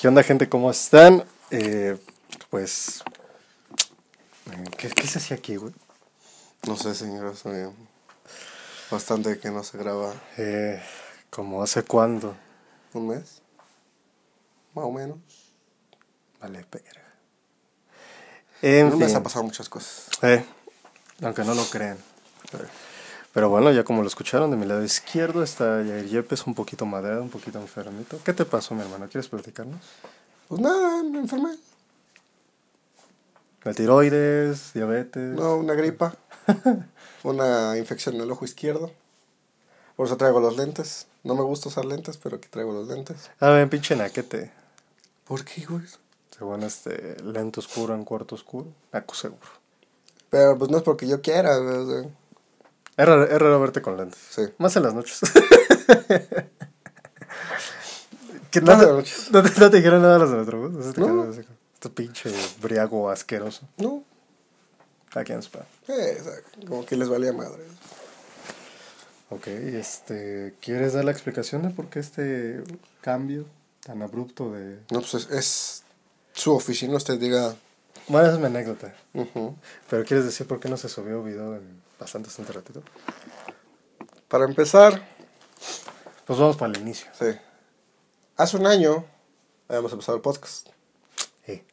¿Qué 0.00 0.08
onda, 0.08 0.22
gente? 0.22 0.48
¿Cómo 0.48 0.70
están? 0.70 1.24
Eh, 1.50 1.98
pues. 2.48 3.02
¿Qué, 4.78 4.88
qué 4.88 5.06
se 5.06 5.18
hacía 5.18 5.36
aquí, 5.36 5.56
güey? 5.56 5.74
No 6.66 6.74
sé, 6.74 6.94
señor, 6.94 7.34
bastante 8.90 9.38
que 9.38 9.50
no 9.50 9.62
se 9.62 9.76
graba 9.76 10.14
Eh, 10.38 10.82
¿Como 11.28 11.62
hace 11.62 11.82
cuándo? 11.82 12.34
un 12.94 13.08
mes, 13.08 13.42
más 14.74 14.86
o 14.86 14.90
menos. 14.90 15.18
Vale, 16.40 16.64
verga. 16.72 17.14
En 18.62 18.86
En 18.86 18.92
un 18.94 18.98
mes 18.98 19.08
fin. 19.08 19.16
ha 19.18 19.22
pasado 19.22 19.44
muchas 19.44 19.68
cosas. 19.68 20.08
Eh, 20.22 20.42
aunque 21.22 21.44
no 21.44 21.54
lo 21.54 21.64
crean. 21.66 21.98
Pero 23.32 23.48
bueno, 23.48 23.70
ya 23.70 23.84
como 23.84 24.02
lo 24.02 24.08
escucharon, 24.08 24.50
de 24.50 24.56
mi 24.56 24.66
lado 24.66 24.82
izquierdo 24.82 25.42
está 25.42 25.82
Yair 25.82 26.08
Yepes, 26.08 26.46
un 26.46 26.54
poquito 26.54 26.84
madeado, 26.84 27.22
un 27.22 27.30
poquito 27.30 27.60
enfermito. 27.60 28.18
¿Qué 28.24 28.32
te 28.32 28.44
pasó, 28.44 28.74
mi 28.74 28.82
hermano? 28.82 29.08
¿Quieres 29.08 29.28
platicarnos? 29.28 29.80
Pues 30.48 30.60
nada, 30.60 31.02
me 31.04 31.20
enfermé. 31.20 31.56
¿La 33.62 33.72
tiroides, 33.72 34.72
diabetes? 34.72 35.36
No, 35.36 35.56
una 35.56 35.74
gripa, 35.74 36.16
una 37.22 37.76
infección 37.78 38.16
en 38.16 38.22
el 38.22 38.30
ojo 38.32 38.44
izquierdo. 38.44 38.90
Por 39.94 40.06
eso 40.06 40.16
traigo 40.16 40.40
los 40.40 40.56
lentes. 40.56 41.06
No 41.22 41.34
me 41.34 41.42
gusta 41.42 41.68
usar 41.68 41.84
lentes, 41.84 42.16
pero 42.16 42.36
aquí 42.36 42.48
traigo 42.48 42.72
los 42.72 42.88
lentes. 42.88 43.30
A 43.38 43.50
ver, 43.50 43.68
pinche 43.68 43.94
naquete. 43.94 44.50
¿Por 45.24 45.44
qué, 45.44 45.66
güey? 45.66 45.84
Según 46.36 46.62
este, 46.62 47.22
lente 47.22 47.60
oscuro 47.60 47.94
en 47.94 48.04
cuarto 48.04 48.34
oscuro. 48.34 48.72
Naco 48.92 49.14
seguro. 49.14 49.46
Pero 50.30 50.56
pues 50.56 50.70
no 50.70 50.78
es 50.78 50.82
porque 50.82 51.06
yo 51.06 51.20
quiera, 51.20 51.56
güey, 51.58 52.08
Es 53.00 53.06
raro, 53.06 53.24
es 53.24 53.38
raro 53.38 53.60
verte 53.60 53.80
con 53.82 53.96
lentes. 53.96 54.18
Sí. 54.30 54.42
Más 54.58 54.76
en 54.76 54.82
las 54.82 54.92
noches. 54.94 55.20
que 58.50 58.60
no, 58.60 58.78
te- 58.78 58.86
noches. 58.86 59.30
no 59.30 59.42
te, 59.42 59.60
no 59.60 59.70
te 59.70 59.76
dijeron 59.76 60.02
nada 60.02 60.18
los 60.18 60.30
de 60.30 60.36
Metrobús. 60.36 60.74
O 60.76 60.82
sea, 60.82 60.92
te 60.92 61.00
No. 61.00 61.06
como, 61.08 61.24
Este 61.30 61.88
pinche 61.90 62.30
briago 62.60 63.08
asqueroso. 63.10 63.62
No, 63.78 64.04
Aquí 65.14 65.32
en 65.32 65.38
Spa. 65.42 65.60
eh, 65.88 66.18
o 66.20 66.24
sea, 66.24 66.32
como 66.68 66.84
que 66.86 66.94
les 66.96 67.08
valía 67.08 67.32
madre. 67.32 67.62
Ok, 69.30 69.46
este, 69.46 70.54
¿quieres 70.60 70.92
dar 70.92 71.04
la 71.04 71.10
explicación 71.12 71.62
de 71.62 71.70
por 71.70 71.86
qué 71.88 72.00
este 72.00 72.62
cambio 73.00 73.44
tan 73.84 74.02
abrupto 74.02 74.52
de... 74.52 74.78
No, 74.90 75.00
pues 75.00 75.14
es, 75.14 75.30
es 75.30 75.82
su 76.32 76.52
oficina, 76.54 76.96
usted 76.96 77.18
diga. 77.18 77.54
Bueno, 78.08 78.26
esa 78.26 78.34
es 78.34 78.40
mi 78.40 78.46
anécdota. 78.46 78.92
Pero 79.88 80.04
¿quieres 80.04 80.24
decir 80.26 80.46
por 80.46 80.60
qué 80.60 80.68
no 80.68 80.76
se 80.76 80.88
subió 80.88 81.22
video 81.22 81.54
en 81.56 81.80
bastante, 82.00 82.28
bastante 82.28 82.52
ratito? 82.52 82.82
Para 84.28 84.44
empezar, 84.44 85.06
Pues 86.24 86.38
vamos 86.38 86.56
para 86.56 86.72
el 86.72 86.78
inicio. 86.80 87.10
Sí. 87.18 87.26
Hace 88.36 88.56
un 88.56 88.66
año 88.66 89.04
habíamos 89.68 89.92
empezado 89.92 90.16
el 90.16 90.22
podcast. 90.22 90.68
Sí. 91.44 91.64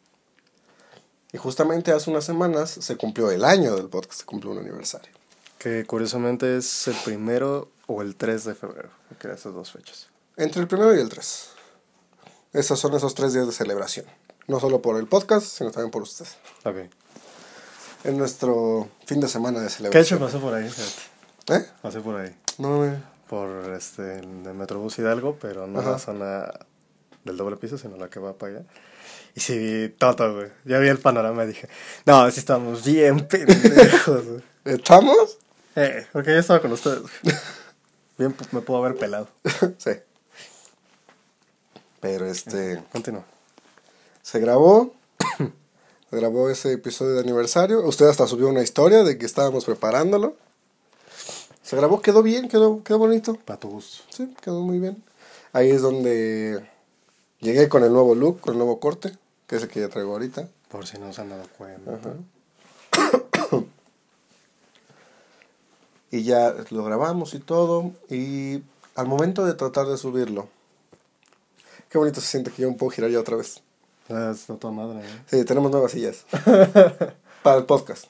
Y 1.32 1.38
justamente 1.38 1.92
hace 1.92 2.10
unas 2.10 2.26
semanas 2.26 2.72
se 2.72 2.98
cumplió 2.98 3.30
el 3.30 3.46
año 3.46 3.76
del 3.76 3.88
podcast, 3.88 4.20
se 4.22 4.26
cumplió 4.26 4.54
un 4.54 4.60
aniversario. 4.60 5.12
Que 5.60 5.86
curiosamente 5.86 6.58
es 6.58 6.88
el 6.88 6.96
primero 7.06 7.70
o 7.86 8.02
el 8.02 8.16
3 8.16 8.46
de 8.46 8.56
febrero. 8.56 8.90
Que 9.20 9.32
esas 9.32 9.54
dos 9.54 9.72
fechas. 9.72 10.08
Entre 10.36 10.62
el 10.62 10.68
primero 10.68 10.96
y 10.96 11.00
el 11.00 11.10
3. 11.10 11.50
Esos 12.54 12.80
son 12.80 12.96
esos 12.96 13.14
tres 13.14 13.34
días 13.34 13.46
de 13.46 13.54
celebración. 13.54 14.06
No 14.48 14.60
solo 14.60 14.82
por 14.82 14.98
el 14.98 15.08
podcast, 15.08 15.46
sino 15.46 15.70
también 15.72 15.92
por 15.92 16.02
ustedes. 16.02 16.38
Ok. 16.64 16.78
Es 18.08 18.14
nuestro 18.14 18.88
fin 19.06 19.20
de 19.20 19.28
semana 19.28 19.60
de 19.60 19.68
¿Qué 19.68 19.74
hecho 20.00 20.18
celebración. 20.18 20.20
pasó 20.22 20.40
por 20.40 20.54
ahí? 20.54 20.70
Fíjate. 20.70 21.58
¿Eh? 21.58 21.70
Pasé 21.82 22.00
por 22.00 22.16
ahí. 22.16 22.34
No, 22.58 22.86
eh, 22.86 22.98
Por 23.30 23.74
este, 23.74 24.20
el 24.20 24.28
Metrobús 24.28 24.98
Hidalgo, 24.98 25.38
pero 25.42 25.68
no 25.68 25.82
Ajá. 25.82 25.92
la 25.92 26.00
zona 26.00 26.50
del 27.26 27.36
doble 27.36 27.58
piso, 27.58 27.78
sino 27.78 27.98
la 27.98 28.10
que 28.10 28.22
va 28.22 28.32
para 28.32 28.60
allá. 28.60 28.66
Y 29.36 29.42
sí 29.42 29.58
vi 29.58 29.90
todo, 29.90 30.36
güey. 30.36 30.50
Ya 30.64 30.80
vi 30.80 30.88
el 30.88 31.00
panorama 31.00 31.44
y 31.44 31.48
dije, 31.48 31.68
no, 32.06 32.32
sí 32.32 32.40
estamos 32.40 32.86
bien 32.86 33.28
pendejos, 33.28 34.26
güey. 34.26 34.42
¿Estamos? 34.64 35.38
Eh, 35.76 36.08
porque 36.14 36.32
yo 36.32 36.40
estaba 36.40 36.62
con 36.62 36.72
ustedes. 36.72 37.02
Bien 38.18 38.34
me 38.52 38.62
puedo 38.62 38.84
haber 38.84 38.98
pelado. 38.98 39.28
sí. 39.78 39.92
Pero 42.00 42.26
este. 42.26 42.82
Continúa. 42.90 43.26
Se 44.24 44.40
grabó. 44.40 44.94
Grabó 46.18 46.50
ese 46.50 46.74
episodio 46.74 47.14
de 47.14 47.22
aniversario. 47.22 47.86
Usted 47.88 48.08
hasta 48.08 48.28
subió 48.28 48.50
una 48.50 48.64
historia 48.64 49.04
de 49.04 49.18
que 49.18 49.26
estábamos 49.26 49.66
preparándolo. 49.66 50.36
Se 51.64 51.76
grabó, 51.76 52.02
quedó 52.02 52.24
bien, 52.24 52.50
quedó, 52.50 52.84
quedó 52.84 52.98
bonito. 52.98 53.36
Para 53.46 53.60
tu 53.60 53.70
gusto. 53.70 54.04
Sí, 54.10 54.34
quedó 54.42 54.62
muy 54.62 54.80
bien. 54.80 55.04
Ahí 55.54 55.70
es 55.70 55.82
donde 55.82 56.66
llegué 57.40 57.70
con 57.70 57.84
el 57.84 57.92
nuevo 57.92 58.16
look, 58.16 58.42
con 58.42 58.54
el 58.54 58.58
nuevo 58.58 58.80
corte, 58.80 59.18
que 59.48 59.58
es 59.58 59.64
el 59.64 59.70
que 59.70 59.80
ya 59.82 59.90
traigo 59.90 60.12
ahorita. 60.14 60.50
Por 60.70 60.86
si 60.86 60.98
no 60.98 61.14
se 61.14 61.22
han 61.22 61.30
dado 61.30 61.44
cuenta. 61.58 62.00
Y 66.10 66.24
ya 66.24 66.56
lo 66.70 66.84
grabamos 66.84 67.34
y 67.34 67.40
todo. 67.40 67.92
Y 68.10 68.64
al 68.96 69.08
momento 69.08 69.46
de 69.46 69.54
tratar 69.54 69.88
de 69.88 69.98
subirlo, 69.98 70.48
qué 71.90 71.98
bonito 71.98 72.22
se 72.22 72.28
siente 72.28 72.52
que 72.52 72.62
yo 72.62 72.72
me 72.72 72.78
puedo 72.78 72.92
girar 72.92 73.12
ya 73.12 73.20
otra 73.20 73.36
vez. 73.36 73.62
Está 74.10 74.56
toda 74.56 74.74
madre, 74.74 75.00
¿eh? 75.06 75.22
Sí, 75.30 75.44
tenemos 75.44 75.70
nuevas 75.70 75.92
sillas. 75.92 76.26
Para 77.44 77.58
el 77.58 77.66
podcast. 77.66 78.06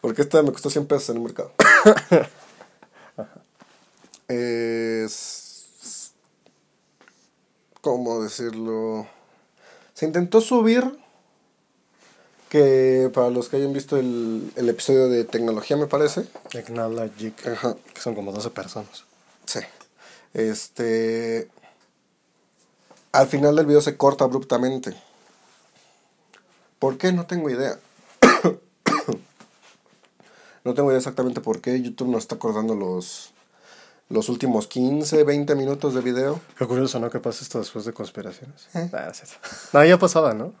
Porque 0.00 0.22
esta 0.22 0.40
me 0.42 0.52
costó 0.52 0.70
100 0.70 0.86
pesos 0.86 1.10
en 1.10 1.16
el 1.16 1.22
mercado. 1.22 1.52
es. 4.28 6.12
¿Cómo 7.80 8.22
decirlo? 8.22 9.06
Se 9.94 10.06
intentó 10.06 10.40
subir. 10.40 10.98
Que 12.48 13.10
para 13.14 13.30
los 13.30 13.48
que 13.48 13.56
hayan 13.56 13.72
visto 13.72 13.96
el, 13.96 14.52
el 14.56 14.68
episodio 14.68 15.08
de 15.08 15.24
tecnología, 15.24 15.76
me 15.76 15.86
parece. 15.86 16.26
Technologic. 16.50 17.46
Ajá. 17.48 17.76
Que 17.94 18.00
son 18.00 18.14
como 18.14 18.30
12 18.30 18.50
personas. 18.50 19.04
Sí. 19.46 19.60
Este. 20.34 21.48
Al 23.12 23.26
final 23.26 23.56
del 23.56 23.66
video 23.66 23.82
se 23.82 23.96
corta 23.96 24.24
abruptamente. 24.24 24.94
¿Por 26.78 26.96
qué? 26.96 27.12
No 27.12 27.26
tengo 27.26 27.50
idea. 27.50 27.78
no 30.64 30.74
tengo 30.74 30.90
idea 30.90 30.98
exactamente 30.98 31.42
por 31.42 31.60
qué 31.60 31.80
YouTube 31.80 32.08
nos 32.08 32.22
está 32.22 32.38
cortando 32.38 32.74
los, 32.74 33.34
los 34.08 34.30
últimos 34.30 34.66
15, 34.66 35.24
20 35.24 35.54
minutos 35.54 35.94
de 35.94 36.00
video. 36.00 36.40
Qué 36.56 36.66
curioso, 36.66 36.98
¿no? 37.00 37.10
Que 37.10 37.20
pasa 37.20 37.44
esto 37.44 37.58
después 37.58 37.84
de 37.84 37.92
conspiraciones. 37.92 38.68
¿Eh? 38.74 38.88
Ah, 38.94 39.08
es 39.10 39.18
cierto. 39.18 39.36
No, 39.74 39.84
ya 39.84 39.98
pasaba, 39.98 40.32
¿no? 40.32 40.54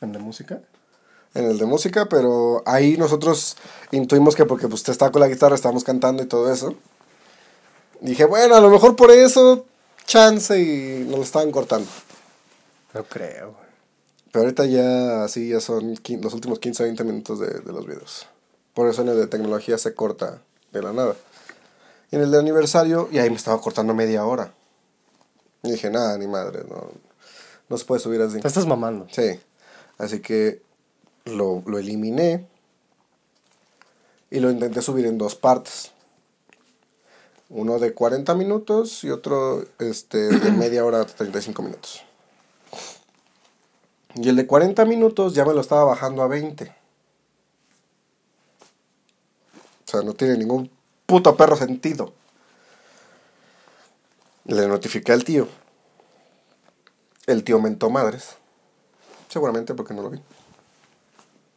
En 0.00 0.12
la 0.12 0.18
música. 0.18 0.60
En 1.34 1.44
el 1.44 1.56
de 1.56 1.66
música, 1.66 2.08
pero 2.08 2.64
ahí 2.66 2.96
nosotros 2.96 3.56
intuimos 3.92 4.34
que 4.34 4.44
porque 4.44 4.66
pues, 4.66 4.80
usted 4.80 4.92
está 4.92 5.12
con 5.12 5.20
la 5.20 5.28
guitarra, 5.28 5.54
estábamos 5.54 5.84
cantando 5.84 6.22
y 6.22 6.26
todo 6.26 6.52
eso. 6.52 6.74
Dije, 8.00 8.24
bueno, 8.24 8.56
a 8.56 8.60
lo 8.60 8.70
mejor 8.70 8.96
por 8.96 9.10
eso, 9.10 9.66
chance 10.06 10.58
y 10.58 11.04
nos 11.04 11.18
lo 11.18 11.22
estaban 11.22 11.50
cortando. 11.50 11.88
No 12.94 13.04
creo. 13.04 13.54
Pero 14.32 14.44
ahorita 14.44 14.66
ya 14.66 15.24
así 15.24 15.48
ya 15.48 15.60
son 15.60 15.94
los 16.20 16.34
últimos 16.34 16.58
15 16.58 16.82
20 16.84 17.04
minutos 17.04 17.40
de, 17.40 17.48
de 17.60 17.72
los 17.72 17.86
videos. 17.86 18.26
Por 18.74 18.88
eso 18.88 19.02
en 19.02 19.08
el 19.08 19.16
de 19.16 19.26
tecnología 19.26 19.78
se 19.78 19.94
corta 19.94 20.42
de 20.72 20.82
la 20.82 20.92
nada. 20.92 21.16
Y 22.10 22.16
en 22.16 22.22
el 22.22 22.30
de 22.30 22.38
aniversario, 22.38 23.08
y 23.10 23.18
ahí 23.18 23.30
me 23.30 23.36
estaba 23.36 23.60
cortando 23.60 23.94
media 23.94 24.24
hora. 24.24 24.52
Y 25.62 25.72
dije, 25.72 25.90
nada, 25.90 26.16
ni 26.18 26.26
madre, 26.26 26.62
no, 26.68 26.90
no 27.68 27.78
se 27.78 27.84
puede 27.84 28.00
subir 28.00 28.20
así. 28.20 28.40
Te 28.40 28.48
estás 28.48 28.66
mamando. 28.66 29.06
Sí. 29.10 29.40
Así 29.98 30.20
que 30.20 30.62
lo, 31.24 31.62
lo 31.66 31.78
eliminé 31.78 32.46
y 34.30 34.40
lo 34.40 34.50
intenté 34.50 34.82
subir 34.82 35.06
en 35.06 35.18
dos 35.18 35.34
partes. 35.34 35.92
Uno 37.48 37.78
de 37.78 37.94
40 37.94 38.34
minutos 38.34 39.04
y 39.04 39.10
otro 39.10 39.64
este, 39.78 40.18
de 40.18 40.50
media 40.52 40.84
hora 40.84 41.00
a 41.00 41.06
35 41.06 41.62
minutos. 41.62 42.02
Y 44.14 44.28
el 44.28 44.36
de 44.36 44.46
40 44.46 44.84
minutos 44.86 45.34
ya 45.34 45.44
me 45.44 45.52
lo 45.52 45.60
estaba 45.60 45.84
bajando 45.84 46.22
a 46.22 46.28
20. 46.28 46.64
O 49.86 49.90
sea, 49.90 50.02
no 50.02 50.14
tiene 50.14 50.36
ningún 50.36 50.70
puto 51.04 51.36
perro 51.36 51.54
sentido. 51.56 52.12
Le 54.46 54.66
notifiqué 54.66 55.12
al 55.12 55.22
tío. 55.22 55.46
El 57.26 57.44
tío 57.44 57.60
mentó 57.60 57.90
madres. 57.90 58.36
Seguramente 59.28 59.74
porque 59.74 59.94
no 59.94 60.02
lo 60.02 60.10
vi. 60.10 60.20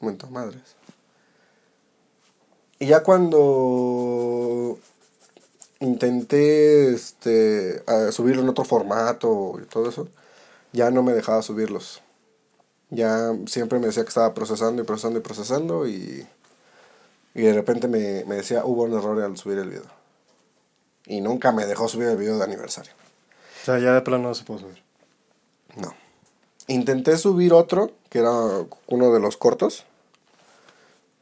Mentó 0.01 0.27
madres. 0.27 0.75
Y 2.79 2.87
ya 2.87 3.03
cuando 3.03 4.79
intenté 5.79 6.93
este, 6.93 7.83
subirlo 8.11 8.41
en 8.41 8.49
otro 8.49 8.65
formato 8.65 9.59
y 9.61 9.65
todo 9.65 9.89
eso, 9.89 10.07
ya 10.71 10.91
no 10.91 11.03
me 11.03 11.13
dejaba 11.13 11.41
subirlos. 11.41 12.01
Ya 12.89 13.33
siempre 13.45 13.79
me 13.79 13.87
decía 13.87 14.03
que 14.03 14.09
estaba 14.09 14.33
procesando 14.33 14.81
y 14.81 14.85
procesando 14.85 15.19
y 15.19 15.21
procesando 15.21 15.87
y, 15.87 16.27
y 17.35 17.41
de 17.41 17.53
repente 17.53 17.87
me, 17.87 18.25
me 18.25 18.35
decía 18.35 18.65
hubo 18.65 18.83
un 18.83 18.93
error 18.93 19.21
al 19.21 19.37
subir 19.37 19.59
el 19.59 19.69
video. 19.69 19.99
Y 21.05 21.21
nunca 21.21 21.51
me 21.51 21.65
dejó 21.65 21.87
subir 21.87 22.07
el 22.07 22.17
video 22.17 22.37
de 22.37 22.43
aniversario. 22.43 22.91
O 23.61 23.65
sea, 23.65 23.79
ya 23.79 23.93
de 23.93 24.01
plano 24.01 24.29
no 24.29 24.35
se 24.35 24.43
puede 24.43 24.61
subir. 24.61 24.83
No. 25.75 25.93
Intenté 26.67 27.17
subir 27.17 27.53
otro, 27.53 27.91
que 28.09 28.19
era 28.19 28.31
uno 28.87 29.13
de 29.13 29.19
los 29.19 29.37
cortos. 29.37 29.85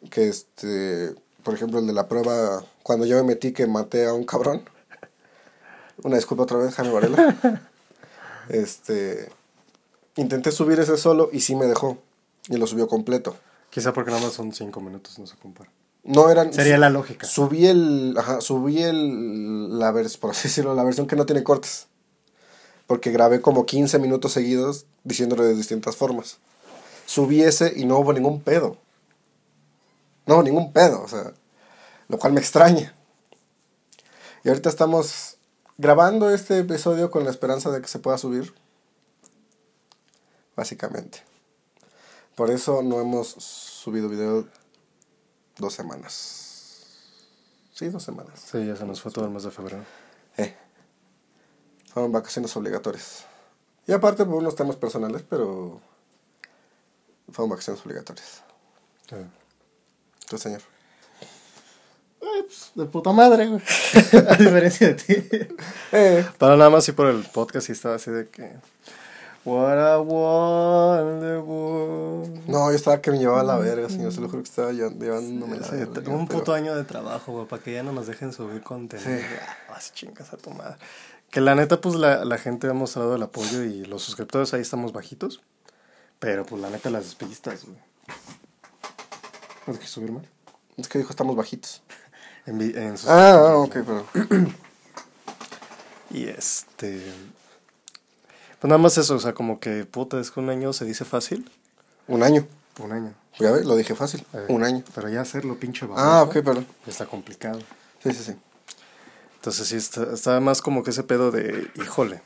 Que 0.09 0.27
este, 0.27 1.15
por 1.47 1.53
ejemplo, 1.53 1.79
el 1.79 1.87
de 1.87 1.93
la 1.93 2.09
prueba, 2.09 2.61
cuando 2.83 3.05
yo 3.05 3.15
me 3.15 3.23
metí 3.23 3.53
que 3.53 3.67
maté 3.67 4.05
a 4.05 4.11
un 4.13 4.25
cabrón. 4.25 4.69
Una 6.03 6.17
disculpa 6.17 6.43
otra 6.43 6.57
vez, 6.57 6.75
Jaime 6.75 6.91
Varela. 6.91 7.61
este, 8.49 9.31
intenté 10.17 10.51
subir 10.51 10.77
ese 10.81 10.97
solo 10.97 11.29
y 11.31 11.39
sí 11.39 11.55
me 11.55 11.65
dejó. 11.67 11.99
Y 12.49 12.57
lo 12.57 12.67
subió 12.67 12.89
completo. 12.89 13.37
Quizá 13.69 13.93
porque 13.93 14.11
nada 14.11 14.23
más 14.23 14.33
son 14.33 14.51
cinco 14.51 14.81
minutos, 14.81 15.17
no 15.19 15.25
se 15.25 15.37
compara. 15.37 15.71
No 16.03 16.29
eran. 16.29 16.51
Sería 16.51 16.77
la 16.77 16.89
lógica. 16.89 17.25
Subí 17.25 17.65
el. 17.65 18.15
Ajá, 18.17 18.41
subí 18.41 18.83
el. 18.83 19.79
La 19.79 19.91
vers, 19.91 20.17
por 20.17 20.31
así 20.31 20.49
decirlo, 20.49 20.75
la 20.75 20.83
versión 20.83 21.07
que 21.07 21.15
no 21.15 21.25
tiene 21.25 21.43
cortes. 21.43 21.87
Porque 22.87 23.09
grabé 23.11 23.39
como 23.39 23.65
15 23.65 23.99
minutos 23.99 24.33
seguidos 24.33 24.85
diciéndole 25.05 25.45
de 25.45 25.55
distintas 25.55 25.95
formas. 25.95 26.39
Subí 27.05 27.41
ese 27.41 27.71
y 27.73 27.85
no 27.85 27.99
hubo 27.99 28.11
ningún 28.11 28.41
pedo. 28.41 28.75
No 30.27 30.43
ningún 30.43 30.71
pedo, 30.73 31.01
o 31.01 31.07
sea. 31.07 31.33
Lo 32.09 32.19
cual 32.19 32.33
me 32.33 32.39
extraña. 32.39 32.93
Y 34.43 34.49
ahorita 34.49 34.69
estamos 34.69 35.37
grabando 35.77 36.29
este 36.29 36.59
episodio 36.59 37.09
con 37.11 37.23
la 37.23 37.31
esperanza 37.31 37.71
de 37.71 37.81
que 37.81 37.87
se 37.87 37.99
pueda 37.99 38.17
subir. 38.17 38.53
Básicamente. 40.55 41.23
Por 42.35 42.51
eso 42.51 42.83
no 42.83 43.01
hemos 43.01 43.29
subido 43.29 44.09
video 44.09 44.47
dos 45.57 45.73
semanas. 45.73 46.85
Sí, 47.73 47.89
dos 47.89 48.03
semanas. 48.03 48.39
Sí, 48.51 48.65
ya 48.65 48.75
se 48.75 48.85
nos 48.85 49.01
fue 49.01 49.11
todo 49.11 49.25
el 49.25 49.31
mes 49.31 49.43
de 49.43 49.51
febrero. 49.51 49.83
Eh. 50.37 50.55
Fueron 51.93 52.11
vacaciones 52.11 52.55
obligatorias. 52.55 53.25
Y 53.85 53.93
aparte 53.93 54.25
por 54.25 54.35
unos 54.35 54.55
temas 54.55 54.75
personales, 54.75 55.23
pero 55.27 55.79
fueron 57.31 57.49
vacaciones 57.49 57.83
obligatorias. 57.85 58.43
Eh. 59.11 59.25
¿Tu 60.29 60.37
señor? 60.37 60.61
Eh, 62.21 62.43
pues, 62.45 62.71
de 62.75 62.85
puta 62.85 63.11
madre, 63.11 63.47
güey. 63.47 63.61
A 64.29 64.35
diferencia 64.35 64.87
de 64.89 64.93
ti. 64.95 65.15
Eh. 65.93 66.25
Pero 66.37 66.57
nada 66.57 66.69
más 66.69 66.83
sí 66.85 66.91
por 66.91 67.07
el 67.07 67.23
podcast 67.23 67.69
y 67.69 67.71
estaba 67.73 67.95
así 67.95 68.11
de 68.11 68.27
que... 68.27 68.51
What 69.45 69.79
a 69.79 69.99
wonderful... 70.01 72.43
No, 72.47 72.69
yo 72.69 72.75
estaba 72.75 72.99
que 73.01 73.11
me 73.11 73.19
llevaba 73.19 73.39
a 73.41 73.45
la 73.45 73.57
verga, 73.57 73.87
señor. 73.89 74.11
Se 74.11 74.19
lo 74.19 74.27
juro 74.27 74.43
que 74.43 74.49
estaba 74.49 74.71
llev- 74.73 74.99
llevándome 74.99 75.57
la 75.57 75.65
Sí, 75.65 75.75
verga. 75.77 76.01
tengo 76.01 76.17
un 76.17 76.27
pero- 76.27 76.39
puto 76.39 76.53
año 76.53 76.75
de 76.75 76.83
trabajo, 76.83 77.31
güey, 77.31 77.47
para 77.47 77.63
que 77.63 77.71
ya 77.73 77.81
no 77.83 77.93
nos 77.93 78.07
dejen 78.07 78.33
subir 78.33 78.61
contenido. 78.61 79.09
Sí. 79.19 79.25
Ah, 79.41 79.55
Vas 79.69 79.93
chingas 79.93 80.33
a 80.33 80.37
tu 80.37 80.49
madre. 80.51 80.75
Que 81.31 81.39
la 81.39 81.55
neta, 81.55 81.79
pues 81.79 81.95
la, 81.95 82.25
la 82.25 82.37
gente 82.37 82.67
ha 82.67 82.73
mostrado 82.73 83.15
el 83.15 83.23
apoyo 83.23 83.63
y 83.63 83.85
los 83.85 84.03
suscriptores 84.03 84.53
ahí 84.53 84.59
estamos 84.61 84.91
bajitos. 84.91 85.41
Pero 86.19 86.45
pues 86.45 86.61
la 86.61 86.69
neta, 86.69 86.89
las 86.89 87.15
pistas, 87.15 87.63
güey. 87.63 87.77
¿No 89.67 89.73
te 89.73 89.79
quieres 89.79 89.91
subir 89.91 90.11
más? 90.11 90.23
Es 90.77 90.87
que 90.87 90.97
dijo, 90.97 91.09
estamos 91.11 91.35
bajitos. 91.35 91.81
En, 92.45 92.61
en 92.61 92.97
sus- 92.97 93.09
Ah, 93.09 93.33
ah, 93.33 93.57
ok, 93.57 93.73
pero... 93.85 94.05
Y 96.11 96.25
este. 96.29 97.03
Pues 98.59 98.69
nada 98.69 98.77
más 98.77 98.97
eso, 98.97 99.15
o 99.15 99.19
sea, 99.19 99.33
como 99.33 99.59
que 99.59 99.85
puta, 99.85 100.19
es 100.19 100.31
que 100.31 100.39
un 100.39 100.49
año 100.49 100.71
se 100.73 100.85
dice 100.85 101.03
fácil. 101.05 101.49
Un 102.07 102.23
año. 102.23 102.47
Un 102.79 102.91
año. 102.93 103.13
Ya 103.39 103.51
ves, 103.51 103.65
lo 103.65 103.75
dije 103.75 103.93
fácil. 103.93 104.25
Eh, 104.33 104.45
Un 104.49 104.63
año. 104.63 104.83
Pero 104.95 105.09
ya 105.09 105.21
hacerlo, 105.21 105.59
pinche 105.59 105.85
Ah, 105.85 105.89
baboso, 106.23 106.23
ok, 106.39 106.45
perdón. 106.45 106.67
Está 106.87 107.05
complicado. 107.05 107.59
Sí, 108.01 108.11
sí, 108.13 108.23
sí. 108.23 108.35
Entonces 109.35 109.67
sí, 109.67 109.75
está, 109.75 110.11
está 110.13 110.39
más 110.39 110.61
como 110.61 110.83
que 110.83 110.89
ese 110.91 111.03
pedo 111.03 111.29
de, 111.31 111.69
híjole. 111.75 112.21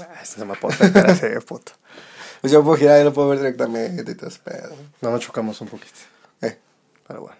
Ah, 0.00 0.20
este 0.22 0.40
se 0.40 0.44
me 0.44 0.52
aporta 0.54 0.92
cara 0.92 1.14
de 1.14 1.40
puto. 1.40 1.72
Pues 2.40 2.52
yo 2.52 2.62
puedo 2.64 2.76
girar 2.76 3.00
y 3.00 3.04
lo 3.04 3.12
puedo 3.12 3.28
ver 3.28 3.38
directamente 3.38 4.10
y 4.10 4.14
todo 4.14 4.28
ese 4.28 4.40
pedo. 4.40 4.74
No 5.00 5.10
nos 5.10 5.20
chocamos 5.20 5.60
un 5.60 5.68
poquito. 5.68 6.00
Pero 7.06 7.22
bueno. 7.22 7.36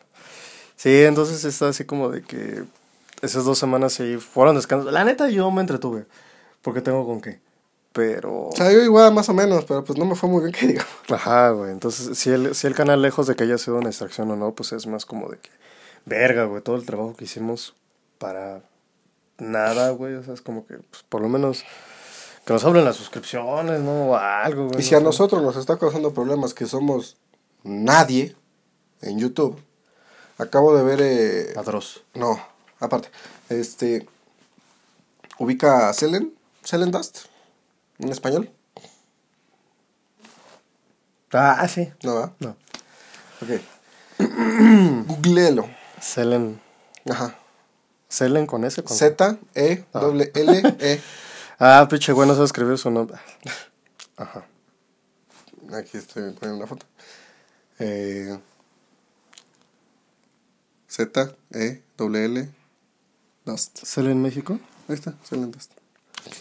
Sí, 0.77 1.05
entonces 1.05 1.45
está 1.45 1.69
así 1.69 1.85
como 1.85 2.09
de 2.09 2.23
que 2.23 2.65
esas 3.21 3.45
dos 3.45 3.59
semanas 3.59 3.93
sí 3.93 4.17
fueron 4.17 4.57
descansos. 4.57 4.93
La 4.93 5.05
neta 5.05 5.29
yo 5.29 5.51
me 5.51 5.61
entretuve. 5.61 6.07
Porque 6.61 6.81
tengo 6.81 7.07
con 7.07 7.21
qué. 7.21 7.41
Pero... 7.93 8.49
O 8.49 8.53
sea, 8.53 8.73
yo 8.73 8.81
igual 8.81 9.13
más 9.13 9.29
o 9.29 9.35
menos, 9.35 9.65
pero 9.65 9.85
pues 9.85 9.99
no 9.99 10.05
me 10.05 10.15
fue 10.15 10.29
muy 10.29 10.43
bien 10.43 10.53
que 10.53 10.67
digo. 10.67 10.83
Ajá, 11.11 11.51
güey. 11.51 11.71
Entonces, 11.71 12.17
si 12.17 12.31
el, 12.31 12.55
si 12.55 12.67
el 12.67 12.75
canal, 12.75 13.03
lejos 13.03 13.27
de 13.27 13.37
que 13.37 13.45
haya 13.45 13.59
sido 13.59 13.77
una 13.77 13.89
distracción 13.89 14.31
o 14.31 14.37
no, 14.37 14.53
pues 14.53 14.73
es 14.73 14.87
más 14.87 15.05
como 15.05 15.29
de 15.29 15.39
que, 15.39 15.51
verga, 16.07 16.45
güey, 16.45 16.63
todo 16.63 16.77
el 16.77 16.87
trabajo 16.87 17.15
que 17.15 17.25
hicimos 17.25 17.75
para 18.19 18.63
nada, 19.39 19.91
güey. 19.91 20.15
O 20.15 20.23
sea, 20.23 20.35
es 20.35 20.41
como 20.41 20.67
que, 20.67 20.79
pues, 20.79 21.03
por 21.09 21.21
lo 21.21 21.29
menos, 21.29 21.65
que 22.47 22.53
nos 22.53 22.65
hablen 22.65 22.85
las 22.85 22.97
suscripciones, 22.97 23.81
¿no? 23.81 24.11
O 24.11 24.17
algo, 24.17 24.69
güey. 24.69 24.81
Y 24.81 24.83
si 24.83 24.93
no 24.93 24.99
a 24.99 25.01
nosotros 25.01 25.43
nos 25.43 25.57
está 25.57 25.79
causando 25.79 26.15
problemas 26.15 26.55
que 26.55 26.67
somos 26.67 27.17
nadie 27.63 28.35
en 29.03 29.19
YouTube, 29.19 29.61
acabo 30.39 30.77
de 30.77 30.83
ver... 30.83 31.01
Eh, 31.03 31.55
Atroz. 31.57 32.03
no, 32.15 32.41
aparte, 32.81 33.09
este... 33.49 34.09
Ubica 35.39 35.89
a 35.89 35.93
Selen, 35.93 36.33
Selen 36.63 36.91
Dust, 36.91 37.27
en 37.99 38.11
español. 38.11 38.51
Ah, 41.33 41.67
sí. 41.67 41.91
No, 42.03 42.15
¿verdad? 42.15 42.33
No. 42.41 42.57
Ok. 43.41 43.61
Googleelo. 45.07 45.69
Selen. 46.01 46.61
Ajá. 47.11 47.35
Selen 48.09 48.47
con 48.47 48.65
ese. 48.65 48.85
Con... 48.85 48.97
Z, 48.97 49.39
E, 49.55 49.85
doble 49.93 50.31
L, 50.35 50.77
E. 50.79 51.01
Ah, 51.65 51.87
pinche, 51.89 52.13
güey, 52.13 52.27
no 52.27 52.35
sé 52.35 52.43
escribir 52.43 52.77
su 52.77 52.91
nombre. 52.91 53.17
Ajá. 54.17 54.45
Aquí 55.73 55.97
estoy 55.97 56.33
poniendo 56.33 56.57
una 56.57 56.67
foto. 56.67 56.87
Eh, 57.79 58.37
Z, 60.93 61.35
E, 61.53 61.83
doble 61.97 62.25
L, 62.27 62.51
Dust. 63.47 63.79
¿Selen 63.83 64.21
México? 64.21 64.61
Ahí 64.89 64.95
está, 64.95 65.15
Selen 65.25 65.51
Dust. 65.51 65.73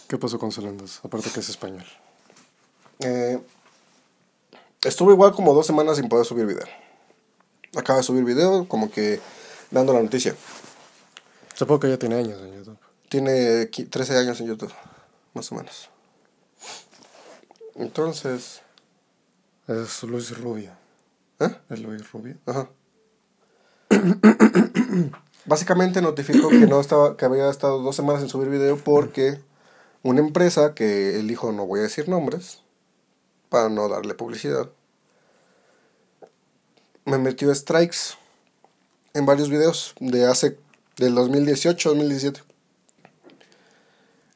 ¿Qué 0.09 0.18
pasó 0.18 0.38
con 0.38 0.51
Selendas? 0.51 1.00
Aparte 1.03 1.30
que 1.31 1.39
es 1.39 1.48
español. 1.50 1.86
Eh, 3.00 3.42
estuve 4.83 5.13
igual 5.13 5.33
como 5.33 5.53
dos 5.53 5.65
semanas 5.65 5.95
sin 5.98 6.09
poder 6.09 6.25
subir 6.25 6.45
video. 6.45 6.65
Acaba 7.77 7.98
de 8.00 8.03
subir 8.03 8.25
video, 8.25 8.68
como 8.68 8.92
que 8.92 9.21
dando 9.71 9.94
la 9.94 10.01
noticia. 10.01 10.36
Supongo 11.56 11.80
que 11.80 11.89
ya 11.89 11.98
tiene 11.98 12.15
años 12.15 12.42
en 12.42 12.53
YouTube. 12.53 12.77
Tiene 13.07 13.71
qui- 13.71 13.89
13 13.89 14.18
años 14.18 14.39
en 14.42 14.48
YouTube, 14.48 14.74
más 15.33 15.50
o 15.51 15.56
menos. 15.56 15.89
Entonces, 17.75 18.62
Es 19.68 20.03
Luis 20.03 20.38
Rubio. 20.38 20.72
¿eh? 21.39 21.55
Es 21.70 21.79
Luis 21.79 22.12
Rubio. 22.12 22.36
Ajá. 22.46 22.70
Básicamente 25.46 26.01
notificó 26.01 26.50
que 26.50 26.67
no 26.67 26.79
estaba, 26.79 27.17
que 27.17 27.25
había 27.25 27.50
estado 27.50 27.79
dos 27.79 27.96
semanas 27.96 28.22
sin 28.22 28.29
subir 28.29 28.50
video 28.50 28.77
porque 28.77 29.39
una 30.03 30.20
empresa 30.20 30.74
que 30.74 31.20
elijo 31.20 31.51
no 31.51 31.65
voy 31.65 31.79
a 31.79 31.84
decir 31.84 32.10
nombres 32.10 32.62
para 33.50 33.70
no 33.70 33.88
darle 33.89 34.13
publicidad 34.13 34.70
me 37.05 37.17
metió 37.17 37.53
strikes 37.53 38.15
en 39.13 39.25
varios 39.25 39.50
videos 39.50 39.93
de 40.00 40.25
hace 40.25 40.58
del 40.98 41.15
2018 41.15 41.89
2017 41.89 42.41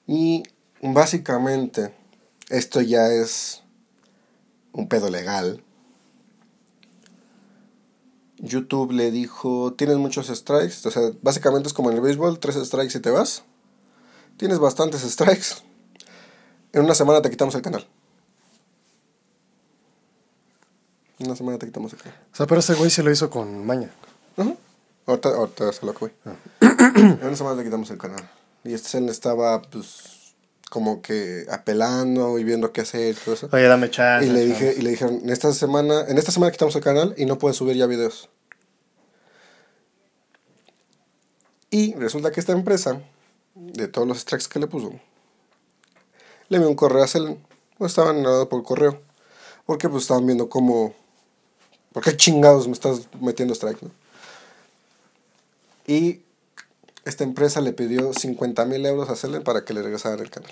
y 0.07 0.43
básicamente 0.81 1.93
esto 2.49 2.81
ya 2.81 3.07
es 3.07 3.63
un 4.73 4.87
pedo 4.87 5.09
legal 5.09 5.63
YouTube 8.37 8.91
le 8.91 9.11
dijo, 9.11 9.73
tienes 9.73 9.97
muchos 9.97 10.27
strikes, 10.27 10.87
o 10.87 10.91
sea, 10.91 11.11
básicamente 11.21 11.67
es 11.67 11.73
como 11.73 11.89
en 11.89 11.97
el 11.97 12.01
béisbol, 12.01 12.39
tres 12.39 12.55
strikes 12.55 12.97
y 12.97 13.01
te 13.01 13.09
vas. 13.09 13.43
Tienes 14.37 14.59
bastantes 14.59 15.01
strikes. 15.01 15.63
En 16.73 16.83
una 16.83 16.93
semana 16.95 17.21
te 17.21 17.29
quitamos 17.29 17.55
el 17.55 17.61
canal. 17.61 17.87
En 21.19 21.27
una 21.27 21.35
semana 21.35 21.57
te 21.57 21.65
quitamos 21.65 21.93
el 21.93 21.99
canal. 21.99 22.19
O 22.33 22.35
sea, 22.35 22.45
pero 22.45 22.59
ese 22.59 22.73
güey 22.73 22.89
se 22.89 23.01
lo 23.01 23.11
hizo 23.11 23.29
con 23.29 23.65
maña. 23.65 23.89
Ajá. 24.35 24.53
Ahorita, 25.05 25.29
ahorita 25.29 25.71
se 25.71 25.85
lo 25.85 25.93
que 25.93 25.99
voy. 25.99 26.11
en 26.61 27.19
una 27.25 27.35
semana 27.37 27.57
te 27.57 27.63
quitamos 27.63 27.89
el 27.91 27.97
canal. 27.97 28.29
Y 28.65 28.73
este 28.73 28.89
Zen 28.89 29.07
estaba, 29.07 29.61
pues, 29.61 30.24
como 30.69 31.01
que 31.01 31.45
apelando 31.49 32.39
y 32.39 32.43
viendo 32.43 32.71
qué 32.73 32.81
hacer 32.81 33.15
y 33.15 33.17
todo 33.19 33.35
eso. 33.35 33.49
Oye, 33.51 33.63
dame 33.63 33.89
chance. 33.89 34.27
Y 34.27 34.29
le, 34.29 34.47
chance. 34.47 34.65
dije, 34.65 34.79
y 34.79 34.81
le 34.81 34.89
dijeron, 34.91 35.19
en 35.23 35.29
esta 35.29 35.53
semana, 35.53 36.05
en 36.07 36.17
esta 36.17 36.31
semana 36.31 36.51
quitamos 36.51 36.75
el 36.75 36.83
canal 36.83 37.13
y 37.17 37.25
no 37.25 37.37
puedes 37.37 37.57
subir 37.57 37.75
ya 37.75 37.85
videos. 37.85 38.29
Y 41.69 41.93
resulta 41.95 42.31
que 42.31 42.39
esta 42.39 42.53
empresa, 42.53 43.01
de 43.53 43.87
todos 43.87 44.07
los 44.07 44.19
strikes 44.19 44.47
que 44.49 44.59
le 44.59 44.67
puso, 44.67 44.93
le 46.47 46.57
envió 46.57 46.69
un 46.69 46.75
correo 46.75 47.03
a 47.03 47.07
Selen. 47.07 47.37
No 47.79 47.85
estaban 47.85 48.23
nada 48.23 48.47
por 48.47 48.63
correo. 48.63 49.01
Porque 49.65 49.89
pues 49.89 50.03
estaban 50.03 50.25
viendo 50.25 50.47
cómo... 50.47 50.93
¿Por 51.91 52.03
qué 52.03 52.15
chingados 52.15 52.67
me 52.67 52.73
estás 52.73 53.07
metiendo 53.19 53.53
strike? 53.53 53.81
no? 53.81 53.91
Y 55.87 56.21
esta 57.05 57.23
empresa 57.23 57.61
le 57.61 57.71
pidió 57.71 58.11
50 58.13 58.65
mil 58.65 58.85
euros 58.85 59.09
a 59.09 59.15
Selen 59.15 59.43
para 59.43 59.63
que 59.63 59.73
le 59.73 59.81
regresaran 59.81 60.19
el 60.19 60.29
canal. 60.29 60.51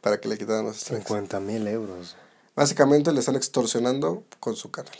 Para 0.00 0.20
que 0.20 0.28
le 0.28 0.38
quitaran 0.38 0.64
los 0.64 0.78
strikes. 0.78 1.04
50 1.04 1.40
mil 1.40 1.68
euros. 1.68 2.16
Básicamente 2.56 3.12
le 3.12 3.20
están 3.20 3.36
extorsionando 3.36 4.24
con 4.40 4.56
su 4.56 4.70
canal. 4.70 4.96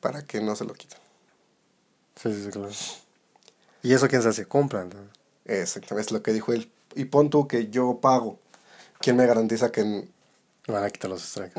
Para 0.00 0.22
que 0.22 0.40
no 0.40 0.54
se 0.54 0.64
lo 0.64 0.74
quiten. 0.74 0.98
Sí, 2.22 2.32
sí, 2.32 2.44
sí, 2.44 2.50
claro. 2.50 2.70
¿Y 3.82 3.92
eso 3.94 4.06
quién 4.08 4.22
se 4.22 4.28
hace? 4.28 4.46
Compran. 4.46 4.90
Exactamente, 5.44 6.08
es 6.08 6.12
lo 6.12 6.22
que 6.22 6.32
dijo 6.32 6.52
él. 6.52 6.70
Y 6.94 7.06
pon 7.06 7.30
tú 7.30 7.48
que 7.48 7.68
yo 7.68 7.98
pago. 8.00 8.38
¿Quién 9.00 9.16
me 9.16 9.26
garantiza 9.26 9.72
que 9.72 10.08
Van 10.66 10.84
a 10.84 10.90
quitar 10.90 11.10
los 11.10 11.22
strikes. 11.22 11.58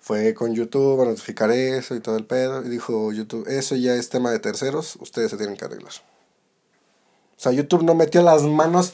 Fue 0.00 0.32
con 0.34 0.54
YouTube 0.54 1.02
a 1.02 1.04
notificar 1.04 1.50
eso 1.50 1.94
y 1.94 2.00
todo 2.00 2.16
el 2.16 2.24
pedo. 2.24 2.64
Y 2.64 2.68
dijo 2.68 3.12
YouTube, 3.12 3.46
eso 3.48 3.76
ya 3.76 3.94
es 3.94 4.08
tema 4.08 4.30
de 4.30 4.38
terceros, 4.38 4.96
ustedes 5.00 5.30
se 5.30 5.36
tienen 5.36 5.56
que 5.56 5.64
arreglar. 5.64 5.92
O 5.92 7.40
sea, 7.40 7.52
YouTube 7.52 7.82
no 7.84 7.94
metió 7.94 8.22
las 8.22 8.42
manos 8.42 8.92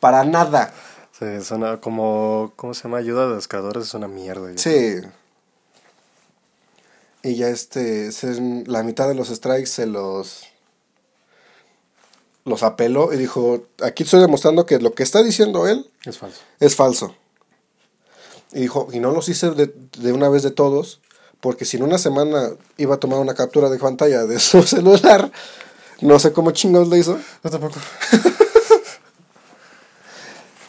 para 0.00 0.24
nada. 0.24 0.72
Sí, 1.18 1.24
suena 1.42 1.80
como. 1.80 2.52
¿Cómo 2.56 2.74
se 2.74 2.82
llama? 2.84 2.98
Ayuda 2.98 3.28
de 3.28 3.34
los 3.34 3.48
creadores 3.48 3.84
es 3.84 3.94
una 3.94 4.08
mierda. 4.08 4.50
ya. 4.52 4.58
Sí. 4.58 5.00
Y 7.22 7.36
ya 7.36 7.48
este, 7.48 8.10
la 8.66 8.82
mitad 8.82 9.08
de 9.08 9.14
los 9.14 9.28
strikes 9.28 9.66
se 9.66 9.86
los 9.86 10.44
los 12.44 12.62
apeló 12.62 13.12
y 13.12 13.16
dijo, 13.16 13.66
aquí 13.82 14.04
estoy 14.04 14.20
demostrando 14.20 14.66
que 14.66 14.78
lo 14.78 14.94
que 14.94 15.02
está 15.02 15.22
diciendo 15.24 15.66
él 15.66 15.90
Es 16.04 16.18
falso. 16.18 16.40
es 16.60 16.76
falso. 16.76 17.16
Y 18.52 18.60
dijo, 18.60 18.88
y 18.92 19.00
no 19.00 19.10
los 19.10 19.28
hice 19.28 19.50
de, 19.50 19.74
de 19.98 20.12
una 20.12 20.28
vez 20.28 20.42
de 20.42 20.50
todos, 20.50 21.00
porque 21.40 21.64
si 21.64 21.76
en 21.76 21.82
una 21.82 21.98
semana 21.98 22.50
iba 22.76 22.94
a 22.94 23.00
tomar 23.00 23.18
una 23.18 23.34
captura 23.34 23.68
de 23.68 23.78
pantalla 23.78 24.24
de 24.24 24.38
su 24.40 24.62
celular, 24.62 25.30
no 26.00 26.18
sé 26.18 26.32
cómo 26.32 26.50
chingados 26.50 26.88
le 26.88 26.98
hizo. 26.98 27.18
Yo 27.44 27.50
tampoco. 27.50 27.76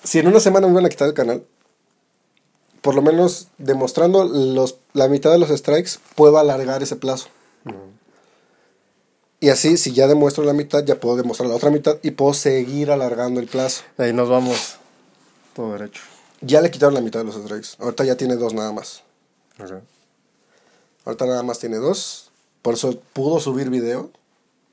Si 0.07 0.19
en 0.19 0.27
una 0.29 0.39
semana 0.39 0.67
me 0.67 0.72
iban 0.72 0.86
a 0.86 0.89
quitar 0.89 1.10
el 1.10 1.13
canal, 1.13 1.43
por 2.79 2.96
lo 2.96 3.01
menos 3.01 3.50
demostrando 3.57 4.24
los, 4.24 4.77
la 4.93 5.10
mitad 5.10 5.34
de 5.34 5.38
los 5.38 5.50
strikes, 5.50 6.00
puedo 6.15 6.38
alargar 6.38 6.81
ese 6.81 6.96
plazo. 6.96 7.27
Y 9.41 9.50
así, 9.50 9.75
si 9.75 9.91
ya 9.91 10.07
demuestro 10.07 10.46
la 10.46 10.53
mitad, 10.53 10.86
ya 10.86 10.98
puedo 10.98 11.17
demostrar 11.17 11.50
la 11.50 11.55
otra 11.55 11.72
mitad 11.72 11.98
y 12.03 12.12
puedo 12.12 12.34
seguir 12.34 12.89
alargando 12.89 13.41
el 13.41 13.48
plazo. 13.48 13.84
Ahí 13.98 14.13
nos 14.13 14.29
vamos. 14.29 14.77
Todo 15.53 15.74
derecho. 15.74 16.01
Ya 16.41 16.62
le 16.62 16.72
quitaron 16.72 16.94
la 16.94 17.01
mitad 17.01 17.20
de 17.20 17.25
los 17.25 17.36
strikes. 17.36 17.70
Ahorita 17.79 18.03
ya 18.03 18.15
tiene 18.15 18.36
dos 18.36 18.53
nada 18.53 18.72
más. 18.72 19.03
Ok. 19.60 19.82
Ahorita 21.06 21.25
nada 21.25 21.44
más 21.44 21.60
tiene 21.60 21.77
dos. 21.77 22.32
Por 22.62 22.75
eso 22.75 23.00
pudo 23.13 23.39
subir 23.39 23.70
video 23.70 24.12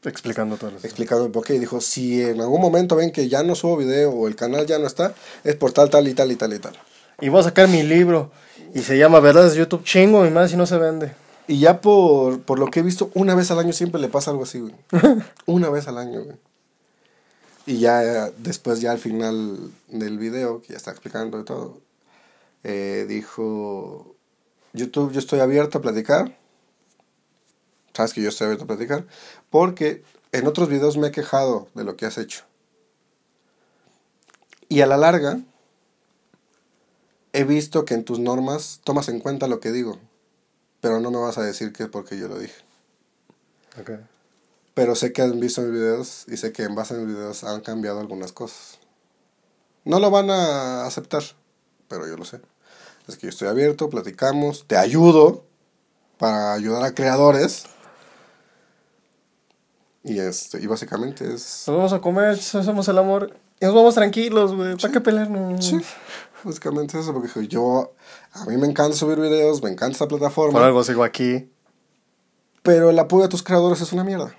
Explicando 0.08 0.56
todo 0.56 0.70
eso. 0.70 0.86
explicando 0.86 1.24
el 1.24 1.30
porqué. 1.30 1.54
Y 1.54 1.58
dijo, 1.58 1.80
si 1.80 2.22
en 2.22 2.40
algún 2.40 2.60
momento 2.60 2.96
ven 2.96 3.10
que 3.10 3.28
ya 3.28 3.42
no 3.42 3.54
subo 3.54 3.76
video 3.76 4.10
o 4.10 4.28
el 4.28 4.36
canal 4.36 4.66
ya 4.66 4.78
no 4.78 4.86
está, 4.86 5.14
es 5.44 5.54
por 5.56 5.72
tal, 5.72 5.90
tal 5.90 6.06
y 6.08 6.14
tal 6.14 6.30
y 6.30 6.36
tal 6.36 6.52
y 6.52 6.58
tal. 6.58 6.74
Y 7.20 7.28
voy 7.28 7.40
a 7.40 7.44
sacar 7.44 7.68
mi 7.68 7.82
libro. 7.82 8.30
Y 8.74 8.80
se 8.80 8.98
llama 8.98 9.20
Verdades 9.20 9.52
de 9.52 9.58
YouTube 9.58 9.84
Chingo 9.84 10.26
y 10.26 10.30
más 10.30 10.50
si 10.50 10.56
no 10.56 10.66
se 10.66 10.78
vende. 10.78 11.12
Y 11.46 11.60
ya 11.60 11.80
por, 11.80 12.40
por 12.40 12.58
lo 12.58 12.70
que 12.70 12.80
he 12.80 12.82
visto, 12.82 13.10
una 13.14 13.34
vez 13.34 13.50
al 13.50 13.58
año 13.58 13.72
siempre 13.72 14.00
le 14.00 14.08
pasa 14.08 14.30
algo 14.30 14.44
así, 14.44 14.60
güey. 14.60 14.74
una 15.46 15.70
vez 15.70 15.88
al 15.88 15.98
año, 15.98 16.22
güey. 16.22 16.36
Y 17.66 17.78
ya 17.78 18.30
después, 18.30 18.80
ya 18.80 18.92
al 18.92 18.98
final 18.98 19.70
del 19.88 20.18
video, 20.18 20.60
que 20.60 20.72
ya 20.72 20.76
está 20.76 20.90
explicando 20.90 21.40
y 21.40 21.44
todo, 21.44 21.80
eh, 22.62 23.06
dijo, 23.08 24.16
YouTube, 24.72 25.12
yo 25.12 25.18
estoy 25.18 25.40
abierto 25.40 25.78
a 25.78 25.82
platicar. 25.82 26.36
Sabes 27.94 28.12
que 28.12 28.20
yo 28.20 28.28
estoy 28.28 28.46
abierto 28.46 28.64
a 28.64 28.68
platicar. 28.68 29.06
Porque 29.50 30.02
en 30.32 30.46
otros 30.46 30.68
videos 30.68 30.96
me 30.98 31.08
he 31.08 31.12
quejado 31.12 31.68
de 31.74 31.84
lo 31.84 31.96
que 31.96 32.06
has 32.06 32.18
hecho. 32.18 32.44
Y 34.68 34.80
a 34.80 34.86
la 34.86 34.96
larga, 34.96 35.40
he 37.32 37.44
visto 37.44 37.84
que 37.84 37.94
en 37.94 38.04
tus 38.04 38.18
normas 38.18 38.80
tomas 38.84 39.08
en 39.08 39.20
cuenta 39.20 39.46
lo 39.46 39.60
que 39.60 39.72
digo. 39.72 39.98
Pero 40.80 41.00
no 41.00 41.10
me 41.10 41.18
vas 41.18 41.38
a 41.38 41.42
decir 41.42 41.72
que 41.72 41.84
es 41.84 41.88
porque 41.88 42.18
yo 42.18 42.28
lo 42.28 42.38
dije. 42.38 42.62
Ok. 43.80 43.90
Pero 44.74 44.94
sé 44.96 45.12
que 45.12 45.22
han 45.22 45.38
visto 45.38 45.62
mis 45.62 45.72
videos 45.72 46.24
y 46.26 46.36
sé 46.36 46.52
que 46.52 46.64
en 46.64 46.74
base 46.74 46.94
a 46.94 46.96
mis 46.98 47.06
videos 47.14 47.44
han 47.44 47.60
cambiado 47.60 48.00
algunas 48.00 48.32
cosas. 48.32 48.78
No 49.84 50.00
lo 50.00 50.10
van 50.10 50.30
a 50.30 50.84
aceptar, 50.86 51.22
pero 51.88 52.06
yo 52.08 52.16
lo 52.16 52.24
sé. 52.24 52.40
Es 53.06 53.16
que 53.16 53.22
yo 53.26 53.28
estoy 53.28 53.48
abierto, 53.48 53.88
platicamos, 53.90 54.64
te 54.66 54.76
ayudo 54.76 55.44
para 56.18 56.54
ayudar 56.54 56.82
a 56.84 56.94
creadores. 56.94 57.64
Y 60.02 60.18
este, 60.18 60.60
y 60.60 60.66
básicamente 60.66 61.24
es 61.32 61.64
Nos 61.66 61.76
vamos 61.76 61.92
a 61.92 62.00
comer, 62.00 62.30
hacemos 62.38 62.88
el 62.88 62.98
amor. 62.98 63.34
Y 63.60 63.64
nos 63.66 63.74
vamos 63.74 63.94
tranquilos, 63.94 64.54
güey. 64.54 64.76
¿Para 64.76 64.92
qué 64.92 65.00
pelearnos? 65.00 65.64
sí, 65.64 65.80
básicamente 66.42 66.98
eso 66.98 67.12
porque 67.14 67.46
yo 67.46 67.92
a 68.32 68.44
mí 68.46 68.56
me 68.56 68.66
encanta 68.66 68.96
subir 68.96 69.20
videos, 69.20 69.62
me 69.62 69.70
encanta 69.70 69.92
esta 69.92 70.08
plataforma, 70.08 70.52
Por 70.52 70.62
algo 70.62 70.82
sigo 70.82 71.04
aquí. 71.04 71.48
pero 72.62 72.90
el 72.90 72.98
apoyo 72.98 73.24
a 73.24 73.28
tus 73.28 73.42
creadores 73.42 73.80
es 73.80 73.92
una 73.92 74.02
mierda. 74.04 74.34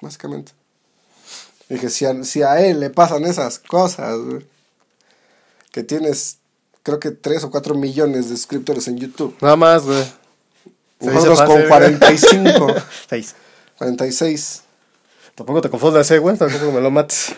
Básicamente. 0.00 0.52
Dije, 1.68 1.88
si 1.90 2.04
a, 2.04 2.24
si 2.24 2.42
a 2.42 2.60
él 2.60 2.80
le 2.80 2.90
pasan 2.90 3.24
esas 3.24 3.58
cosas, 3.58 4.18
güey, 4.18 4.46
que 5.70 5.84
tienes, 5.84 6.38
creo 6.82 6.98
que 6.98 7.10
3 7.10 7.44
o 7.44 7.50
4 7.50 7.74
millones 7.74 8.28
de 8.28 8.36
suscriptores 8.36 8.88
en 8.88 8.98
YouTube. 8.98 9.36
Nada 9.40 9.56
más, 9.56 9.84
güey. 9.84 10.04
Nosotros 11.00 11.38
fácil, 11.38 11.46
con 11.46 11.56
güey. 11.56 11.98
45, 11.98 12.66
Seis. 13.08 13.34
46. 13.78 14.62
Tampoco 15.34 15.60
te 15.60 15.70
confundas, 15.70 16.10
eh, 16.10 16.18
güey. 16.18 16.36
Tampoco 16.36 16.72
me 16.72 16.80
lo 16.80 16.90
mates. 16.90 17.32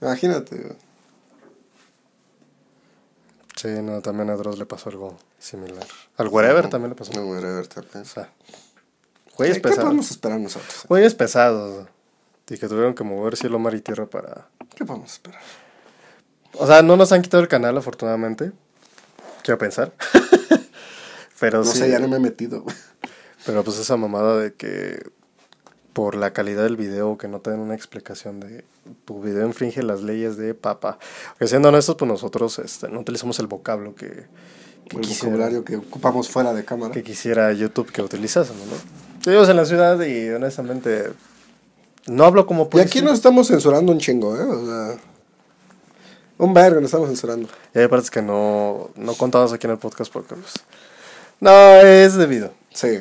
Imagínate, 0.00 0.56
güey. 0.56 0.76
Sí, 3.62 3.68
no, 3.82 4.00
también 4.00 4.30
a 4.30 4.34
Dross 4.34 4.58
le 4.58 4.66
pasó 4.66 4.90
algo 4.90 5.16
similar. 5.38 5.86
Al 6.16 6.28
Wherever 6.28 6.68
también 6.68 6.90
le 6.90 6.96
pasó. 6.96 7.12
No, 7.12 7.26
whatever, 7.26 7.66
también. 7.68 8.02
O 8.02 8.04
sea, 8.04 8.28
¿Qué, 8.46 8.56
güeyes 9.42 9.56
qué 9.58 9.62
pesados. 9.62 9.84
podemos 9.84 10.10
esperar 10.10 10.40
nosotros? 10.40 10.84
Güeyes 10.88 11.14
pesados. 11.14 11.86
Y 12.50 12.58
que 12.58 12.68
tuvieron 12.68 12.94
que 12.94 13.02
mover 13.04 13.36
cielo, 13.36 13.58
mar 13.58 13.74
y 13.74 13.80
tierra 13.80 14.06
para... 14.06 14.48
¿Qué 14.74 14.84
podemos 14.84 15.10
esperar? 15.12 15.40
O 16.54 16.66
sea, 16.66 16.82
no 16.82 16.96
nos 16.98 17.10
han 17.12 17.22
quitado 17.22 17.42
el 17.42 17.48
canal, 17.48 17.76
afortunadamente. 17.78 18.52
Quiero 19.42 19.56
pensar. 19.58 19.92
Pero 21.40 21.58
No 21.60 21.64
sí. 21.64 21.78
sé, 21.78 21.90
ya 21.90 21.98
no 21.98 22.08
me 22.08 22.16
he 22.16 22.20
metido. 22.20 22.64
Pero 23.46 23.64
pues 23.64 23.78
esa 23.78 23.96
mamada 23.96 24.38
de 24.38 24.52
que 24.54 25.02
por 25.94 26.14
la 26.14 26.32
calidad 26.32 26.62
del 26.62 26.76
video 26.76 27.18
que 27.18 27.26
no 27.28 27.40
te 27.40 27.50
den 27.50 27.60
una 27.60 27.74
explicación 27.74 28.38
de 28.40 28.64
tu 29.04 29.20
video 29.22 29.46
infringe 29.46 29.82
las 29.82 30.02
leyes 30.02 30.36
de 30.36 30.54
papa. 30.54 30.98
Que 31.38 31.46
siendo 31.48 31.68
honestos, 31.70 31.96
pues 31.98 32.08
nosotros 32.08 32.58
este, 32.58 32.88
no 32.88 33.00
utilizamos 33.00 33.38
el 33.40 33.46
vocablo 33.46 33.94
que, 33.94 34.26
que, 34.88 34.96
El 34.96 35.00
quisiera, 35.02 35.24
vocabulario 35.36 35.64
que 35.64 35.76
ocupamos 35.76 36.28
fuera 36.28 36.52
de 36.52 36.64
cámara. 36.64 36.92
que 36.92 37.02
quisiera 37.02 37.50
YouTube 37.52 37.90
que 37.90 38.02
utilizásemos, 38.02 38.66
¿no? 38.66 38.74
Vivimos 39.24 39.48
en 39.48 39.56
la 39.56 39.64
ciudad 39.64 40.00
y 40.02 40.30
honestamente 40.30 41.12
no 42.06 42.24
hablo 42.24 42.46
como 42.46 42.64
Y 42.64 42.66
policía. 42.66 42.88
aquí 42.88 43.02
nos 43.02 43.14
estamos 43.14 43.46
censurando 43.48 43.92
un 43.92 43.98
chingo, 43.98 44.36
¿eh? 44.36 44.42
O 44.42 44.66
sea, 44.66 44.98
un 46.38 46.52
vergo 46.54 46.76
nos 46.80 46.86
estamos 46.88 47.08
censurando. 47.08 47.48
Y 47.74 47.78
hay 47.78 47.88
partes 47.88 48.10
que 48.10 48.20
no, 48.22 48.90
no 48.96 49.14
contamos 49.14 49.52
aquí 49.52 49.66
en 49.66 49.72
el 49.72 49.78
podcast 49.78 50.12
porque 50.12 50.34
pues, 50.34 50.54
no 51.40 51.50
es 51.76 52.14
debido, 52.14 52.52
Sí. 52.72 53.00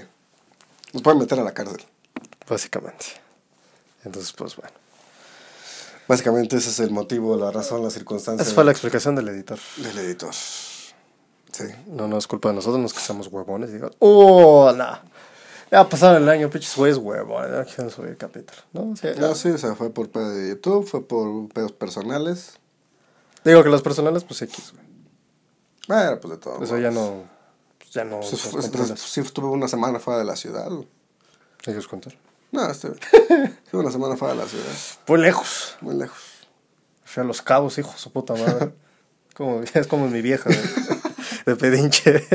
Nos 0.93 1.01
pueden 1.03 1.19
meter 1.19 1.39
a 1.39 1.43
la 1.43 1.53
cárcel. 1.53 1.81
básicamente. 2.49 3.05
Entonces, 4.03 4.33
pues 4.33 4.55
bueno. 4.57 4.73
Básicamente 6.07 6.57
ese 6.57 6.69
es 6.69 6.79
el 6.81 6.91
motivo, 6.91 7.37
la 7.37 7.51
razón, 7.51 7.81
la 7.81 7.89
circunstancia 7.89 8.43
Esa 8.43 8.53
fue 8.53 8.65
la 8.65 8.71
explicación 8.71 9.15
del 9.15 9.29
editor. 9.29 9.57
del 9.77 9.97
editor. 9.99 10.33
Sí. 10.33 11.63
No, 11.87 12.07
no 12.07 12.17
es 12.17 12.27
culpa 12.27 12.49
de 12.49 12.55
nosotros, 12.55 12.79
no 12.79 12.85
es 12.87 12.93
que 12.93 12.99
seamos 12.99 13.27
huevones 13.27 13.69
y 13.69 13.73
digan, 13.73 13.91
¡oh, 13.99 14.73
no! 14.75 14.99
Ya 15.71 15.87
pasaron 15.87 16.21
el 16.21 16.27
año, 16.29 16.49
pinches 16.49 16.75
güeyes 16.75 16.97
huevones, 16.97 17.49
ya 17.51 17.63
quieren 17.63 17.89
subir 17.89 18.17
capítulo, 18.17 18.59
¿no? 18.73 18.93
Sea, 18.97 19.15
No, 19.15 19.33
sí, 19.35 19.49
o 19.49 19.57
sea, 19.57 19.73
fue 19.75 19.89
por 19.89 20.09
pedo 20.09 20.29
de 20.29 20.49
YouTube, 20.49 20.85
fue 20.85 21.07
por 21.07 21.47
pedos 21.49 21.71
personales. 21.71 22.59
Digo 23.45 23.63
que 23.63 23.69
los 23.69 23.81
personales, 23.81 24.25
pues 24.25 24.41
X, 24.41 24.73
güey. 24.73 24.85
Bueno, 25.87 26.19
pues 26.19 26.31
de 26.33 26.37
todo. 26.37 26.61
Eso 26.61 26.77
ya 26.77 26.91
no, 26.91 27.23
pues, 27.77 27.91
ya 27.91 28.03
no 28.03 28.19
Pues, 28.19 28.47
pues, 28.51 28.65
controlas. 28.65 28.99
sí, 28.99 29.21
estuve 29.21 29.47
una 29.47 29.67
semana 29.69 29.99
fuera 29.99 30.19
de 30.19 30.25
la 30.25 30.35
ciudad. 30.35 30.69
güey. 30.69 30.87
¿Ellos 31.65 31.87
contar? 31.87 32.13
No, 32.51 32.69
estuve, 32.69 32.95
estuve 33.65 33.81
una 33.81 33.91
semana 33.91 34.17
fuera 34.17 34.33
de 34.33 34.41
la 34.41 34.47
ciudad. 34.47 34.65
Fue 35.05 35.17
lejos. 35.19 35.77
Muy 35.79 35.95
lejos. 35.95 36.19
Fui 37.05 37.23
a 37.23 37.25
Los 37.25 37.41
Cabos, 37.41 37.77
hijo 37.77 37.93
su 37.97 38.11
puta 38.11 38.33
madre. 38.33 38.73
como, 39.35 39.61
es 39.73 39.87
como 39.87 40.09
mi 40.09 40.21
vieja, 40.21 40.49
güey. 40.49 40.59
De 41.45 41.55
pedinche. 41.55 42.27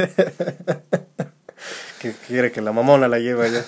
Que 2.12 2.26
quiere 2.26 2.52
que 2.52 2.60
la 2.60 2.72
mamona 2.72 3.08
la 3.08 3.18
lleve 3.18 3.46
allá. 3.46 3.64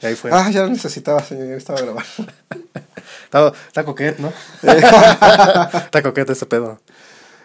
Y 0.00 0.06
ahí 0.06 0.14
fue. 0.14 0.30
Ah, 0.32 0.50
ya 0.50 0.62
lo 0.62 0.68
necesitaba, 0.68 1.22
señor, 1.22 1.44
ya 1.44 1.50
necesitaba 1.54 1.80
grabar. 1.80 2.04
Está, 3.24 3.52
está 3.66 3.84
coquete, 3.84 4.22
¿no? 4.22 4.32
está 4.62 6.02
coquete 6.02 6.32
ese 6.32 6.46
pedo. 6.46 6.80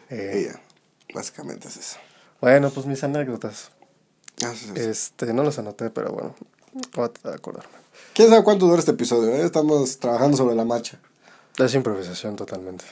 Eh, 0.10 0.54
básicamente 1.14 1.68
es 1.68 1.78
eso. 1.78 1.98
bueno, 2.40 2.70
pues 2.70 2.86
mis 2.86 3.04
anécdotas. 3.04 3.72
Ah, 4.44 4.52
sí, 4.54 4.66
sí, 4.68 4.72
sí. 4.76 4.82
Este, 4.82 5.34
no 5.34 5.44
las 5.44 5.58
anoté, 5.60 5.90
pero 5.90 6.12
bueno. 6.12 6.36
Voy 6.94 7.10
a 7.26 7.30
acordarme. 7.34 7.70
¿Quién 8.14 8.30
sabe 8.30 8.44
cuánto 8.44 8.68
dura 8.68 8.80
este 8.80 8.92
episodio? 8.92 9.36
eh? 9.36 9.44
Estamos 9.44 9.98
trabajando 9.98 10.38
sobre 10.38 10.56
la 10.56 10.66
marcha. 10.66 11.00
Es 11.58 11.74
improvisación 11.74 12.36
totalmente. 12.36 12.86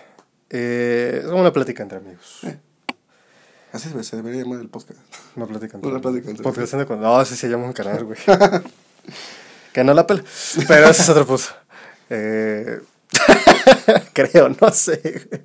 Eh, 0.50 1.20
es 1.22 1.26
como 1.26 1.42
una 1.42 1.54
plática 1.54 1.84
entre 1.84 2.00
amigos. 2.00 2.40
Así 3.72 3.90
se 4.04 4.16
debería 4.16 4.44
llamar 4.44 4.60
el 4.62 4.70
podcast. 4.70 5.00
No 5.36 5.48
platican. 5.48 5.82
No 5.82 5.92
la 5.92 6.00
platican. 6.00 6.36
Podcastando 6.38 6.88
con. 6.88 7.00
No, 7.02 7.24
sí 7.26 7.36
se 7.36 7.48
llama 7.50 7.66
un 7.66 7.74
canal, 7.74 8.04
güey. 8.06 8.18
que 9.74 9.84
no 9.84 9.94
la 9.94 10.08
pela. 10.08 10.24
Pero 10.68 10.88
ese 10.90 11.02
es 11.04 11.10
otro 11.10 11.26
puto. 11.28 11.44
Eh... 12.10 12.82
Creo, 14.14 14.50
no 14.50 14.72
sé, 14.72 15.00
güey. 15.30 15.44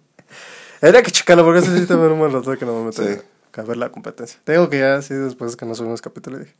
Habría 0.81 1.02
que 1.02 1.11
checarlo 1.11 1.45
porque 1.45 1.61
ese 1.61 1.78
sí 1.78 1.87
también 1.87 2.12
un 2.12 2.33
rato 2.33 2.57
que 2.59 2.64
no 2.66 2.78
me 2.78 2.85
meto 2.87 3.02
Sí. 3.02 3.19
a 3.57 3.62
ver 3.62 3.76
la 3.76 3.90
competencia. 3.90 4.38
Te 4.45 4.52
digo 4.52 4.69
que 4.69 4.78
ya, 4.81 5.00
sí, 5.02 5.14
después 5.14 5.57
que 5.57 5.64
no 5.66 5.75
subimos 5.75 6.02
capítulo, 6.02 6.38
dije, 6.38 6.54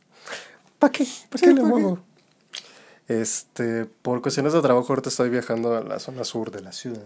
¿para 0.79 0.91
qué? 0.91 1.05
¿Para 1.29 1.39
Sí, 1.39 1.45
qué 1.45 1.53
le 1.53 1.61
¿pa' 1.61 1.67
qué? 1.67 1.71
muevo? 1.73 1.99
Este, 3.07 3.85
por 4.01 4.21
cuestiones 4.21 4.53
de 4.53 4.61
trabajo, 4.61 4.87
ahorita 4.89 5.09
estoy 5.09 5.29
viajando 5.29 5.75
a 5.77 5.81
la 5.81 5.99
zona 5.99 6.23
sur 6.23 6.49
de 6.49 6.61
la 6.61 6.71
ciudad. 6.71 7.03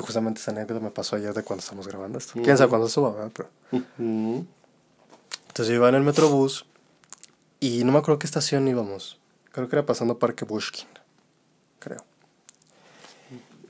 Y 0.00 0.02
justamente 0.02 0.40
esa 0.40 0.50
anécdota 0.50 0.80
me 0.80 0.90
pasó 0.90 1.16
ayer 1.16 1.34
de 1.34 1.42
cuando 1.42 1.60
estamos 1.60 1.86
grabando 1.86 2.18
esto. 2.18 2.40
Quién 2.42 2.56
sabe 2.56 2.70
cuándo 2.70 2.88
suba, 2.88 3.10
¿verdad? 3.12 3.30
Pero 3.34 3.50
entonces 3.98 5.68
yo 5.68 5.74
iba 5.74 5.88
en 5.90 5.94
el 5.96 6.02
Metrobús 6.02 6.64
y 7.60 7.84
no 7.84 7.92
me 7.92 7.98
acuerdo 7.98 8.18
qué 8.18 8.26
estación 8.26 8.66
íbamos. 8.66 9.18
Creo 9.52 9.68
que 9.68 9.76
era 9.76 9.84
pasando 9.84 10.18
Parque 10.18 10.46
Bushkin, 10.46 10.88
creo. 11.78 12.02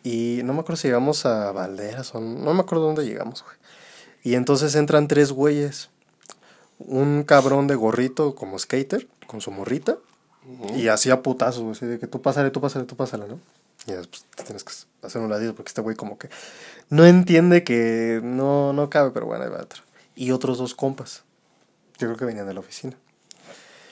Y 0.05 0.41
no 0.45 0.55
me 0.55 0.61
acuerdo 0.61 0.77
si 0.77 0.89
llegamos 0.89 1.27
a 1.27 1.51
Valderas 1.53 2.15
o 2.15 2.21
no 2.21 2.55
me 2.55 2.61
acuerdo 2.61 2.85
dónde 2.87 3.05
llegamos, 3.05 3.43
güey. 3.43 3.57
Y 4.23 4.35
entonces 4.35 4.75
entran 4.77 5.09
tres 5.09 5.33
güeyes. 5.33 5.91
Un 6.79 7.25
cabrón 7.25 7.67
de 7.67 7.75
gorrito 7.75 8.35
como 8.35 8.59
skater, 8.59 9.09
con 9.27 9.41
su 9.41 9.51
morrita. 9.51 9.99
Y 10.75 10.89
hacía 10.89 11.23
putazos, 11.23 11.63
güey, 11.63 11.73
así 11.73 11.87
de 11.87 11.99
que 11.99 12.07
tú 12.07 12.23
pásale, 12.23 12.51
tú 12.51 12.61
pásale, 12.61 12.85
tú 12.85 12.97
pásale, 12.97 13.27
¿no? 13.27 13.41
Y 13.87 13.93
después 13.93 14.25
te 14.37 14.45
tienes 14.45 14.65
que 14.65 14.73
hacer 15.03 15.21
un 15.21 15.31
ladito 15.31 15.55
porque 15.55 15.69
este 15.71 15.81
güey 15.81 15.97
como 15.97 16.19
que 16.19 16.29
no 16.89 17.07
entiende 17.07 17.65
que 17.65 18.21
no, 18.23 18.73
no 18.73 18.91
cabe, 18.91 19.11
pero 19.11 19.27
bueno, 19.27 19.45
ahí 19.45 19.51
va 19.51 19.63
otro. 19.63 19.83
Y 20.15 20.33
otros 20.33 20.59
dos 20.59 20.75
compas. 20.75 21.23
Yo 21.99 22.07
creo 22.09 22.17
que 22.17 22.25
venían 22.25 22.47
de 22.47 22.55
la 22.55 22.61
oficina. 22.61 22.97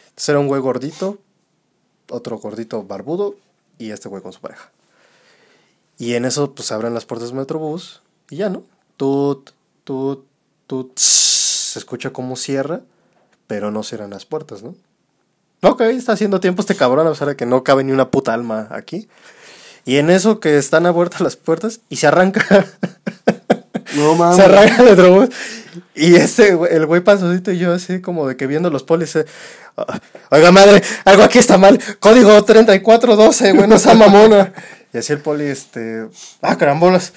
Entonces 0.09 0.29
era 0.29 0.39
un 0.39 0.49
güey 0.49 0.61
gordito, 0.61 1.19
otro 2.11 2.39
gordito 2.39 2.83
barbudo 2.83 3.37
y 3.79 3.91
este 3.91 4.09
güey 4.09 4.23
con 4.23 4.33
su 4.33 4.41
pareja. 4.41 4.71
Y 5.99 6.15
en 6.15 6.25
eso 6.25 6.55
pues 6.55 6.73
abren 6.73 6.95
las 6.95 7.07
puertas 7.07 7.29
del 7.29 7.39
Metrobús 7.39 8.03
y 8.31 8.37
ya, 8.37 8.49
¿no? 8.49 8.63
Tut, 8.97 9.51
tut, 9.85 10.27
tut. 10.67 10.99
Se 10.99 11.79
escucha 11.79 12.13
cómo 12.13 12.37
cierra, 12.37 12.81
pero 13.47 13.71
no 13.71 13.83
cierran 13.83 14.11
las 14.11 14.25
puertas, 14.25 14.63
¿no? 14.63 14.75
Ok, 15.63 15.81
está 15.83 16.13
haciendo 16.13 16.39
tiempo 16.39 16.63
este 16.63 16.77
cabrón, 16.77 17.07
a 17.07 17.11
pesar 17.11 17.29
de 17.29 17.37
que 17.37 17.47
no 17.47 17.65
cabe 17.65 17.83
ni 17.83 17.91
una 17.91 18.11
puta 18.11 18.33
alma 18.33 18.69
aquí. 18.71 19.09
Y 19.89 19.97
en 19.97 20.11
eso 20.11 20.39
que 20.39 20.59
están 20.59 20.85
abiertas 20.85 21.23
las 21.23 21.37
puertas 21.37 21.81
y 21.89 21.97
se 21.97 22.07
arranca. 22.07 22.67
No 23.97 24.15
mames. 24.17 24.37
se 24.37 24.43
arranca 24.43 24.83
el 24.83 24.91
Metrobús. 24.91 25.29
Y 25.95 26.13
güey- 26.13 26.69
el 26.71 26.85
güey 26.85 27.01
pasosito 27.01 27.53
y 27.53 27.59
yo 27.59 27.73
así 27.73 28.01
como 28.03 28.29
de 28.29 28.37
que 28.37 28.47
viendo 28.47 28.69
los 28.69 28.83
polis. 28.83 29.17
eh, 29.17 29.25
"Ah, 29.79 29.99
Oiga, 30.31 30.53
madre, 30.53 30.83
algo 31.07 31.23
aquí 31.23 31.39
está 31.39 31.57
mal. 31.57 31.81
Código 32.01 32.45
3412, 32.45 33.53
güey, 33.53 33.67
no 33.67 33.79
sea 33.79 33.95
mamona. 33.95 34.53
Y 34.93 34.99
así 34.99 35.15
el 35.15 35.21
poli, 35.21 35.45
este. 35.47 36.07
Ah, 36.43 36.59
carambolas. 36.59 37.15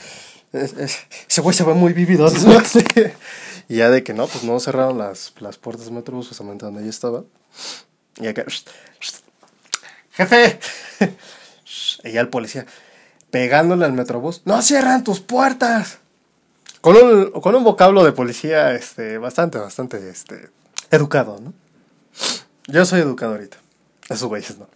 Es- 0.54 0.72
es- 0.78 0.98
ese 1.30 1.42
güey 1.42 1.54
se 1.56 1.64
ve 1.66 1.74
muy. 1.74 1.94
Sí. 1.94 2.84
Y 3.68 3.76
ya 3.78 3.90
de 3.90 4.02
que 4.04 4.14
no, 4.14 4.28
pues 4.28 4.44
no 4.46 4.60
cerraron 4.62 4.98
las, 4.98 5.34
las 5.40 5.58
puertas 5.58 5.86
del 5.86 5.94
Metrobús, 5.96 6.28
justamente 6.30 6.66
donde 6.66 6.84
yo 6.84 6.90
estaba. 6.90 7.24
Y 8.20 8.28
acá. 8.28 8.44
Jefe. 10.12 10.60
Y 12.04 12.12
ya 12.12 12.22
el 12.22 12.30
policía 12.30 12.66
pegándole 13.30 13.86
al 13.86 13.94
Metrobús. 13.94 14.42
¡No 14.46 14.62
cierran 14.62 15.04
tus 15.04 15.20
puertas! 15.22 16.00
Con 16.82 16.98
un, 16.98 17.32
con 17.32 17.56
un 17.56 17.64
vocablo 17.64 18.04
de 18.04 18.12
policía 18.12 18.74
este, 18.74 19.18
bastante, 19.18 19.58
bastante 19.60 20.10
este, 20.10 20.50
educado, 20.90 21.40
¿no? 21.40 21.54
Yo 22.68 22.86
soy 22.86 23.02
educado 23.02 23.34
ahorita. 23.34 23.58
Esos 24.10 24.28
güeyes, 24.28 24.58
¿no? 24.58 24.68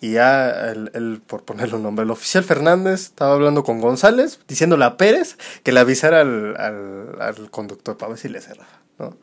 Y 0.00 0.12
ya, 0.12 0.70
el, 0.70 0.90
el- 0.94 1.22
por 1.26 1.44
ponerle 1.44 1.76
un 1.76 1.82
nombre, 1.84 2.04
el 2.04 2.10
oficial 2.10 2.44
Fernández 2.44 3.00
estaba 3.02 3.32
hablando 3.34 3.64
con 3.64 3.80
González, 3.80 4.40
diciéndole 4.46 4.84
a 4.84 4.96
Pérez 4.96 5.36
que 5.62 5.72
le 5.72 5.80
avisara 5.80 6.20
al, 6.20 6.56
al, 6.58 7.20
al 7.22 7.50
conductor 7.50 7.96
para 7.96 8.10
ver 8.10 8.18
si 8.18 8.28
le 8.28 8.40
cerraba, 8.40 8.68
¿no? 8.98 9.16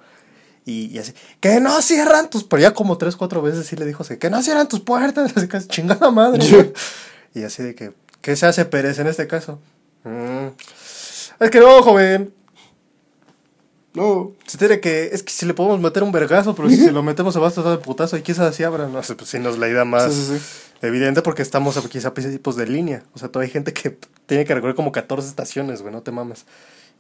Y, 0.65 0.88
y 0.88 0.97
así, 0.97 1.13
que 1.39 1.60
no 1.60 1.80
cierran 1.82 2.30
tus... 2.30 2.43
Pero 2.43 2.62
ya 2.62 2.73
como 2.73 2.97
tres, 2.97 3.15
cuatro 3.15 3.41
veces 3.41 3.67
sí 3.67 3.75
le 3.75 3.86
dijo 3.86 4.01
así, 4.04 4.17
que 4.17 4.30
no 4.32 4.41
cierran 4.41 4.67
tus 4.67 4.80
puertas, 4.80 5.32
así 5.38 5.47
que 5.47 5.60
chingada 5.67 6.10
madre. 6.12 6.73
y 7.36 7.43
así 7.43 7.62
de 7.63 7.75
que, 7.75 7.93
¿qué 8.21 8.36
se 8.36 8.45
hace 8.47 8.65
Pérez 8.65 8.97
en 8.99 9.08
este 9.08 9.28
caso? 9.28 9.60
"Mm, 10.04 10.47
es 11.39 11.49
que 11.51 11.60
no, 11.60 11.82
joven, 11.84 12.34
No. 13.93 14.32
se 14.45 14.58
tiene 14.58 14.80
que, 14.80 15.10
es 15.13 15.23
que 15.23 15.32
si 15.32 15.45
le 15.45 15.54
podemos 15.54 15.80
meter 15.80 16.04
un 16.04 16.12
vergazo, 16.12 16.54
pero 16.56 16.69
si 16.69 16.78
se 16.78 16.91
lo 16.91 17.01
metemos 17.04 17.34
se 17.34 17.39
va 17.39 17.47
a 17.47 17.51
tratar 17.51 17.71
de 17.78 17.84
putazo 17.84 18.17
y 18.17 18.21
quizás 18.23 18.49
así 18.51 18.63
abran. 18.63 18.91
No 18.91 19.01
sé, 19.04 19.15
pues 19.15 19.30
sí 19.30 19.39
nos 19.39 19.58
la 19.58 19.69
idea 19.69 19.86
más 19.86 20.13
Sí, 20.13 20.25
sí, 20.25 20.38
sí. 20.39 20.45
evidente 20.82 21.21
porque 21.21 21.41
estamos 21.43 21.78
quizá 21.88 22.10
a 22.10 22.13
principios 22.13 22.56
de 22.56 22.67
línea. 22.67 23.04
O 23.13 23.19
sea, 23.19 23.30
todavía 23.30 23.47
hay 23.49 23.54
gente 23.54 23.71
que 23.73 23.97
tiene 24.25 24.45
que 24.45 24.54
recorrer 24.56 24.75
como 24.75 24.91
14 24.91 25.28
estaciones, 25.30 25.82
güey, 25.82 25.93
no 25.93 26.01
te 26.01 26.12
mames. 26.12 26.45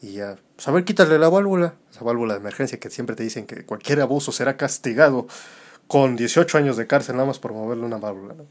Y 0.01 0.13
ya, 0.13 0.35
pues 0.55 0.67
a 0.67 0.71
ver, 0.71 0.83
quítale 0.85 1.17
la 1.19 1.29
válvula, 1.29 1.73
esa 1.95 2.03
válvula 2.03 2.33
de 2.33 2.41
emergencia 2.41 2.77
que 2.77 2.89
siempre 2.89 3.15
te 3.15 3.23
dicen 3.23 3.45
que 3.45 3.65
cualquier 3.65 4.01
abuso 4.01 4.33
será 4.33 4.57
castigado 4.57 5.27
con 5.87 6.17
18 6.17 6.57
años 6.57 6.75
de 6.75 6.87
cárcel 6.87 7.15
nada 7.15 7.27
más 7.27 7.39
por 7.39 7.53
moverle 7.53 7.85
una 7.85 7.97
válvula, 7.97 8.33
¿no? 8.33 8.45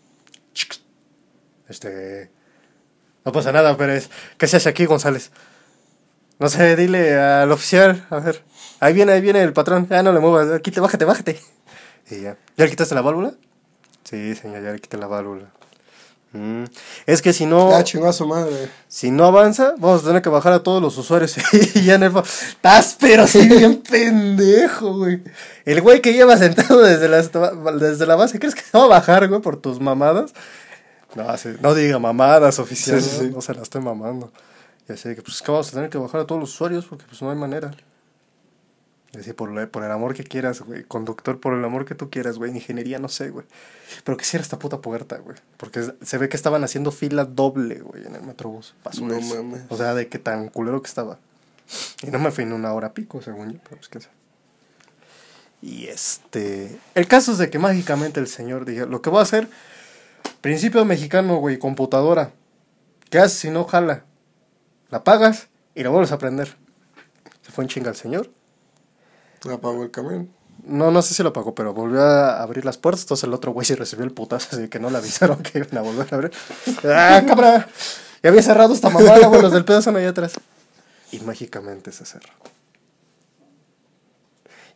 Este, 1.68 2.30
no 3.24 3.32
pasa 3.32 3.52
nada, 3.52 3.76
Pérez. 3.76 4.08
¿Qué 4.38 4.46
se 4.46 4.56
hace 4.56 4.68
aquí, 4.68 4.86
González? 4.86 5.30
No 6.38 6.48
sé, 6.48 6.76
dile 6.76 7.18
al 7.18 7.52
oficial, 7.52 8.06
a 8.10 8.18
ver. 8.18 8.42
Ahí 8.80 8.94
viene, 8.94 9.12
ahí 9.12 9.20
viene 9.20 9.42
el 9.42 9.52
patrón. 9.52 9.88
Ya 9.88 10.02
no 10.02 10.12
le 10.12 10.20
muevas, 10.20 10.60
quítate, 10.60 10.80
bájate, 10.80 11.04
bájate. 11.04 11.40
Y 12.10 12.20
ya. 12.22 12.36
¿Ya 12.56 12.64
le 12.64 12.70
quitaste 12.70 12.94
la 12.94 13.02
válvula? 13.02 13.34
Sí, 14.04 14.34
señor, 14.34 14.62
ya 14.62 14.72
le 14.72 14.78
quité 14.78 14.96
la 14.96 15.06
válvula. 15.06 15.52
Mm, 16.36 16.64
Es 17.06 17.22
que 17.22 17.32
si 17.32 17.46
no, 17.46 17.72
Ah, 17.74 17.84
chingó 17.84 18.08
a 18.08 18.12
su 18.12 18.26
madre. 18.26 18.68
si 18.88 19.10
no 19.12 19.24
avanza, 19.24 19.74
vamos 19.78 20.02
a 20.02 20.06
tener 20.08 20.20
que 20.20 20.28
bajar 20.28 20.52
a 20.52 20.62
todos 20.64 20.82
los 20.82 20.98
usuarios. 20.98 21.36
y 21.76 21.82
ya 21.84 21.94
en 21.94 22.02
el 22.02 22.12
Estás 22.16 22.96
pero 22.98 23.26
sí 23.28 23.46
bien 23.48 23.76
pendejo, 23.82 24.94
güey. 24.98 25.22
El 25.64 25.80
güey 25.80 26.00
que 26.02 26.12
lleva 26.12 26.36
sentado 26.36 26.80
desde 26.80 27.08
la, 27.08 27.22
desde 27.74 28.04
la 28.06 28.16
base, 28.16 28.38
¿crees 28.40 28.54
que 28.56 28.62
se 28.62 28.76
va 28.76 28.84
a 28.84 28.88
bajar, 28.88 29.28
güey, 29.28 29.40
por 29.40 29.56
tus 29.58 29.80
mamadas? 29.80 30.32
No, 31.14 31.24
no 31.60 31.74
diga 31.74 32.00
mamadas, 32.00 32.58
oficial. 32.58 33.00
Sí, 33.00 33.08
sí, 33.08 33.16
¿no? 33.18 33.22
sí. 33.28 33.30
No 33.36 33.40
se 33.40 33.54
la 33.54 33.62
estoy 33.62 33.80
mamando. 33.80 34.32
Y 34.88 34.92
así 34.92 35.08
de 35.08 35.14
que, 35.14 35.22
pues 35.22 35.36
es 35.36 35.42
que 35.42 35.52
vamos 35.52 35.68
a 35.68 35.72
tener 35.72 35.88
que 35.88 35.98
bajar 35.98 36.22
a 36.22 36.26
todos 36.26 36.40
los 36.40 36.50
usuarios 36.52 36.84
porque 36.84 37.04
pues 37.08 37.22
no 37.22 37.30
hay 37.30 37.36
manera. 37.36 37.70
Así, 39.16 39.32
por, 39.32 39.50
la- 39.52 39.66
por 39.66 39.84
el 39.84 39.90
amor 39.90 40.14
que 40.14 40.24
quieras, 40.24 40.60
güey. 40.62 40.84
Conductor, 40.84 41.38
por 41.40 41.54
el 41.54 41.64
amor 41.64 41.84
que 41.84 41.94
tú 41.94 42.10
quieras, 42.10 42.36
güey. 42.38 42.50
Ingeniería, 42.52 42.98
no 42.98 43.08
sé, 43.08 43.30
güey. 43.30 43.46
Pero 44.04 44.16
que 44.16 44.24
cierra 44.24 44.42
esta 44.42 44.58
puta 44.58 44.80
puerta, 44.80 45.18
güey. 45.18 45.36
Porque 45.56 45.80
es- 45.80 45.92
se 46.02 46.18
ve 46.18 46.28
que 46.28 46.36
estaban 46.36 46.64
haciendo 46.64 46.90
fila 46.90 47.24
doble, 47.24 47.80
güey, 47.80 48.06
en 48.06 48.14
el 48.16 48.22
Metrobús. 48.22 48.74
pa' 48.82 48.90
No 49.00 49.20
mames. 49.20 49.62
O 49.68 49.76
sea, 49.76 49.94
de 49.94 50.08
que 50.08 50.18
tan 50.18 50.48
culero 50.48 50.82
que 50.82 50.88
estaba. 50.88 51.18
Y 52.02 52.08
no 52.10 52.18
me 52.18 52.30
fui 52.30 52.44
en 52.44 52.52
una 52.52 52.72
hora 52.74 52.92
pico, 52.92 53.22
según 53.22 53.52
yo, 53.52 53.58
pero 53.64 53.76
pues 53.76 53.88
qué 53.88 54.00
sé. 54.00 54.08
Y 55.62 55.86
este. 55.86 56.78
El 56.94 57.06
caso 57.08 57.32
es 57.32 57.38
de 57.38 57.48
que 57.50 57.58
mágicamente 57.58 58.20
el 58.20 58.26
señor 58.28 58.64
dijo: 58.66 58.86
Lo 58.86 59.00
que 59.00 59.10
voy 59.10 59.20
a 59.20 59.22
hacer, 59.22 59.48
principio 60.40 60.84
mexicano, 60.84 61.36
güey, 61.36 61.58
computadora. 61.58 62.32
¿Qué 63.10 63.18
haces 63.18 63.38
si 63.38 63.50
no 63.50 63.64
jala? 63.64 64.04
La 64.90 65.04
pagas 65.04 65.48
y 65.74 65.82
la 65.82 65.88
vuelves 65.90 66.12
a 66.12 66.18
prender. 66.18 66.56
Se 67.42 67.52
fue 67.52 67.64
en 67.64 67.68
chinga 67.68 67.90
el 67.90 67.96
señor. 67.96 68.30
Apagó 69.52 69.82
el 69.82 69.90
camión. 69.90 70.30
No, 70.66 70.90
no 70.90 71.02
sé 71.02 71.14
si 71.14 71.22
lo 71.22 71.32
pagó, 71.32 71.54
pero 71.54 71.74
volvió 71.74 72.00
a 72.02 72.42
abrir 72.42 72.64
las 72.64 72.78
puertas. 72.78 73.02
Entonces 73.02 73.24
el 73.24 73.34
otro 73.34 73.52
güey 73.52 73.66
se 73.66 73.76
recibió 73.76 74.04
el 74.04 74.12
putazo, 74.12 74.48
así 74.56 74.68
que 74.68 74.78
no 74.78 74.90
le 74.90 74.98
avisaron 74.98 75.38
que 75.42 75.58
iban 75.58 75.78
a 75.78 75.82
volver 75.82 76.06
a 76.10 76.14
abrir. 76.14 76.32
¡Ah, 76.84 77.22
cabra! 77.26 77.68
Ya 78.22 78.30
había 78.30 78.42
cerrado 78.42 78.72
esta 78.72 78.88
mamada, 78.88 79.26
güey, 79.26 79.42
los 79.42 79.52
del 79.52 79.64
pedo 79.64 79.82
son 79.82 79.96
allá 79.96 80.08
atrás. 80.08 80.32
Y 81.12 81.20
mágicamente 81.20 81.92
se 81.92 82.06
cerró. 82.06 82.32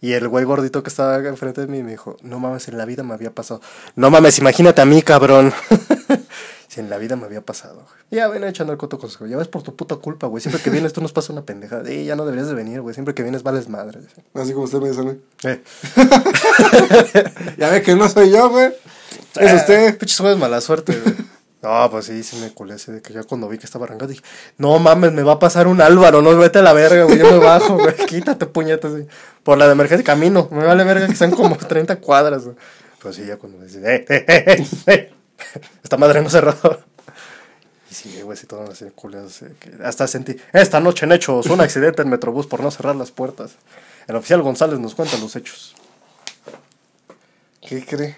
Y 0.01 0.13
el 0.13 0.29
güey 0.29 0.45
gordito 0.45 0.83
que 0.83 0.91
estaba 0.91 1.17
enfrente 1.17 1.63
de 1.63 1.67
mí 1.67 1.83
me 1.83 1.93
dijo, 1.93 2.17
no 2.23 2.39
mames, 2.39 2.69
en 2.69 2.79
la 2.79 2.85
vida 2.85 3.03
me 3.03 3.15
había 3.15 3.35
pasado. 3.35 3.61
No 3.97 4.11
mames, 4.11 4.39
imagínate 4.39 4.81
a 4.81 4.85
mí, 4.85 5.03
cabrón. 5.03 5.53
si 6.69 6.81
en 6.81 6.91
la 6.91 6.99
vida 6.99 7.17
me 7.17 7.25
había 7.25 7.41
pasado. 7.41 7.75
güey. 7.77 7.87
Ya 8.11 8.29
ven 8.29 8.45
echando 8.45 8.73
el 8.73 8.79
coto 8.79 8.99
con 8.99 9.11
su- 9.11 9.27
Ya 9.27 9.37
ves 9.37 9.49
por 9.49 9.63
tu 9.63 9.75
puta 9.75 9.97
culpa, 9.97 10.27
güey. 10.27 10.41
Siempre 10.43 10.63
que 10.63 10.71
vienes 10.71 10.93
tú 10.93 11.01
nos 11.01 11.13
pasa 11.13 11.33
una 11.33 11.43
pendejada. 11.43 11.89
Eh, 11.91 12.05
ya 12.05 12.15
no 12.15 12.25
deberías 12.25 12.49
de 12.49 12.55
venir, 12.55 12.81
güey. 12.83 12.95
Siempre 12.95 13.15
que 13.15 13.23
vienes 13.23 13.43
vales 13.43 13.69
madre. 13.69 14.01
Así 14.35 14.53
como 14.53 14.65
usted 14.67 14.79
me 14.79 14.91
dice 14.91 15.03
mí. 15.03 15.19
Eh. 15.45 15.63
Ya 17.57 17.71
ve 17.71 17.83
que 17.83 17.95
no 17.95 18.09
soy 18.09 18.31
yo, 18.31 18.51
güey. 18.51 18.67
Eh, 18.67 18.75
Es 19.37 19.53
usted. 19.55 19.99
Pinches 19.99 20.19
juegos 20.21 20.39
mala 20.39 20.61
suerte, 20.61 20.97
güey. 20.99 21.15
No, 21.61 21.91
pues 21.91 22.05
sí, 22.07 22.23
sí 22.23 22.37
me 22.37 22.53
culé 22.55 22.75
así 22.75 22.93
de 22.93 23.03
que 23.03 23.13
ya 23.13 23.25
cuando 23.25 23.49
vi 23.49 23.59
que 23.59 23.67
estaba 23.67 23.85
arrancando 23.85 24.13
dije, 24.13 24.23
no 24.59 24.79
mames, 24.79 25.11
me 25.13 25.25
va 25.25 25.33
a 25.33 25.39
pasar 25.41 25.67
un 25.67 25.81
Álvaro, 25.81 26.23
no, 26.23 26.37
vete 26.39 26.61
a 26.61 26.63
la 26.63 26.73
verga, 26.73 27.03
güey, 27.03 27.19
yo 27.19 27.33
me 27.33 27.39
bajo, 27.39 27.79
güey, 27.79 27.97
quítate 28.07 28.47
puñetas, 28.47 28.93
güey. 28.93 29.09
Por 29.43 29.59
la 29.59 29.67
de 29.67 29.73
emergencia 29.73 30.05
camino, 30.05 30.49
me 30.53 30.65
vale 30.65 30.85
verga 30.85 31.09
que 31.09 31.17
sean 31.17 31.33
como 31.33 31.57
30 31.59 31.97
cuadras, 31.97 32.45
güey. 32.45 32.57
Pues 33.03 33.17
sí, 33.17 33.25
ya 33.27 33.39
cuando 33.39 33.59
me 33.59 33.67
eh, 33.67 34.05
eh, 34.09 34.25
eh, 34.29 34.45
eh, 34.47 34.67
eh, 34.87 35.13
esta 35.89 35.97
madre 35.97 36.21
no 36.21 36.29
cerró. 36.29 36.55
Y 37.91 37.95
sí, 37.95 38.21
güey, 38.21 38.37
sí, 38.37 38.47
todos 38.47 38.69
así 38.69 38.85
culeros. 38.95 39.41
hasta 39.83 40.07
sentí. 40.07 40.37
Esta 40.53 40.81
noche 40.81 41.07
en 41.07 41.13
hechos, 41.13 41.47
un 41.47 41.63
accidente 41.63 42.03
en 42.03 42.11
Metrobús 42.11 42.47
por 42.47 42.61
no 42.61 42.71
cerrar 42.71 42.95
las 42.95 43.11
puertas. 43.11 43.53
El 44.07 44.17
oficial 44.17 44.43
González 44.43 44.79
nos 44.79 44.95
cuenta 44.95 45.17
los 45.17 45.35
hechos. 45.35 45.75
¿Qué 47.67 47.87
cree? 47.87 48.17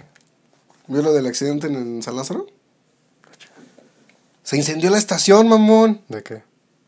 ¿Vio 0.88 1.00
lo 1.00 1.12
del 1.12 1.28
accidente 1.28 1.68
en 1.68 2.02
San 2.02 2.16
Lázaro? 2.16 2.48
Se 4.42 4.56
incendió 4.56 4.90
la 4.90 4.98
estación, 4.98 5.48
mamón, 5.48 6.02
¿De 6.08 6.24
qué? 6.24 6.42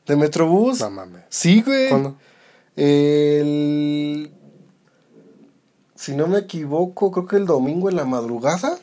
de 0.08 0.16
Metrobús. 0.16 0.80
No 0.80 0.90
mames. 0.90 1.22
Sí, 1.28 1.62
güey. 1.62 1.90
¿Cuándo? 1.90 2.16
El... 2.74 4.32
Si 5.94 6.16
no 6.16 6.26
me 6.26 6.40
equivoco, 6.40 7.12
creo 7.12 7.26
que 7.26 7.36
el 7.36 7.46
domingo 7.46 7.88
en 7.88 7.94
la 7.94 8.04
madrugada. 8.04 8.80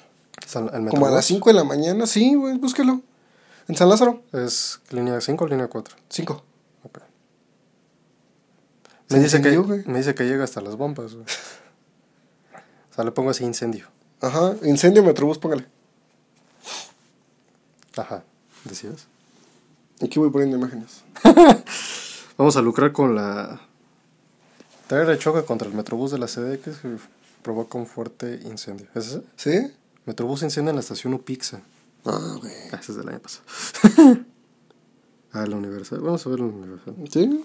San- 0.50 0.74
el 0.74 0.90
Como 0.90 1.06
a 1.06 1.12
las 1.12 1.26
5 1.26 1.48
de 1.52 1.54
la 1.54 1.64
mañana. 1.64 2.08
Sí, 2.08 2.34
güey, 2.34 2.58
búsquelo. 2.58 3.02
En 3.68 3.76
San 3.76 3.88
Lázaro. 3.88 4.24
¿Es 4.34 4.80
línea 4.90 5.22
5 5.22 5.46
o 5.46 5.48
línea 5.48 5.68
4? 5.68 5.96
5. 6.10 6.44
Ok. 6.86 6.98
Se 9.08 9.16
Me 9.16 9.24
dice, 9.24 9.42
que, 9.44 9.52
me 9.86 9.98
dice 10.00 10.16
que 10.16 10.24
llega 10.24 10.44
hasta 10.44 10.60
las 10.62 10.76
bombas, 10.76 11.14
güey. 11.14 11.26
O 12.92 12.96
sea, 12.96 13.04
le 13.04 13.12
pongo 13.12 13.30
así 13.30 13.44
incendio. 13.44 13.86
Ajá. 14.22 14.56
Incendio 14.64 15.04
Metrobús, 15.04 15.38
póngale. 15.38 15.68
Ajá. 17.96 18.24
¿Decías? 18.64 19.06
Aquí 20.02 20.18
voy 20.18 20.32
poniendo 20.32 20.58
imágenes. 20.58 21.04
Vamos 22.38 22.58
a 22.58 22.62
lucrar 22.64 22.92
con 22.92 23.14
la... 23.16 23.62
Traer 24.88 25.06
de 25.06 25.20
choque 25.20 25.44
contra 25.46 25.68
el 25.68 25.76
Metrobús 25.76 26.10
de 26.10 26.18
la 26.18 26.26
CDX 26.26 26.80
que 26.80 26.98
provoca 27.44 27.78
un 27.78 27.86
fuerte 27.86 28.40
incendio. 28.46 28.88
¿Es 28.96 29.08
ese? 29.08 29.22
¿Sí? 29.36 29.74
Metrobús 30.06 30.44
incendia 30.44 30.70
en 30.70 30.76
la 30.76 30.82
estación 30.82 31.14
Upixa. 31.14 31.62
Ah, 32.06 32.36
güey. 32.40 32.54
Ah, 32.72 32.78
ese 32.82 32.92
es 32.94 32.98
del 32.98 33.10
año 33.10 33.20
pasado. 33.20 33.44
ah, 35.34 35.46
la 35.46 35.56
Universal. 35.56 36.00
Vamos 36.00 36.26
a 36.26 36.30
ver 36.30 36.40
la 36.40 36.46
Universal. 36.46 36.96
Sí. 37.12 37.44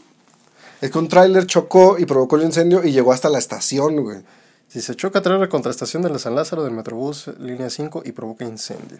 Es 0.81 0.91
que 0.91 0.99
un 0.99 1.09
tráiler 1.09 1.47
chocó 1.47 1.99
y 1.99 2.07
provocó 2.07 2.37
el 2.37 2.43
incendio 2.43 2.85
y 2.85 2.93
llegó 2.93 3.13
hasta 3.13 3.29
la 3.29 3.39
estación, 3.39 4.03
güey. 4.03 4.23
Si 4.69 4.81
se 4.81 4.97
choca 4.97 5.23
trailer 5.23 5.49
contra 5.49 5.71
estación 5.71 6.03
de 6.03 6.11
la 6.11 6.19
San 6.19 6.35
Lázaro 6.35 6.65
del 6.65 6.73
Metrobús 6.73 7.29
línea 7.39 7.71
5 7.71 8.03
y 8.05 8.13
provoca 8.13 8.45
incendio. 8.45 8.99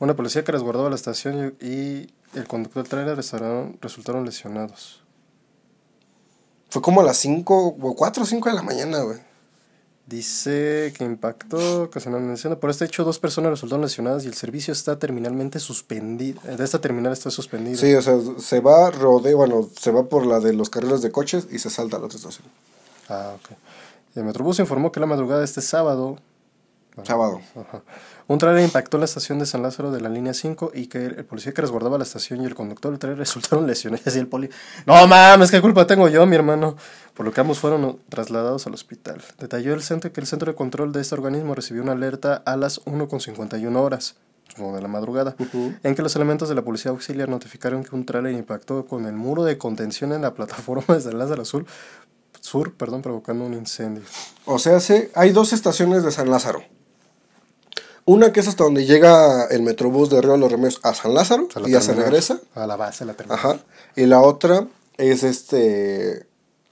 Una 0.00 0.16
policía 0.16 0.42
que 0.42 0.50
resguardaba 0.50 0.88
la 0.88 0.96
estación 0.96 1.54
y 1.60 2.08
el 2.34 2.48
conductor 2.48 2.88
del 2.88 3.14
resultaron, 3.14 3.78
resultaron 3.80 4.24
lesionados. 4.24 5.02
Fue 6.70 6.82
como 6.82 7.02
a 7.02 7.04
las 7.04 7.18
5 7.18 7.76
o 7.80 7.94
4 7.94 8.22
o 8.22 8.26
5 8.26 8.48
de 8.48 8.54
la 8.54 8.62
mañana, 8.62 9.00
güey. 9.02 9.20
Dice 10.12 10.92
que 10.94 11.04
impactó 11.04 11.84
ocasionando 11.84 12.30
incendio. 12.30 12.60
Por 12.60 12.68
este 12.68 12.84
hecho, 12.84 13.02
dos 13.02 13.18
personas 13.18 13.50
resultaron 13.52 13.80
lesionadas 13.80 14.24
y 14.24 14.26
el 14.26 14.34
servicio 14.34 14.70
está 14.70 14.98
terminalmente 14.98 15.58
suspendido. 15.58 16.38
De 16.42 16.62
esta 16.62 16.82
terminal 16.82 17.14
está 17.14 17.30
suspendido. 17.30 17.78
Sí, 17.78 17.94
o 17.94 18.02
sea, 18.02 18.18
se 18.38 18.60
va, 18.60 18.90
rodea, 18.90 19.34
bueno, 19.34 19.70
se 19.74 19.90
va 19.90 20.04
por 20.04 20.26
la 20.26 20.38
de 20.38 20.52
los 20.52 20.68
carriles 20.68 21.00
de 21.00 21.10
coches 21.10 21.48
y 21.50 21.58
se 21.58 21.70
salta 21.70 21.96
a 21.96 22.00
la 22.00 22.06
otra 22.06 22.18
estación. 22.18 22.46
Ah, 23.08 23.32
ok. 23.36 23.56
El 24.14 24.24
Metrobús 24.24 24.58
informó 24.58 24.92
que 24.92 25.00
la 25.00 25.06
madrugada 25.06 25.38
de 25.38 25.46
este 25.46 25.62
sábado 25.62 26.18
Sábado. 27.04 27.40
Ajá. 27.56 27.82
Un 28.28 28.38
trailer 28.38 28.62
impactó 28.64 28.98
la 28.98 29.06
estación 29.06 29.38
de 29.38 29.46
San 29.46 29.62
Lázaro 29.62 29.90
de 29.90 30.00
la 30.00 30.08
línea 30.08 30.34
5 30.34 30.72
y 30.74 30.86
que 30.88 31.06
el, 31.06 31.24
policía 31.24 31.52
que 31.52 31.62
resguardaba 31.62 31.96
la 31.98 32.04
estación 32.04 32.42
y 32.42 32.44
el 32.44 32.54
conductor 32.54 32.90
del 32.92 32.98
trailer 32.98 33.18
resultaron 33.20 33.66
lesionados. 33.66 34.14
Y 34.14 34.18
el 34.18 34.26
poli, 34.28 34.50
no 34.86 35.06
mames, 35.06 35.50
¿qué 35.50 35.60
culpa 35.62 35.86
tengo 35.86 36.08
yo, 36.08 36.26
mi 36.26 36.36
hermano? 36.36 36.76
Por 37.14 37.24
lo 37.26 37.32
que 37.32 37.40
ambos 37.40 37.58
fueron 37.58 37.98
trasladados 38.08 38.66
al 38.66 38.74
hospital. 38.74 39.22
Detalló 39.38 39.74
el 39.74 39.82
centro 39.82 40.12
que 40.12 40.20
el 40.20 40.26
centro 40.26 40.52
de 40.52 40.56
control 40.56 40.92
de 40.92 41.00
este 41.00 41.14
organismo 41.14 41.54
recibió 41.54 41.82
una 41.82 41.92
alerta 41.92 42.42
a 42.44 42.56
las 42.56 42.84
1.51 42.84 43.74
horas 43.76 44.16
de 44.56 44.82
la 44.82 44.88
madrugada, 44.88 45.34
en 45.82 45.94
que 45.94 46.02
los 46.02 46.14
elementos 46.14 46.50
de 46.50 46.54
la 46.54 46.60
policía 46.60 46.90
auxiliar 46.90 47.26
notificaron 47.30 47.84
que 47.84 47.94
un 47.96 48.04
tráiler 48.04 48.32
impactó 48.34 48.84
con 48.84 49.06
el 49.06 49.14
muro 49.14 49.44
de 49.44 49.56
contención 49.56 50.12
en 50.12 50.20
la 50.20 50.34
plataforma 50.34 50.84
de 50.94 51.00
San 51.00 51.18
Lázaro 51.18 51.46
Sur, 51.46 51.64
Sur 52.40 52.74
perdón, 52.74 53.00
provocando 53.00 53.46
un 53.46 53.54
incendio. 53.54 54.02
O 54.44 54.58
sea, 54.58 54.78
se- 54.80 55.10
hay 55.14 55.30
dos 55.30 55.54
estaciones 55.54 56.02
de 56.02 56.10
San 56.12 56.28
Lázaro. 56.30 56.62
Una 58.04 58.32
que 58.32 58.40
es 58.40 58.48
hasta 58.48 58.64
donde 58.64 58.84
llega 58.84 59.44
el 59.46 59.62
Metrobús 59.62 60.10
de 60.10 60.20
Río 60.20 60.32
de 60.32 60.38
los 60.38 60.50
Remedios 60.50 60.80
a 60.82 60.94
San 60.94 61.14
Lázaro 61.14 61.48
y 61.66 61.70
ya 61.70 61.80
se 61.80 61.94
regresa. 61.94 62.40
A 62.54 62.66
la 62.66 62.76
base, 62.76 63.04
la 63.04 63.14
terminal. 63.14 63.38
Ajá. 63.38 63.60
Y 63.94 64.06
la 64.06 64.20
otra 64.20 64.66
es 64.96 65.22
este. 65.22 66.26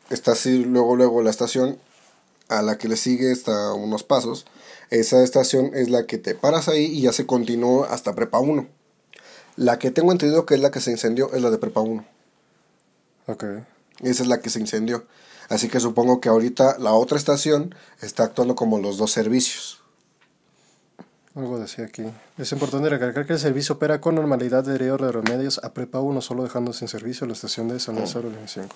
Está 0.08 0.32
así, 0.32 0.64
luego, 0.64 0.96
luego 0.96 1.22
la 1.22 1.30
estación 1.30 1.78
a 2.48 2.62
la 2.62 2.78
que 2.78 2.88
le 2.88 2.96
sigue 2.96 3.30
está 3.30 3.72
unos 3.74 4.02
pasos. 4.02 4.44
Esa 4.90 5.22
estación 5.22 5.70
es 5.74 5.88
la 5.88 6.06
que 6.06 6.18
te 6.18 6.34
paras 6.34 6.68
ahí 6.68 6.86
y 6.86 7.02
ya 7.02 7.12
se 7.12 7.26
continúa 7.26 7.86
hasta 7.86 8.14
Prepa 8.14 8.40
1. 8.40 8.66
La 9.54 9.78
que 9.78 9.92
tengo 9.92 10.10
entendido 10.10 10.46
que 10.46 10.54
es 10.54 10.60
la 10.60 10.72
que 10.72 10.80
se 10.80 10.90
incendió 10.90 11.32
es 11.32 11.40
la 11.42 11.50
de 11.50 11.58
Prepa 11.58 11.80
1. 11.80 12.04
Ok. 13.28 13.44
Esa 14.00 14.22
es 14.22 14.28
la 14.28 14.40
que 14.40 14.50
se 14.50 14.58
incendió. 14.58 15.06
Así 15.48 15.68
que 15.68 15.78
supongo 15.78 16.20
que 16.20 16.28
ahorita 16.28 16.78
la 16.78 16.92
otra 16.92 17.18
estación 17.18 17.74
está 18.00 18.24
actuando 18.24 18.56
como 18.56 18.78
los 18.78 18.98
dos 18.98 19.12
servicios. 19.12 19.79
Algo 21.36 21.60
decía 21.60 21.84
aquí. 21.84 22.02
Es 22.38 22.50
importante 22.50 22.88
recalcar 22.88 23.24
que 23.24 23.34
el 23.34 23.38
servicio 23.38 23.76
opera 23.76 24.00
con 24.00 24.16
normalidad 24.16 24.64
de 24.64 24.76
río 24.76 24.96
de 24.96 25.12
remedios 25.12 25.60
a 25.62 25.72
Prepa 25.72 26.00
1, 26.00 26.20
solo 26.20 26.42
dejando 26.42 26.72
sin 26.72 26.88
servicio 26.88 27.24
la 27.24 27.34
estación 27.34 27.68
de 27.68 27.78
San 27.78 27.94
Lázaro 27.94 28.28
Línea 28.28 28.48
5. 28.48 28.68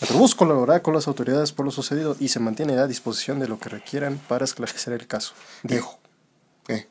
Metrobús 0.00 0.34
colaborará 0.34 0.82
con 0.82 0.94
las 0.94 1.06
autoridades 1.06 1.52
por 1.52 1.66
lo 1.66 1.70
sucedido 1.70 2.16
y 2.18 2.28
se 2.28 2.40
mantiene 2.40 2.78
a 2.78 2.86
disposición 2.86 3.40
de 3.40 3.48
lo 3.48 3.58
que 3.58 3.68
requieran 3.68 4.18
para 4.26 4.46
esclarecer 4.46 4.94
el 4.94 5.06
caso. 5.06 5.34
Dijo. 5.62 5.98
Eh. 6.68 6.86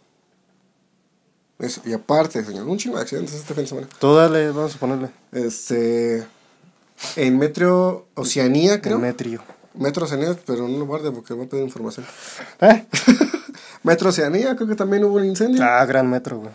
Eso. 1.58 1.82
Y 1.84 1.94
aparte, 1.94 2.44
señor, 2.46 2.68
un 2.68 2.78
chingo 2.78 2.98
de 2.98 3.02
accidentes 3.02 3.34
este 3.34 3.56
fin 3.56 3.64
de 3.64 3.70
semana. 3.70 3.88
Tú 4.00 4.14
dale, 4.14 4.52
vamos 4.52 4.76
a 4.76 4.78
ponerle. 4.78 5.10
Este. 5.32 6.28
En 7.16 7.40
Metro 7.40 8.08
Oceanía, 8.14 8.82
creo. 8.82 8.98
El 8.98 9.02
metrio. 9.02 9.44
Metro 9.74 10.06
Oceanía, 10.06 10.38
pero 10.46 10.68
no 10.68 10.78
lo 10.78 10.86
guarde 10.86 11.12
porque 11.12 11.34
va 11.34 11.46
a 11.46 11.48
pedir 11.48 11.64
información. 11.64 12.06
¿Eh? 12.62 12.86
Metro 13.84 14.10
Oceanía, 14.10 14.56
creo 14.56 14.68
que 14.68 14.76
también 14.76 15.04
hubo 15.04 15.16
un 15.16 15.26
incendio. 15.26 15.64
Ah, 15.64 15.86
gran 15.86 16.10
metro, 16.10 16.40
güey. 16.40 16.52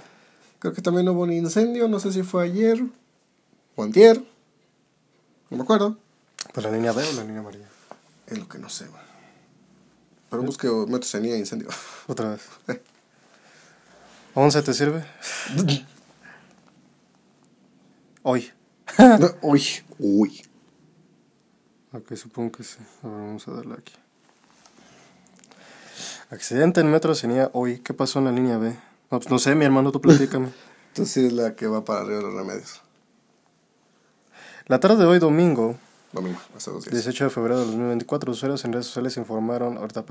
Creo 0.59 0.73
que 0.73 0.83
también 0.83 1.09
hubo 1.09 1.23
un 1.23 1.33
incendio, 1.33 1.89
no 1.89 1.99
sé 1.99 2.13
si 2.13 2.23
fue 2.23 2.45
ayer 2.45 2.83
o 3.75 3.83
antier. 3.83 4.23
No 5.51 5.57
me 5.57 5.63
acuerdo. 5.63 5.97
¿Pues 6.53 6.65
la 6.65 6.73
línea 6.73 6.93
B 6.93 7.03
o 7.03 7.13
la 7.13 7.25
línea 7.25 7.41
amarilla? 7.41 7.69
Es 8.27 8.39
lo 8.39 8.49
que 8.49 8.59
no 8.59 8.69
sé, 8.69 8.87
güey. 8.87 9.03
Pero 10.31 10.43
busque 10.43 10.69
Metro 10.69 10.99
Oceanía 11.01 11.37
incendio. 11.37 11.69
Otra 12.07 12.31
vez. 12.31 12.43
Eh. 12.69 12.83
¿11 14.35 14.65
te 14.65 14.73
sirve? 14.73 15.05
Hoy. 18.23 18.51
No, 18.99 19.29
uy, 19.43 19.65
uy. 19.99 20.43
Ok, 21.93 22.15
supongo 22.15 22.53
que 22.53 22.65
sí. 22.65 22.79
A 23.03 23.09
ver, 23.09 23.17
vamos 23.17 23.47
a 23.49 23.53
darle 23.53 23.75
aquí. 23.75 23.95
Accidente 26.33 26.81
en 26.81 26.91
Metro 26.91 27.13
Oceanía 27.13 27.51
hoy. 27.53 27.79
¿Qué 27.81 27.95
pasó 27.95 28.19
en 28.19 28.25
la 28.27 28.33
línea 28.33 28.59
B? 28.59 28.71
No, 29.11 29.19
pues 29.21 29.31
no 29.31 29.39
sé, 29.39 29.55
mi 29.55 29.65
hermano, 29.65 29.93
tú 29.93 30.01
platícame. 30.01 30.49
Entonces 30.89 31.13
sí 31.15 31.27
es 31.27 31.33
la 31.33 31.55
que 31.55 31.67
va 31.67 31.85
para 31.85 32.01
arriba 32.01 32.17
de 32.19 32.23
los 32.25 32.35
remedios. 32.35 32.81
La 34.67 34.81
tarde 34.81 34.97
de 34.97 35.05
hoy, 35.07 35.19
domingo, 35.19 35.77
Domingo, 36.13 36.39
hace 36.57 36.71
dos 36.71 36.85
días. 36.85 36.95
18 36.95 37.25
de 37.25 37.31
febrero 37.31 37.59
de 37.61 37.67
2024, 37.67 38.33
usuarios 38.33 38.65
en 38.65 38.73
redes 38.73 38.87
sociales 38.87 39.17
informaron, 39.17 39.79
ahorita 39.79 40.05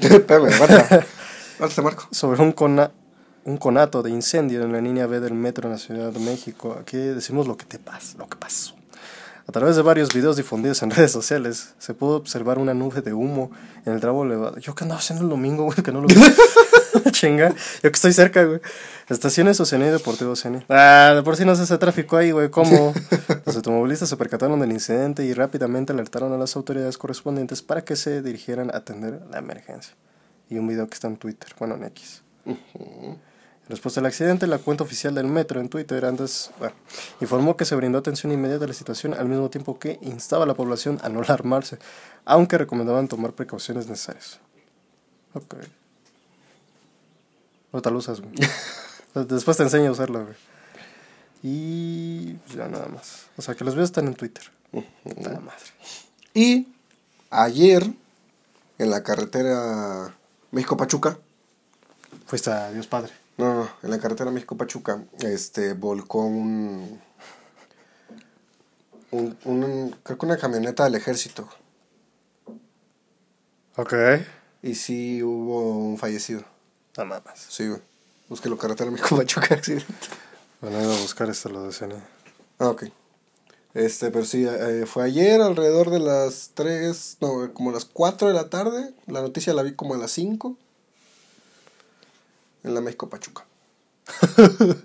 Espérame, 0.00 0.46
aguanta. 0.52 1.04
Aguanta, 1.58 1.82
Marco. 1.82 2.08
sobre 2.10 2.42
un, 2.42 2.52
cona- 2.52 2.90
un 3.44 3.56
conato 3.56 4.02
de 4.02 4.10
incendio 4.10 4.62
en 4.62 4.72
la 4.72 4.80
línea 4.80 5.06
B 5.06 5.20
del 5.20 5.34
metro 5.34 5.66
en 5.68 5.72
la 5.72 5.78
Ciudad 5.78 6.12
de 6.12 6.18
México. 6.18 6.76
Aquí 6.80 6.96
decimos 6.96 7.46
lo 7.46 7.56
que 7.56 7.64
te 7.64 7.78
pasa, 7.78 8.18
lo 8.18 8.28
que 8.28 8.36
pasó. 8.36 8.74
A 9.48 9.52
través 9.52 9.76
de 9.76 9.82
varios 9.82 10.12
videos 10.12 10.36
difundidos 10.36 10.82
en 10.82 10.90
redes 10.92 11.12
sociales, 11.12 11.74
se 11.78 11.94
pudo 11.94 12.16
observar 12.16 12.58
una 12.58 12.74
nube 12.74 13.00
de 13.00 13.12
humo 13.12 13.50
en 13.84 13.92
el 13.92 14.00
tramo 14.00 14.24
elevado. 14.24 14.58
Yo 14.58 14.74
que 14.74 14.84
andaba 14.84 15.00
haciendo 15.00 15.24
el 15.24 15.30
domingo, 15.30 15.64
güey, 15.64 15.82
que 15.82 15.92
no 15.92 16.00
lo 16.00 16.08
vi. 16.08 16.16
Chinga, 17.12 17.50
yo 17.50 17.82
que 17.82 17.88
estoy 17.88 18.12
cerca, 18.12 18.44
güey. 18.44 18.60
Estaciones 19.08 19.60
Oceanía 19.60 19.88
y 19.88 19.92
Deportivo 19.92 20.32
Oceanía. 20.32 20.64
Ah, 20.68 21.12
de 21.14 21.22
por 21.22 21.36
sí 21.36 21.44
no 21.44 21.54
se 21.54 21.62
hace 21.62 21.78
tráfico 21.78 22.16
ahí, 22.16 22.32
güey, 22.32 22.50
¿cómo? 22.50 22.92
Los 23.46 23.56
automovilistas 23.56 24.08
se 24.08 24.16
percataron 24.16 24.58
del 24.58 24.72
incidente 24.72 25.24
y 25.24 25.32
rápidamente 25.32 25.92
alertaron 25.92 26.32
a 26.32 26.38
las 26.38 26.56
autoridades 26.56 26.98
correspondientes 26.98 27.62
para 27.62 27.84
que 27.84 27.94
se 27.94 28.22
dirigieran 28.22 28.70
a 28.70 28.78
atender 28.78 29.22
la 29.30 29.38
emergencia. 29.38 29.94
Y 30.50 30.58
un 30.58 30.66
video 30.66 30.88
que 30.88 30.94
está 30.94 31.06
en 31.06 31.16
Twitter, 31.16 31.50
bueno, 31.58 31.76
en 31.76 31.84
X. 31.84 32.22
En 32.44 33.18
respuesta 33.68 34.00
al 34.00 34.06
accidente, 34.06 34.46
la 34.46 34.58
cuenta 34.58 34.84
oficial 34.84 35.14
del 35.14 35.26
metro 35.26 35.60
en 35.60 35.68
Twitter 35.68 36.04
antes 36.04 36.50
bueno, 36.58 36.74
informó 37.20 37.56
que 37.56 37.64
se 37.64 37.74
brindó 37.74 37.98
atención 37.98 38.32
inmediata 38.32 38.64
a 38.64 38.68
la 38.68 38.74
situación 38.74 39.14
al 39.14 39.28
mismo 39.28 39.50
tiempo 39.50 39.78
que 39.78 39.98
instaba 40.02 40.44
a 40.44 40.46
la 40.46 40.54
población 40.54 40.98
a 41.02 41.08
no 41.08 41.20
alarmarse, 41.20 41.78
aunque 42.24 42.58
recomendaban 42.58 43.08
tomar 43.08 43.32
precauciones 43.32 43.88
necesarias. 43.88 44.38
Ok. 45.34 45.54
Ahorita 47.72 47.90
lo 47.90 47.98
usas, 47.98 48.20
güey. 48.20 48.34
Después 49.28 49.56
te 49.56 49.62
enseño 49.62 49.88
a 49.88 49.92
usarla, 49.92 50.20
güey. 50.20 50.34
Y 51.42 52.34
pues 52.34 52.56
ya 52.56 52.68
nada 52.68 52.88
más. 52.88 53.26
O 53.36 53.42
sea 53.42 53.54
que 53.54 53.64
los 53.64 53.74
videos 53.74 53.90
están 53.90 54.06
en 54.06 54.14
Twitter. 54.14 54.44
Puta 54.70 55.40
madre. 55.40 55.64
Y 56.34 56.68
ayer, 57.30 57.90
en 58.78 58.90
la 58.90 59.02
carretera 59.02 60.14
México-Pachuca, 60.50 61.18
Fuiste 62.26 62.50
a 62.50 62.72
Dios 62.72 62.88
Padre. 62.88 63.12
No, 63.36 63.54
no, 63.54 63.70
en 63.82 63.90
la 63.90 63.98
carretera 63.98 64.30
México-Pachuca, 64.30 65.04
este, 65.20 65.74
volcó 65.74 66.24
un, 66.24 67.00
un, 69.10 69.36
un, 69.44 69.96
creo 70.02 70.18
que 70.18 70.26
una 70.26 70.38
camioneta 70.38 70.84
del 70.84 70.94
ejército. 70.94 71.48
Ok. 73.76 73.92
Y 74.62 74.74
sí 74.74 75.22
hubo 75.22 75.76
un 75.76 75.98
fallecido. 75.98 76.44
No 76.96 77.04
mames. 77.04 77.46
Sí, 77.48 77.68
güey. 77.68 77.80
Búsquelo, 78.28 78.56
carretera 78.56 78.90
México-Pachuca, 78.90 79.54
accidente. 79.54 79.92
Bueno, 80.58 80.82
iba 80.82 80.96
a 80.96 81.00
buscar 81.02 81.28
esto, 81.28 81.50
lo 81.50 81.64
de 81.64 81.72
CNE. 81.72 81.96
Ah, 82.58 82.70
ok. 82.70 82.84
Este, 83.74 84.10
pero 84.10 84.24
sí, 84.24 84.46
eh, 84.48 84.84
fue 84.86 85.04
ayer 85.04 85.42
alrededor 85.42 85.90
de 85.90 85.98
las 85.98 86.52
3, 86.54 87.18
no, 87.20 87.52
como 87.52 87.72
las 87.72 87.84
4 87.84 88.28
de 88.28 88.34
la 88.34 88.48
tarde. 88.48 88.94
La 89.06 89.20
noticia 89.20 89.52
la 89.52 89.62
vi 89.62 89.74
como 89.74 89.92
a 89.92 89.98
las 89.98 90.12
5. 90.12 90.56
En 92.66 92.74
la 92.74 92.80
México 92.82 93.08
Pachuca. 93.08 93.46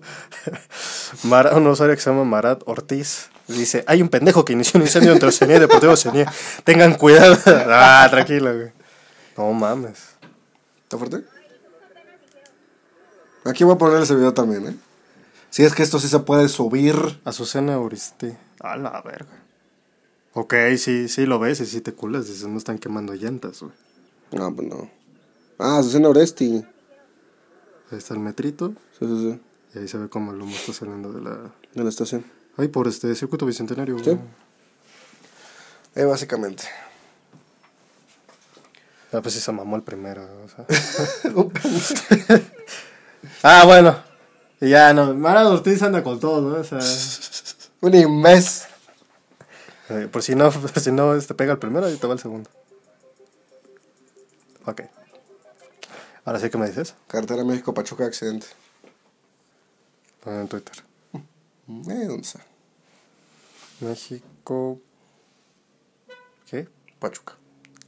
Mara- 1.24 1.56
un 1.56 1.67
usuario 1.67 1.96
que 1.96 2.02
se 2.02 2.10
llama 2.10 2.24
Marat 2.24 2.62
Ortiz 2.65 3.30
dice: 3.48 3.84
Hay 3.88 4.02
un 4.02 4.10
pendejo 4.10 4.46
que 4.46 4.54
inició 4.54 4.80
un 4.80 4.86
incendio 4.86 5.12
entre 5.12 5.30
Oceanía 5.30 5.58
y 5.58 5.60
Deportivo 5.60 5.94
Oceanía. 5.94 6.32
Tengan 6.63 6.96
cuidado. 6.96 7.38
ah, 7.46 8.08
tranquilo, 8.10 8.54
güey. 8.56 8.72
No 9.38 9.52
mames. 9.54 10.00
¿Está 10.84 10.98
fuerte? 10.98 11.24
Aquí 13.46 13.63
voy 13.63 13.74
a 13.76 13.78
poner 13.78 14.02
ese 14.04 14.15
video 14.15 14.34
también, 14.34 14.67
¿eh? 14.67 14.76
Si 15.50 15.63
es 15.63 15.74
que 15.74 15.84
esto 15.84 16.00
sí 16.00 16.08
se 16.08 16.20
puede 16.20 16.48
subir. 16.48 16.96
Azucena 17.26 17.78
Uristi. 17.80 18.34
A 18.60 18.78
la 18.78 19.02
verga. 19.02 19.41
Ok, 20.34 20.54
sí, 20.78 21.10
sí 21.10 21.26
lo 21.26 21.39
ves 21.39 21.60
y 21.60 21.65
sí 21.65 21.82
te 21.82 21.94
culas. 21.94 22.28
Dices, 22.28 22.48
no 22.48 22.58
están 22.58 22.78
quemando 22.78 23.13
llantas, 23.13 23.60
güey. 23.62 23.74
No, 24.32 24.56
pues 24.56 24.67
no. 24.67 24.89
Ah, 25.60 25.80
Azucena 25.80 26.08
Oresti. 26.10 26.63
Ahí 27.91 27.97
está 27.97 28.13
el 28.13 28.21
metrito 28.21 28.73
Sí, 28.97 29.06
sí, 29.06 29.32
sí. 29.32 29.41
y 29.75 29.80
ahí 29.80 29.88
se 29.88 29.97
ve 29.97 30.08
como 30.10 30.32
el 30.32 30.41
humo 30.41 30.56
está 30.56 30.73
saliendo 30.73 31.12
de 31.12 31.21
la. 31.21 31.32
De 31.73 31.84
la 31.84 31.89
estación. 31.89 32.23
Ay, 32.58 32.67
por 32.67 32.88
este 32.88 33.13
circuito 33.15 33.45
bicentenario. 33.45 33.99
Sí. 34.04 34.17
Eh, 35.95 36.04
básicamente. 36.06 36.63
Ah, 39.13 39.19
pues 39.21 39.34
sí 39.34 39.41
se 39.41 39.51
mamó 39.51 39.75
el 39.75 39.84
primero, 39.84 40.23
o 40.45 40.47
sea. 40.47 40.65
ah, 43.43 43.63
bueno. 43.65 43.97
Y 44.62 44.69
ya, 44.69 44.93
no. 44.93 45.13
Mara 45.13 45.47
Ortiz 45.49 45.82
anda 45.82 46.01
con 46.04 46.19
todo, 46.19 46.41
¿no? 46.49 46.56
O 46.60 46.63
sea. 46.63 46.80
Un 47.82 47.95
inmes. 47.95 48.67
eh, 49.89 50.08
por 50.12 50.21
si 50.23 50.36
no, 50.36 50.51
por 50.51 50.80
si 50.80 50.91
no 50.91 51.15
este, 51.15 51.34
pega 51.34 51.54
el 51.54 51.60
primero, 51.60 51.88
ahí 51.88 51.97
te 51.97 52.08
va 52.08 52.13
el 52.13 52.19
segundo. 52.19 52.49
Ok. 54.65 54.82
Ahora 56.26 56.40
sí 56.40 56.50
que 56.50 56.58
me 56.58 56.68
dices. 56.68 56.96
Carretera 57.08 57.44
México 57.44 57.74
Pachuca 57.74 58.06
accidente. 58.06 58.48
Pon 60.24 60.40
en 60.40 60.48
Twitter. 60.48 60.84
Eh, 61.14 62.06
¿dónde 62.08 62.22
está? 62.22 62.46
México. 63.80 64.80
¿Qué? 66.50 66.68
Pachuca. 67.00 67.38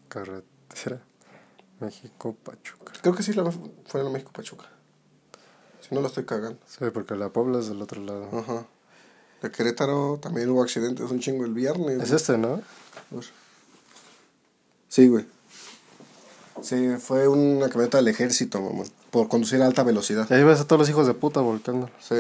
Carretera. 0.08 1.02
México, 1.80 2.36
Pachuca. 2.44 2.94
Creo 3.02 3.14
que 3.14 3.24
sí 3.24 3.34
la 3.34 3.52
fue 3.52 4.00
en 4.00 4.06
la 4.06 4.12
México 4.12 4.32
Pachuca. 4.32 4.66
Si 5.82 5.94
no 5.94 6.02
la 6.02 6.08
estoy 6.08 6.26
cagando. 6.26 6.60
Sí, 6.66 6.86
porque 6.94 7.16
la 7.16 7.30
Pobla 7.30 7.60
es 7.60 7.68
del 7.68 7.82
otro 7.82 8.02
lado. 8.02 8.30
Ajá. 8.40 8.66
De 9.42 9.52
Querétaro 9.52 10.18
también 10.22 10.50
hubo 10.50 10.64
accidentes 10.64 11.12
un 11.12 11.20
chingo 11.20 11.44
el 11.44 11.54
viernes. 11.54 12.02
Es 12.02 12.12
este, 12.12 12.38
¿no? 12.38 12.62
Sí, 14.88 15.08
güey. 15.08 15.26
Sí, 16.64 16.96
fue 17.00 17.28
una 17.28 17.68
camioneta 17.70 17.98
del 17.98 18.08
ejército, 18.08 18.62
mamón. 18.62 18.88
Por 19.12 19.28
conducir 19.28 19.62
a 19.62 19.66
alta 19.66 19.84
velocidad. 19.84 20.26
Y 20.30 20.34
ahí 20.34 20.44
ves 20.44 20.62
a 20.62 20.66
todos 20.66 20.80
los 20.80 20.90
hijos 20.90 21.06
de 21.06 21.14
puta 21.14 21.42
volcando. 21.42 21.90
Sí, 22.00 22.16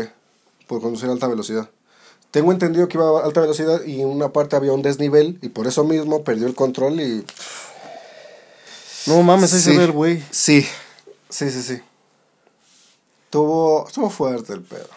por 0.67 0.81
conducir 0.81 1.09
a 1.09 1.13
alta 1.13 1.27
velocidad. 1.27 1.69
Tengo 2.31 2.51
entendido 2.51 2.87
que 2.87 2.97
iba 2.97 3.21
a 3.21 3.23
alta 3.25 3.41
velocidad 3.41 3.83
y 3.85 4.01
en 4.01 4.07
una 4.07 4.29
parte 4.33 4.55
había 4.55 4.73
un 4.73 4.81
desnivel 4.81 5.37
y 5.41 5.49
por 5.49 5.65
eso 5.67 5.83
mismo 5.83 6.23
perdió 6.23 6.47
el 6.47 6.55
control 6.55 6.99
y... 6.99 7.25
No 9.05 9.21
mames, 9.23 9.53
ahí 9.53 9.59
Sí. 9.59 9.71
se 9.71 9.77
ve 9.77 9.83
el 9.85 9.91
güey. 9.91 10.23
Sí, 10.31 10.65
sí, 11.29 11.49
sí, 11.51 11.61
sí. 11.61 11.81
Tuvo, 13.29 13.87
estuvo 13.87 14.09
fuerte 14.09 14.53
el 14.53 14.61
pedo. 14.61 14.87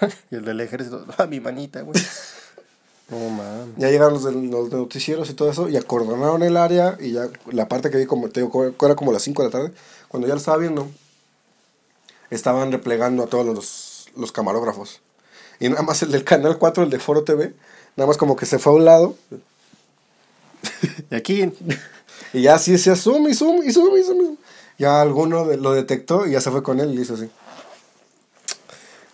Y 0.30 0.36
el 0.36 0.44
del 0.44 0.60
ejército. 0.60 1.04
Ah, 1.18 1.26
mi 1.26 1.40
manita, 1.40 1.82
güey. 1.82 2.00
No 3.10 3.28
mames. 3.30 3.74
Ya 3.76 3.88
llegaron 3.90 4.14
los, 4.14 4.24
de, 4.24 4.32
los 4.32 4.70
noticieros 4.70 5.28
y 5.30 5.34
todo 5.34 5.50
eso 5.50 5.68
y 5.68 5.76
acordonaron 5.76 6.42
el 6.42 6.56
área 6.56 6.96
y 7.00 7.12
ya 7.12 7.28
la 7.50 7.68
parte 7.68 7.90
que 7.90 7.98
vi 7.98 8.06
como 8.06 8.28
te 8.28 8.40
digo, 8.40 8.64
era 8.82 8.94
como 8.94 9.12
las 9.12 9.22
5 9.22 9.42
de 9.42 9.48
la 9.48 9.52
tarde, 9.52 9.72
cuando 10.08 10.28
ya 10.28 10.34
lo 10.34 10.38
estaba 10.38 10.56
viendo, 10.58 10.88
estaban 12.30 12.70
replegando 12.72 13.22
a 13.24 13.26
todos 13.26 13.46
los, 13.46 14.08
los 14.16 14.32
camarógrafos. 14.32 15.00
Y 15.58 15.68
nada 15.68 15.82
más 15.82 16.02
el 16.02 16.12
del 16.12 16.24
canal 16.24 16.56
4, 16.58 16.84
el 16.84 16.90
de 16.90 16.98
Foro 17.00 17.24
TV, 17.24 17.52
nada 17.96 18.06
más 18.06 18.16
como 18.16 18.36
que 18.36 18.46
se 18.46 18.58
fue 18.58 18.72
a 18.72 18.76
un 18.76 18.84
lado 18.84 19.16
Y 21.10 21.14
aquí. 21.14 21.52
y 22.32 22.42
ya 22.42 22.54
así 22.54 22.78
se 22.78 22.94
zoom 22.96 23.28
y 23.28 23.34
zoom 23.34 23.62
y 23.64 23.72
zoom 23.72 23.96
y 23.96 24.02
zoom. 24.02 24.36
Ya 24.78 25.00
alguno 25.00 25.46
de- 25.46 25.56
lo 25.56 25.72
detectó 25.72 26.26
y 26.26 26.32
ya 26.32 26.40
se 26.40 26.50
fue 26.50 26.62
con 26.62 26.80
él 26.80 26.94
y 26.98 27.02
hizo 27.02 27.14
así. 27.14 27.28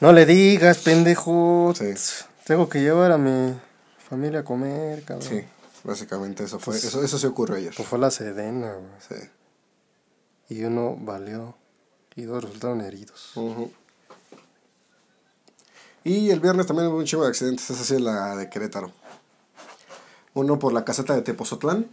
No 0.00 0.12
le 0.12 0.26
digas, 0.26 0.78
pendejo. 0.78 1.72
Sí. 1.76 1.94
Tengo 2.44 2.68
que 2.68 2.80
llevar 2.80 3.12
a 3.12 3.18
mi 3.18 3.54
familia 4.08 4.40
a 4.40 4.44
comer, 4.44 5.02
cabrón. 5.04 5.28
Sí, 5.28 5.44
básicamente 5.84 6.44
eso 6.44 6.58
fue, 6.58 6.76
eso, 6.76 7.02
eso 7.02 7.18
se 7.18 7.26
ocurrió 7.26 7.56
ayer. 7.56 7.74
Pues 7.76 7.88
fue 7.88 7.98
la 7.98 8.10
sedena, 8.10 8.74
güey. 8.74 8.90
Sí. 9.08 9.28
Y 10.48 10.64
uno 10.64 10.96
valió. 11.00 11.56
Y 12.14 12.22
dos 12.22 12.44
resultaron 12.44 12.80
heridos. 12.80 13.32
Ujú. 13.36 13.70
Y 16.04 16.30
el 16.30 16.40
viernes 16.40 16.66
también 16.66 16.88
hubo 16.88 16.98
un 16.98 17.04
chingo 17.04 17.24
de 17.24 17.30
accidentes, 17.30 17.68
esa 17.68 17.84
sí 17.84 17.94
es 17.94 18.00
la 18.00 18.36
de 18.36 18.48
Querétaro. 18.48 18.92
Uno 20.34 20.58
por 20.58 20.72
la 20.72 20.84
caseta 20.84 21.14
de 21.14 21.22
Tepozotlán. 21.22 21.88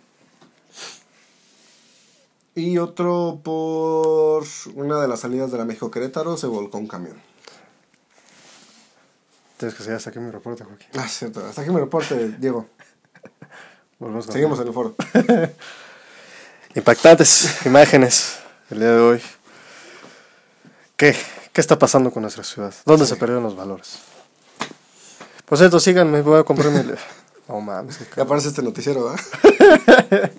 Y 2.56 2.78
otro 2.78 3.40
por 3.44 4.46
una 4.76 5.02
de 5.02 5.08
las 5.08 5.22
salidas 5.22 5.52
de 5.52 5.58
la 5.58 5.66
México 5.66 5.90
Querétaro 5.90 6.38
se 6.38 6.46
volcó 6.46 6.78
un 6.78 6.88
camión. 6.88 7.33
Tienes 9.58 9.76
que 9.78 9.84
seguir 9.84 9.96
hasta 9.98 10.10
aquí 10.10 10.20
mi 10.20 10.32
reporte, 10.32 10.64
Joaquín. 10.64 10.88
Ah, 10.98 11.08
cierto. 11.08 11.46
Hasta 11.46 11.62
aquí 11.62 11.70
mi 11.70 11.80
reporte, 11.80 12.30
Diego. 12.40 12.68
Volvemos 14.00 14.26
con- 14.26 14.34
Seguimos 14.34 14.60
en 14.60 14.68
el 14.68 14.74
foro. 14.74 14.96
Impactantes 16.76 17.66
imágenes 17.66 18.40
el 18.70 18.80
día 18.80 18.92
de 18.92 19.00
hoy. 19.00 19.22
¿Qué? 20.98 21.16
¿Qué 21.52 21.62
está 21.62 21.78
pasando 21.78 22.12
con 22.12 22.22
nuestra 22.24 22.44
ciudad? 22.44 22.74
¿Dónde 22.86 23.06
se 23.06 23.16
perdieron 23.16 23.44
los 23.44 23.56
valores? 23.56 24.00
Por 25.46 25.58
cierto, 25.58 25.80
síganme, 25.80 26.22
voy 26.22 26.40
a 26.40 26.44
comprarme... 26.44 26.80
el- 26.82 26.98
No 27.48 27.60
mames. 27.62 27.98
qué 27.98 28.06
Ya 28.18 28.24
aparece 28.24 28.48
este 28.48 28.64
noticiero, 28.64 29.04
¿verdad? 29.12 30.32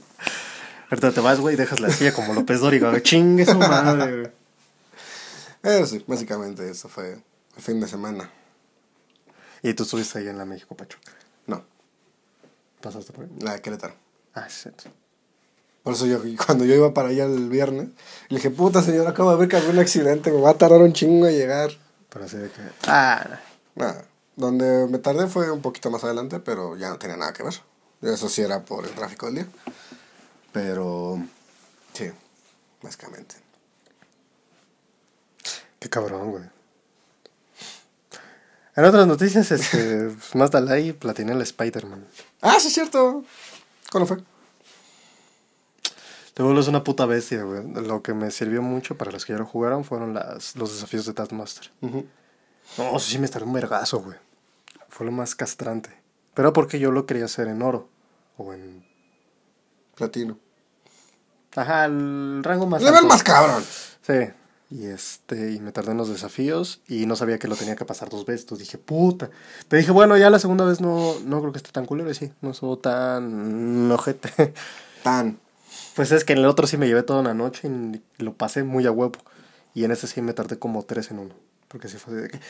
Ahorita 0.90 1.12
te 1.12 1.20
vas, 1.20 1.38
güey, 1.38 1.55
y 1.55 1.59
dejas 1.59 1.79
la 1.81 1.90
silla 1.90 2.12
como 2.14 2.33
López 2.35 2.61
Dóriga, 2.61 2.88
güey. 2.90 3.03
Chingue 3.03 3.44
su 3.46 3.55
madre, 3.59 4.12
güey. 4.12 4.33
Eh, 5.62 5.87
sí, 5.87 6.03
básicamente 6.07 6.68
eso 6.70 6.88
fue 6.88 7.18
el 7.57 7.62
fin 7.62 7.79
de 7.81 7.87
semana. 7.88 8.31
Y 9.64 9.72
tú 9.72 9.85
estuviste 9.85 10.18
ahí 10.18 10.29
en 10.29 10.37
la 10.37 10.44
México 10.44 10.77
Pachuca. 10.77 11.11
No, 11.46 11.64
¿Pasaste 12.83 13.14
por 13.14 13.24
ahí? 13.24 13.31
la 13.40 13.55
de 13.55 13.62
Querétaro. 13.62 13.94
Ah, 14.35 14.46
shit. 14.46 14.74
Por 15.83 15.94
eso 15.94 16.05
yo, 16.05 16.20
cuando 16.46 16.66
yo 16.66 16.74
iba 16.74 16.92
para 16.92 17.09
allá 17.09 17.24
el 17.24 17.48
viernes, 17.48 17.88
le 18.29 18.37
dije, 18.37 18.50
puta 18.50 18.83
señora, 18.83 19.11
acabo 19.11 19.31
de 19.31 19.38
ver 19.38 19.48
que 19.48 19.57
había 19.57 19.70
un 19.70 19.79
accidente, 19.79 20.31
me 20.31 20.40
va 20.42 20.50
a 20.50 20.59
tardar 20.59 20.83
un 20.83 20.92
chingo 20.92 21.27
en 21.27 21.35
llegar. 21.35 21.70
Pero 22.11 22.27
así 22.27 22.37
de 22.37 22.50
que... 22.50 22.61
Ah, 22.87 23.40
Nada, 23.74 24.05
donde 24.37 24.87
me 24.87 24.98
tardé 24.98 25.29
fue 25.29 25.50
un 25.50 25.62
poquito 25.62 25.90
más 25.90 26.05
adelante, 26.05 26.40
pero 26.40 26.77
ya 26.77 26.90
no 26.90 26.98
tenía 26.98 27.16
nada 27.16 27.33
que 27.33 27.42
ver. 27.42 27.55
Eso 28.03 28.29
sí 28.29 28.42
era 28.42 28.62
por 28.66 28.85
el 28.85 28.90
tráfico 28.92 29.27
del 29.27 29.37
día. 29.37 29.46
Pero, 30.53 31.18
sí, 31.94 32.11
básicamente. 32.83 33.37
qué 35.81 35.88
cabrón, 35.88 36.33
güey. 36.33 36.54
En 38.76 38.84
otras 38.84 39.06
noticias, 39.06 39.50
este... 39.50 40.08
pues, 40.18 40.34
más 40.34 40.50
Dalai 40.50 40.92
platiné 40.92 41.32
el 41.32 41.42
Spider-Man. 41.42 42.06
Ah, 42.42 42.56
sí 42.58 42.68
es 42.68 42.74
cierto. 42.74 43.24
¿Cuándo 43.90 44.06
fue? 44.06 44.18
Te 46.34 46.42
vuelves 46.42 46.66
una 46.66 46.82
puta 46.82 47.06
bestia, 47.06 47.44
güey. 47.44 47.62
Lo 47.87 48.02
que 48.02 48.12
me 48.12 48.30
sirvió 48.32 48.60
mucho 48.60 48.96
para 48.98 49.12
los 49.12 49.24
que 49.24 49.32
ya 49.32 49.38
lo 49.38 49.46
jugaron 49.46 49.84
fueron 49.84 50.14
las, 50.14 50.56
los 50.56 50.72
desafíos 50.72 51.06
de 51.06 51.12
Taskmaster. 51.14 51.70
Ujú. 51.80 52.06
No, 52.78 52.88
eso 52.96 52.98
sí 52.98 53.18
me 53.18 53.26
estaré 53.26 53.44
un 53.44 53.52
vergazo, 53.52 54.00
güey. 54.00 54.18
Fue 54.88 55.06
lo 55.06 55.12
más 55.12 55.37
castrante. 55.37 55.90
Pero 56.34 56.52
porque 56.52 56.80
yo 56.80 56.90
lo 56.90 57.06
quería 57.06 57.26
hacer 57.26 57.46
en 57.46 57.62
oro. 57.62 57.88
O 58.37 58.52
en... 58.52 58.84
Platino. 59.94 60.37
Ajá, 61.54 61.84
el 61.84 62.42
rango 62.42 62.66
más 62.66 62.82
Level 62.82 62.96
alto. 62.96 63.08
más 63.08 63.22
cabrón. 63.22 63.64
Sí. 64.02 64.32
Y 64.70 64.87
este, 64.87 65.53
y 65.53 65.61
me 65.61 65.72
tardé 65.72 65.92
en 65.92 65.98
los 65.98 66.09
desafíos 66.09 66.81
y 66.88 67.07
no 67.07 67.16
sabía 67.16 67.38
que 67.38 67.48
lo 67.48 67.55
tenía 67.55 67.77
que 67.77 67.85
pasar 67.85 68.09
dos 68.09 68.24
veces. 68.24 68.42
Entonces 68.42 68.66
dije, 68.66 68.79
puta. 68.79 69.31
Pero 69.68 69.79
dije, 69.79 69.92
bueno, 69.92 70.16
ya 70.16 70.31
la 70.31 70.38
segunda 70.38 70.64
vez 70.64 70.81
no, 70.81 71.18
no 71.20 71.40
creo 71.40 71.53
que 71.53 71.59
esté 71.59 71.70
tan 71.70 71.87
culero. 71.87 72.11
Y 72.11 72.14
sí, 72.14 72.33
no 72.40 72.50
estuvo 72.50 72.79
tan 72.79 73.90
ojete. 73.92 74.55
Tan. 75.03 75.38
Pues 75.94 76.11
es 76.11 76.24
que 76.24 76.33
en 76.33 76.40
el 76.40 76.46
otro 76.46 76.66
sí 76.66 76.77
me 76.77 76.87
llevé 76.87 77.03
toda 77.03 77.20
una 77.20 77.35
noche 77.35 77.68
y 77.68 78.03
lo 78.22 78.35
pasé 78.35 78.64
muy 78.64 78.87
a 78.87 78.90
huevo. 78.90 79.18
Y 79.74 79.85
en 79.85 79.90
este 79.90 80.07
sí 80.07 80.22
me 80.22 80.33
tardé 80.33 80.59
como 80.59 80.83
tres 80.83 81.11
en 81.11 81.18
uno. 81.20 81.35
Porque 81.68 81.88
sí 81.88 81.98
fue 81.98 82.14
de 82.14 82.29
que. 82.31 82.40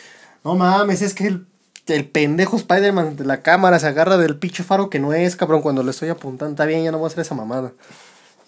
No 0.44 0.54
mames, 0.54 1.02
es 1.02 1.14
que 1.14 1.26
el, 1.26 1.46
el 1.86 2.08
pendejo 2.08 2.56
Spider-Man 2.56 3.16
de 3.16 3.24
la 3.24 3.42
cámara 3.42 3.78
se 3.78 3.86
agarra 3.86 4.16
del 4.16 4.38
pinche 4.38 4.62
faro 4.62 4.88
que 4.88 4.98
no 4.98 5.12
es, 5.12 5.36
cabrón, 5.36 5.62
cuando 5.62 5.82
le 5.82 5.90
estoy 5.90 6.10
apuntando. 6.10 6.52
Está 6.52 6.64
bien, 6.64 6.84
ya 6.84 6.92
no 6.92 6.98
voy 6.98 7.06
a 7.06 7.08
hacer 7.08 7.20
esa 7.20 7.34
mamada. 7.34 7.72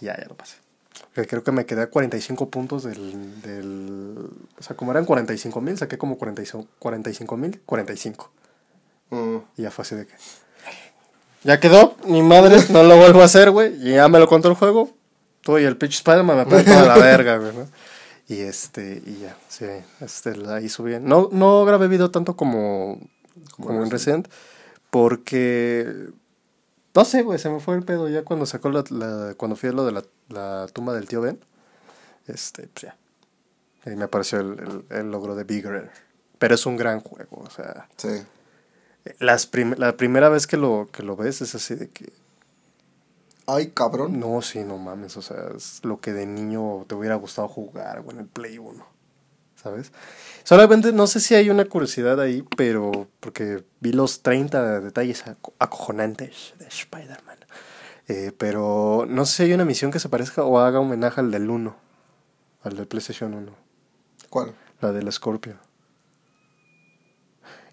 Y 0.01 0.07
ya, 0.07 0.17
ya 0.19 0.27
lo 0.29 0.37
pasé. 0.37 0.66
Que 1.17 1.27
creo 1.27 1.43
que 1.43 1.51
me 1.51 1.65
quedé 1.65 1.81
a 1.81 1.87
45 1.89 2.51
puntos 2.51 2.83
del, 2.83 3.41
del... 3.41 4.19
O 4.59 4.63
sea, 4.63 4.77
como 4.77 4.91
eran 4.91 5.07
45 5.07 5.63
mil, 5.63 5.79
saqué 5.79 5.97
como 5.97 6.19
45 6.19 7.37
mil, 7.39 7.61
45. 7.65 8.31
Mm. 9.09 9.37
Y 9.57 9.63
ya 9.63 9.71
fue 9.71 9.83
así 9.83 9.95
de 9.95 10.07
que... 10.07 10.15
Ya 11.43 11.59
quedó, 11.59 11.97
ni 12.07 12.21
madres, 12.21 12.69
no 12.69 12.83
lo 12.83 12.99
vuelvo 12.99 13.23
a 13.23 13.25
hacer, 13.25 13.51
güey. 13.51 13.75
Y 13.81 13.95
ya 13.95 14.09
me 14.09 14.19
lo 14.19 14.29
contó 14.29 14.49
el 14.49 14.57
juego. 14.57 14.91
Tú 15.41 15.59
y 15.59 15.65
el 15.65 15.79
pitch 15.79 15.95
Spider-Man 15.95 16.37
me 16.37 16.45
pegó 16.45 16.65
toda 16.65 16.85
la 16.85 16.99
verga, 16.99 17.39
güey, 17.39 17.55
¿no? 17.55 17.67
Y 18.29 18.41
este, 18.41 19.03
y 19.07 19.21
ya, 19.21 19.39
sí, 19.49 19.65
este, 20.01 20.35
ahí 20.51 20.69
subí. 20.69 20.99
No, 21.01 21.31
no 21.33 21.65
grabé 21.65 21.89
video 21.89 22.11
tanto 22.11 22.37
como, 22.37 23.01
como 23.57 23.83
en 23.83 23.91
Resident, 23.91 24.29
porque 24.91 26.09
no 26.97 27.05
sé, 27.05 27.23
güey, 27.23 27.39
se 27.39 27.49
me 27.51 27.61
fue 27.61 27.77
el 27.77 27.85
pedo 27.85 28.09
ya 28.09 28.25
cuando 28.25 28.47
sacó 28.47 28.71
la, 28.71 28.83
la 28.91 29.35
cuando 29.37 29.55
fui 29.57 29.69
a 29.69 29.73
lo 29.73 29.85
de 29.87 29.93
la, 29.93 30.03
la 30.29 30.67
tumba 30.73 30.95
del 30.95 31.07
tío 31.07 31.21
Ben. 31.21 31.39
Este, 32.27 32.69
pues 32.69 32.85
ya. 32.85 32.97
Ahí 33.85 33.95
me 33.97 34.05
apareció 34.05 34.41
el, 34.41 34.59
el, 34.91 34.99
el 34.99 35.11
logro 35.11 35.37
de 35.37 35.45
Bigger. 35.45 35.91
Pero 36.39 36.55
es 36.57 36.67
un 36.67 36.77
gran 36.77 37.01
juego, 37.01 37.43
o 37.47 37.51
sea. 37.51 37.89
Sí. 37.97 38.23
Las 39.21 39.47
prim- 39.47 39.77
la 39.79 39.97
primera 39.97 40.29
vez 40.29 40.47
que 40.49 40.57
lo, 40.57 40.89
que 40.91 41.03
lo 41.05 41.17
ves 41.17 41.41
es 41.43 41.55
así 41.55 41.77
de 41.77 41.89
que. 41.91 42.13
Ay, 43.47 43.71
cabrón. 43.71 44.19
No, 44.19 44.43
sí, 44.43 44.65
no 44.65 44.77
mames. 44.79 45.17
O 45.17 45.23
sea, 45.23 45.37
es 45.57 45.85
lo 45.85 46.01
que 46.01 46.13
de 46.13 46.27
niño 46.27 46.85
te 46.89 46.97
hubiera 46.97 47.15
gustado 47.15 47.47
jugar, 47.47 48.03
güey, 48.03 48.17
en 48.17 48.23
el 48.25 48.29
Play 48.29 48.59
1. 48.59 48.85
¿Sabes? 49.67 49.91
Solamente 50.45 50.93
no 50.93 51.09
sé 51.09 51.19
si 51.19 51.35
hay 51.35 51.51
una 51.51 51.65
curiosidad 51.65 52.21
ahí, 52.21 52.45
pero. 52.57 53.09
Porque 53.19 53.65
vi 53.81 53.91
los 53.93 54.23
30 54.23 54.79
detalles 54.81 55.27
aco- 55.27 55.55
acojonantes 55.59 56.55
de 56.61 56.67
Spider-Man. 56.69 57.39
Eh, 58.07 58.31
pero 58.39 59.07
no 59.09 59.27
sé 59.27 59.33
si 59.39 59.43
hay 59.43 59.53
una 59.55 59.65
misión 59.65 59.91
que 59.91 59.99
se 59.99 60.09
parezca 60.09 60.45
o 60.45 60.61
haga 60.61 60.79
homenaje 60.79 61.21
al 61.21 61.33
del 61.33 61.51
1. 61.51 61.75
Al 62.63 62.77
del 62.77 62.87
PlayStation 62.87 63.35
1. 63.35 63.53
¿Cuál? 64.31 64.55
La 64.81 64.93
del 64.93 65.11
Scorpio. 65.11 65.57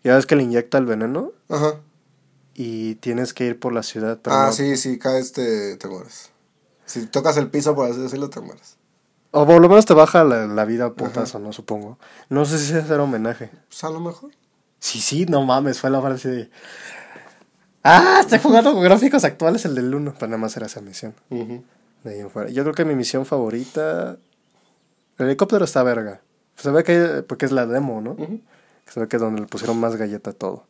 Ya 0.03 0.15
ves 0.15 0.25
que 0.25 0.35
le 0.35 0.41
inyecta 0.43 0.79
el 0.79 0.85
veneno 0.87 1.31
Ajá. 1.49 1.79
y 2.55 2.95
tienes 2.95 3.33
que 3.35 3.45
ir 3.45 3.59
por 3.59 3.71
la 3.73 3.83
ciudad. 3.83 4.19
pero 4.23 4.35
ah, 4.35 4.47
no- 4.47 4.53
sí, 4.53 4.75
sí, 4.77 4.97
caes, 4.97 5.31
te, 5.31 5.77
te 5.77 5.87
mueres. 5.87 6.31
Si 6.85 7.05
tocas 7.05 7.37
el 7.37 7.49
piso, 7.51 7.75
por 7.75 7.89
así 7.89 7.99
decirlo, 8.01 8.29
te 8.31 8.41
mueres. 8.41 8.77
O 9.35 9.47
por 9.47 9.59
lo 9.59 9.67
menos 9.67 9.87
te 9.87 9.95
baja 9.95 10.23
la, 10.23 10.45
la 10.45 10.63
vida 10.63 10.85
a 10.85 10.93
putazo, 10.93 11.39
¿no? 11.39 11.51
Supongo. 11.51 11.97
No 12.29 12.45
sé 12.45 12.59
si 12.59 12.71
es 12.71 12.83
hacer 12.83 12.99
homenaje. 12.99 13.49
Pues 13.67 13.83
a 13.83 13.89
lo 13.89 13.99
mejor. 13.99 14.29
Sí, 14.77 14.99
sí, 14.99 15.25
no 15.25 15.43
mames, 15.43 15.79
fue 15.79 15.89
la 15.89 15.99
frase 16.03 16.29
de... 16.29 16.51
Ah, 17.81 18.19
estoy 18.19 18.37
jugando 18.37 18.73
con 18.73 18.83
gráficos 18.83 19.23
actuales 19.23 19.65
el 19.65 19.73
del 19.73 19.93
1. 19.93 20.13
Pero 20.19 20.27
nada 20.27 20.37
más 20.37 20.55
era 20.55 20.67
esa 20.67 20.81
misión. 20.81 21.15
Ujú. 21.31 21.63
De 22.03 22.13
ahí 22.13 22.19
en 22.19 22.29
fuera. 22.29 22.51
Yo 22.51 22.61
creo 22.61 22.75
que 22.75 22.85
mi 22.85 22.93
misión 22.93 23.25
favorita... 23.25 24.17
El 25.17 25.25
helicóptero 25.25 25.65
está 25.65 25.81
verga. 25.81 26.21
Se 26.55 26.69
ve 26.69 26.83
que... 26.83 27.23
Porque 27.27 27.47
es 27.47 27.51
la 27.51 27.65
demo, 27.65 28.01
¿no? 28.01 28.15
Se 28.85 28.99
ve 28.99 29.07
que 29.07 29.15
es 29.15 29.21
donde 29.21 29.41
le 29.41 29.47
pusieron 29.47 29.79
más 29.79 29.95
galleta 29.95 30.29
a 30.29 30.33
todo. 30.33 30.67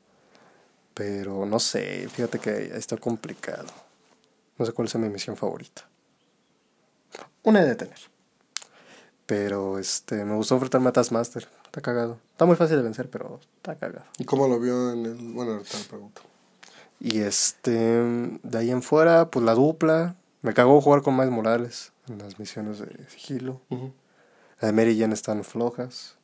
Pero 0.94 1.46
no 1.46 1.60
sé, 1.60 2.08
fíjate 2.08 2.40
que 2.40 2.78
está 2.78 2.96
complicado. 2.96 3.68
No 4.58 4.66
sé 4.66 4.72
cuál 4.72 4.88
es 4.88 4.96
mi 4.96 5.10
misión 5.10 5.36
favorita. 5.36 5.82
Una 7.44 7.60
de 7.60 7.68
detener. 7.68 8.13
Pero 9.26 9.80
este, 9.80 10.26
me 10.26 10.36
gustó 10.36 10.56
enfrentarme 10.56 10.90
a 10.90 10.94
Taskmaster. 10.94 11.48
Está 11.66 11.82
cagado. 11.82 12.20
Está 12.32 12.46
muy 12.46 12.56
fácil 12.56 12.78
de 12.78 12.84
vencer, 12.84 13.10
pero 13.10 13.40
está 13.58 13.76
cagado. 13.76 14.06
¿Y 14.18 14.26
cómo 14.26 14.48
lo 14.48 14.60
vio 14.60 14.92
en 14.92 15.06
el...? 15.06 15.34
Bueno, 15.34 15.54
ahorita 15.54 15.78
le 15.78 15.84
pregunto. 15.86 16.22
Y 17.00 17.22
este, 17.22 17.72
de 17.72 18.58
ahí 18.58 18.72
en 18.72 18.82
fuera, 18.82 19.30
pues 19.30 19.46
la 19.46 19.54
dupla. 19.54 20.16
Me 20.42 20.54
cagó 20.54 20.82
jugar 20.82 21.02
con 21.02 21.16
Miles 21.16 21.32
Morales 21.32 21.94
en 22.08 22.20
las 22.20 22.38
misiones 22.38 22.80
de 22.80 23.08
sigilo. 23.10 23.62
Ujú. 23.70 23.94
La 24.60 24.68
de 24.68 24.74
Mary 24.74 24.98
Jane 24.98 25.14
están 25.14 25.44
flojas. 25.44 26.18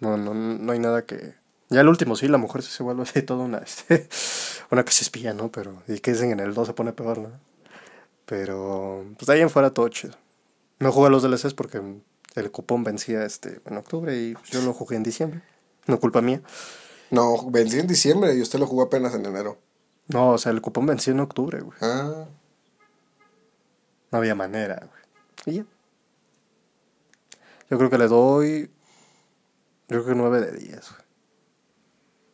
No, 0.00 0.16
no, 0.16 0.34
no 0.34 0.72
hay 0.72 0.78
nada 0.78 1.04
que. 1.04 1.34
Ya 1.70 1.80
el 1.80 1.88
último 1.88 2.14
sí, 2.14 2.28
la 2.28 2.38
mujer 2.38 2.62
sí 2.62 2.70
se 2.70 2.82
vuelve 2.82 3.02
así 3.04 3.22
toda 3.22 3.44
una, 3.44 3.58
este, 3.58 4.08
una 4.70 4.84
que 4.84 4.92
se 4.92 5.04
espía, 5.04 5.32
¿no? 5.32 5.50
Pero, 5.50 5.82
y 5.88 5.98
que 6.00 6.12
dicen 6.12 6.30
en 6.30 6.40
el 6.40 6.54
2 6.54 6.68
se 6.68 6.74
pone 6.74 6.92
peor, 6.92 7.18
¿no? 7.18 7.30
Pero, 8.26 9.04
pues 9.16 9.26
de 9.26 9.34
ahí 9.34 9.40
en 9.40 9.50
fuera 9.50 9.70
todo 9.70 9.88
chido. 9.88 10.14
No 10.78 10.92
jugué 10.92 11.08
a 11.08 11.10
los 11.10 11.22
DLCs 11.22 11.54
porque 11.54 11.80
el 12.34 12.50
cupón 12.50 12.84
vencía 12.84 13.24
este 13.24 13.60
en 13.64 13.76
octubre 13.76 14.16
y 14.16 14.34
yo 14.50 14.60
lo 14.62 14.72
jugué 14.72 14.96
en 14.96 15.02
diciembre. 15.02 15.42
No 15.86 16.00
culpa 16.00 16.20
mía. 16.20 16.42
No, 17.10 17.50
vencí 17.50 17.78
en 17.78 17.86
diciembre 17.86 18.34
y 18.34 18.42
usted 18.42 18.58
lo 18.58 18.66
jugó 18.66 18.82
apenas 18.82 19.14
en 19.14 19.24
enero. 19.26 19.58
No, 20.08 20.30
o 20.30 20.38
sea, 20.38 20.52
el 20.52 20.60
cupón 20.60 20.86
venció 20.86 21.12
en 21.12 21.20
octubre, 21.20 21.60
güey. 21.60 21.78
Ah, 21.80 22.26
No 24.10 24.18
había 24.18 24.34
manera, 24.34 24.86
güey. 24.90 25.02
Y 25.46 25.58
ya. 25.58 25.66
Yo 27.70 27.78
creo 27.78 27.90
que 27.90 27.98
le 27.98 28.08
doy. 28.08 28.70
Yo 29.88 30.02
creo 30.02 30.06
que 30.06 30.14
9 30.14 30.40
de 30.40 30.52
10, 30.52 30.68
güey. 30.70 31.02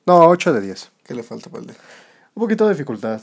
No, 0.06 0.28
8 0.28 0.52
de 0.52 0.60
10. 0.60 0.92
¿qué 1.04 1.14
le 1.14 1.22
falta 1.24 1.50
para 1.50 1.62
el 1.62 1.66
día? 1.68 1.76
Un 2.34 2.42
poquito 2.42 2.64
de 2.64 2.74
dificultad. 2.74 3.20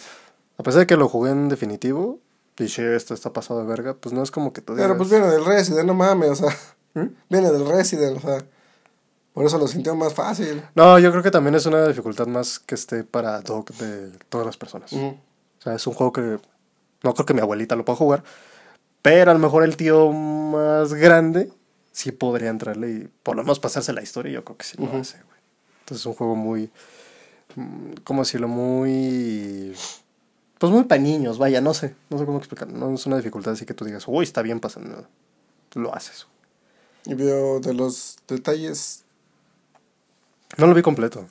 A 0.57 0.63
pesar 0.63 0.81
de 0.81 0.87
que 0.87 0.97
lo 0.97 1.07
jugué 1.07 1.31
en 1.31 1.47
definitivo, 1.47 2.19
si 2.57 2.81
esto 2.81 3.13
está 3.13 3.31
pasado 3.31 3.61
de 3.61 3.67
verga, 3.67 3.93
pues 3.93 4.13
no 4.13 4.23
es 4.23 4.31
como 4.31 4.51
que 4.51 4.61
tú 4.61 4.73
digas... 4.73 4.87
Pero 4.87 4.97
pues 4.97 5.09
viene 5.09 5.27
del 5.27 5.45
Resident, 5.45 5.85
no 5.85 5.93
mames, 5.93 6.31
o 6.31 6.35
sea. 6.35 6.57
¿Mm? 6.95 7.07
Viene 7.29 7.51
del 7.51 7.67
Resident, 7.67 8.17
o 8.17 8.19
sea. 8.21 8.43
Por 9.33 9.45
eso 9.45 9.59
lo 9.59 9.67
sintió 9.67 9.95
más 9.95 10.15
fácil. 10.15 10.63
No, 10.73 10.97
yo 10.97 11.11
creo 11.11 11.21
que 11.21 11.29
también 11.29 11.53
es 11.53 11.67
una 11.67 11.87
dificultad 11.87 12.25
más 12.25 12.57
que 12.57 12.73
esté 12.73 13.03
para 13.03 13.39
doc 13.41 13.69
de 13.73 14.09
todas 14.29 14.47
las 14.47 14.57
personas. 14.57 14.91
O 14.91 15.15
sea, 15.59 15.75
es 15.75 15.85
un 15.85 15.93
juego 15.93 16.11
que 16.11 16.39
no 17.03 17.13
creo 17.13 17.25
que 17.25 17.33
mi 17.35 17.41
abuelita 17.41 17.75
lo 17.75 17.85
pueda 17.85 17.97
jugar, 17.97 18.23
pero 19.03 19.29
a 19.29 19.33
lo 19.35 19.39
mejor 19.39 19.63
el 19.63 19.77
tío 19.77 20.11
más 20.11 20.95
grande 20.95 21.51
sí 21.91 22.11
podría 22.11 22.49
entrarle 22.49 22.89
y 22.89 23.09
por 23.21 23.35
lo 23.35 23.43
menos 23.43 23.59
pasarse 23.59 23.93
la 23.93 24.01
historia, 24.01 24.31
yo 24.31 24.43
creo 24.43 24.57
que 24.57 24.65
sí 24.65 24.77
lo 24.77 24.85
Ujú. 24.85 24.97
hace, 24.97 25.17
güey. 25.17 25.39
Entonces 25.81 26.01
es 26.01 26.05
un 26.07 26.13
juego 26.15 26.35
muy, 26.35 26.71
mm, 27.55 27.91
¿cómo 28.03 28.23
decirlo? 28.23 28.47
Muy, 28.47 29.75
pues 30.57 30.71
muy 30.71 30.83
para 30.85 31.01
niños, 31.01 31.37
vaya, 31.37 31.61
no 31.61 31.73
sé, 31.73 31.95
no 32.09 32.17
sé 32.17 32.25
cómo 32.25 32.37
explicarlo. 32.39 32.75
No 32.77 32.93
es 32.93 33.05
una 33.05 33.17
dificultad 33.17 33.53
así 33.53 33.65
que 33.65 33.73
tú 33.73 33.85
digas, 33.85 34.03
uy, 34.07 34.23
está 34.23 34.41
bien 34.41 34.59
pasando. 34.59 35.07
Tú 35.69 35.79
lo 35.79 35.93
haces. 35.93 36.25
Y 37.05 37.13
vio 37.13 37.59
de 37.59 37.73
los 37.73 38.17
detalles. 38.27 39.03
No 40.57 40.67
lo 40.67 40.73
vi 40.73 40.81
completo. 40.81 41.27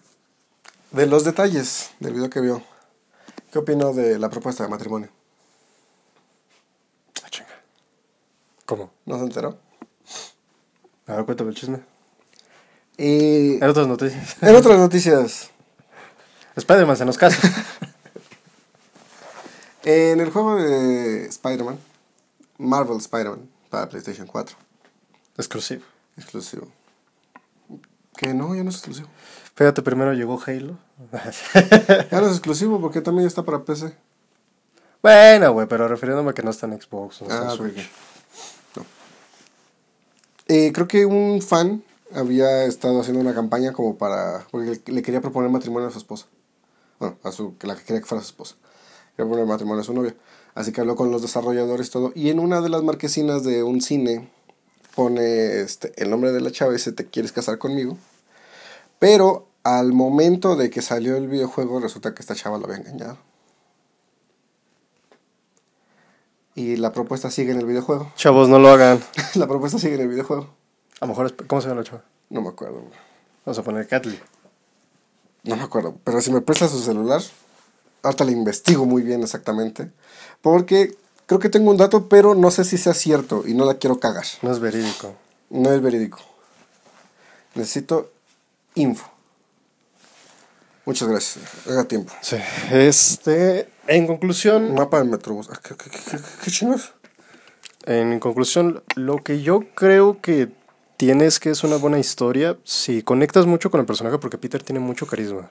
De 0.92 1.06
los 1.06 1.24
detalles 1.24 1.90
del 2.00 2.14
video 2.14 2.30
que 2.30 2.40
vio. 2.40 2.62
¿Qué 3.50 3.58
opinó 3.58 3.92
de 3.92 4.18
la 4.18 4.30
propuesta 4.30 4.62
de 4.62 4.68
matrimonio? 4.70 5.08
Ah, 7.24 7.28
chinga. 7.30 7.48
¿Cómo? 8.64 8.90
¿No 9.04 9.18
se 9.18 9.24
enteró? 9.24 9.58
A 11.06 11.16
ver, 11.16 11.24
cuéntame 11.24 11.50
el 11.50 11.56
chisme. 11.56 11.80
Y 12.98 13.56
En 13.56 13.64
otras 13.64 13.86
noticias. 13.86 14.36
en 14.42 14.56
otras 14.56 14.78
noticias, 14.78 15.50
Spider-Man 16.56 16.96
se 16.96 17.04
nos 17.04 17.18
casa. 17.18 17.38
en 19.86 20.20
el 20.20 20.30
juego 20.30 20.56
de 20.56 21.26
Spider-Man, 21.26 21.78
Marvel 22.58 22.96
Spider-Man 22.98 23.48
para 23.70 23.88
PlayStation 23.88 24.26
4, 24.26 24.56
Exclusivo. 25.38 25.82
exclusivo. 26.16 26.68
Que 28.16 28.32
no, 28.34 28.54
ya 28.54 28.64
no 28.64 28.70
es 28.70 28.76
exclusivo. 28.76 29.08
Fíjate, 29.54 29.82
primero 29.82 30.12
llegó 30.14 30.40
Halo. 30.46 30.76
Ya 32.10 32.20
no 32.20 32.26
es 32.26 32.32
exclusivo 32.32 32.80
porque 32.80 33.00
también 33.00 33.26
está 33.26 33.42
para 33.42 33.64
PC. 33.64 33.94
bueno, 35.02 35.52
güey, 35.52 35.66
pero 35.68 35.86
refiriéndome 35.88 36.30
a 36.30 36.34
que 36.34 36.42
no 36.42 36.50
está 36.50 36.66
en 36.66 36.80
Xbox, 36.80 37.22
no 37.22 37.26
en 37.28 37.32
Ah, 37.32 37.52
ok. 37.52 37.60
No. 38.76 38.84
Eh, 40.48 40.72
creo 40.72 40.88
que 40.88 41.04
un 41.06 41.42
fan 41.42 41.82
había 42.14 42.64
estado 42.64 43.00
haciendo 43.00 43.20
una 43.20 43.34
campaña 43.34 43.72
como 43.72 43.96
para... 43.98 44.46
Porque 44.50 44.80
le 44.86 45.02
quería 45.02 45.20
proponer 45.20 45.50
matrimonio 45.50 45.88
a 45.88 45.92
su 45.92 45.98
esposa. 45.98 46.26
Bueno, 46.98 47.18
a 47.22 47.30
su, 47.32 47.54
la 47.62 47.76
que 47.76 47.82
quería 47.84 48.00
que 48.00 48.06
fuera 48.06 48.22
su 48.22 48.28
esposa. 48.30 48.56
Proponer 49.16 49.46
matrimonio 49.46 49.80
a 49.80 49.84
su 49.84 49.92
novia. 49.94 50.14
Así 50.54 50.72
que 50.72 50.80
habló 50.80 50.94
con 50.96 51.10
los 51.10 51.22
desarrolladores 51.22 51.90
todo. 51.90 52.12
Y 52.14 52.30
en 52.30 52.38
una 52.38 52.60
de 52.60 52.68
las 52.68 52.82
marquesinas 52.82 53.44
de 53.44 53.62
un 53.62 53.80
cine 53.80 54.28
pone 54.94 55.60
este, 55.60 55.92
el 55.96 56.10
nombre 56.10 56.32
de 56.32 56.40
la 56.40 56.50
chava 56.50 56.72
y 56.72 56.76
dice, 56.76 56.92
¿te 56.92 57.06
quieres 57.06 57.32
casar 57.32 57.58
conmigo? 57.58 57.96
Pero 58.98 59.46
al 59.62 59.92
momento 59.92 60.56
de 60.56 60.70
que 60.70 60.80
salió 60.82 61.16
el 61.16 61.28
videojuego 61.28 61.80
resulta 61.80 62.14
que 62.14 62.22
esta 62.22 62.34
chava 62.34 62.56
lo 62.58 62.64
había 62.66 62.78
engañado. 62.78 63.18
Y 66.54 66.76
la 66.76 66.92
propuesta 66.92 67.30
sigue 67.30 67.52
en 67.52 67.58
el 67.58 67.66
videojuego. 67.66 68.10
Chavos, 68.16 68.48
no 68.48 68.58
lo 68.58 68.68
hagan. 68.70 69.02
la 69.34 69.46
propuesta 69.46 69.78
sigue 69.78 69.96
en 69.96 70.00
el 70.02 70.08
videojuego. 70.08 70.48
A 71.00 71.04
lo 71.04 71.08
mejor, 71.08 71.26
es- 71.26 71.34
¿cómo 71.46 71.60
se 71.60 71.68
llama 71.68 71.82
la 71.82 71.86
chava? 71.86 72.04
No 72.30 72.40
me 72.40 72.48
acuerdo. 72.48 72.82
Vamos 73.44 73.58
a 73.58 73.62
poner 73.62 73.86
Catley. 73.86 74.18
No 75.44 75.56
me 75.56 75.62
acuerdo. 75.62 75.96
Pero 76.02 76.20
si 76.22 76.32
me 76.32 76.40
presta 76.40 76.68
su 76.68 76.78
celular, 76.80 77.20
ahorita 78.06 78.24
le 78.24 78.32
investigo 78.32 78.86
muy 78.86 79.02
bien 79.02 79.22
exactamente. 79.22 79.90
Porque 80.40 80.96
creo 81.26 81.40
que 81.40 81.48
tengo 81.48 81.70
un 81.70 81.76
dato, 81.76 82.08
pero 82.08 82.34
no 82.34 82.50
sé 82.50 82.64
si 82.64 82.78
sea 82.78 82.94
cierto 82.94 83.44
y 83.46 83.54
no 83.54 83.64
la 83.64 83.74
quiero 83.74 84.00
cagar. 84.00 84.24
No 84.42 84.52
es 84.52 84.60
verídico. 84.60 85.14
No 85.50 85.72
es 85.72 85.80
verídico. 85.80 86.18
Necesito 87.54 88.10
info. 88.74 89.10
Muchas 90.84 91.08
gracias. 91.08 91.44
Haga 91.68 91.84
tiempo. 91.84 92.12
Sí. 92.20 92.36
Este, 92.70 93.68
en 93.88 94.06
conclusión, 94.06 94.74
Mapa 94.74 94.98
del 94.98 95.08
Metrobús. 95.08 95.48
Ah, 95.50 95.58
¿Qué, 95.62 95.74
qué, 95.74 95.90
qué, 95.90 96.50
en 97.86 98.18
conclusión, 98.18 98.82
lo 98.96 99.18
que 99.18 99.42
yo 99.42 99.60
creo 99.74 100.20
que 100.20 100.48
tienes 100.96 101.38
que 101.38 101.50
es 101.50 101.62
una 101.62 101.76
buena 101.76 101.98
historia 101.98 102.56
si 102.64 103.02
conectas 103.02 103.46
mucho 103.46 103.70
con 103.70 103.80
el 103.80 103.86
personaje 103.86 104.18
porque 104.18 104.38
Peter 104.38 104.62
tiene 104.62 104.80
mucho 104.80 105.06
carisma. 105.06 105.50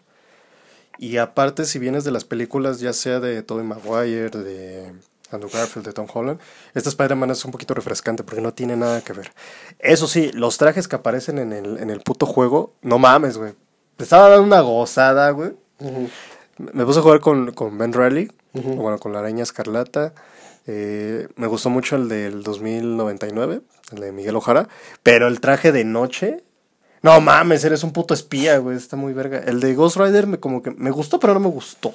Y 0.98 1.18
aparte, 1.18 1.66
si 1.66 1.80
vienes 1.80 2.04
de 2.04 2.12
las 2.12 2.26
películas, 2.26 2.80
ya 2.80 2.94
sea 2.94 3.20
de 3.20 3.44
Tobey 3.44 3.66
Maguire, 3.66 4.30
de 4.30 4.94
Andrew 5.32 5.50
Garfield, 5.52 5.86
de 5.86 5.94
Tom 5.94 6.08
Holland, 6.12 6.40
este 6.74 6.90
Spider-Man 6.90 7.32
es 7.32 7.44
un 7.46 7.52
poquito 7.52 7.74
refrescante 7.74 8.24
porque 8.24 8.42
no 8.42 8.54
tiene 8.54 8.76
nada 8.76 9.02
que 9.02 9.14
ver. 9.14 9.32
Eso 9.80 10.08
sí, 10.08 10.32
los 10.34 10.58
trajes 10.58 10.88
que 10.88 10.96
aparecen 10.96 11.40
en 11.40 11.54
el, 11.54 11.78
en 11.80 11.90
el 11.90 12.02
puto 12.02 12.26
juego, 12.26 12.74
no 12.82 13.00
mames, 13.00 13.38
güey. 13.38 13.54
Te 13.98 14.04
estaba 14.04 14.30
dando 14.30 14.44
una 14.44 14.62
gozada, 14.62 15.30
güey. 15.32 15.54
Me 16.58 16.86
puse 16.86 17.00
a 17.00 17.02
jugar 17.02 17.20
con, 17.20 17.52
con 17.52 17.78
Ben 17.78 17.94
Riley, 17.94 18.32
o 18.54 18.62
bueno, 18.62 18.98
con 18.98 19.14
la 19.14 19.20
araña 19.20 19.44
escarlata. 19.44 20.14
Eh, 20.68 21.28
me 21.36 21.48
gustó 21.48 21.70
mucho 21.70 21.96
el 21.96 22.10
del 22.10 22.44
2099, 22.44 23.62
el 23.92 24.00
de 24.00 24.12
Miguel 24.12 24.36
Ojara. 24.36 24.68
Pero 25.04 25.28
el 25.28 25.40
traje 25.40 25.72
de 25.72 25.84
noche. 25.84 26.44
No 27.06 27.22
mames, 27.22 27.64
eres 27.64 27.84
un 27.84 27.92
puto 27.94 28.16
espía, 28.16 28.58
güey. 28.58 28.76
Está 28.76 28.96
muy 28.96 29.14
verga. 29.14 29.38
El 29.38 29.60
de 29.60 29.76
Ghost 29.76 29.98
Rider 29.98 30.26
me, 30.26 30.40
como 30.40 30.64
que 30.64 30.72
me 30.72 30.90
gustó, 30.90 31.20
pero 31.20 31.36
no 31.36 31.40
me 31.40 31.50
gustó. 31.50 31.94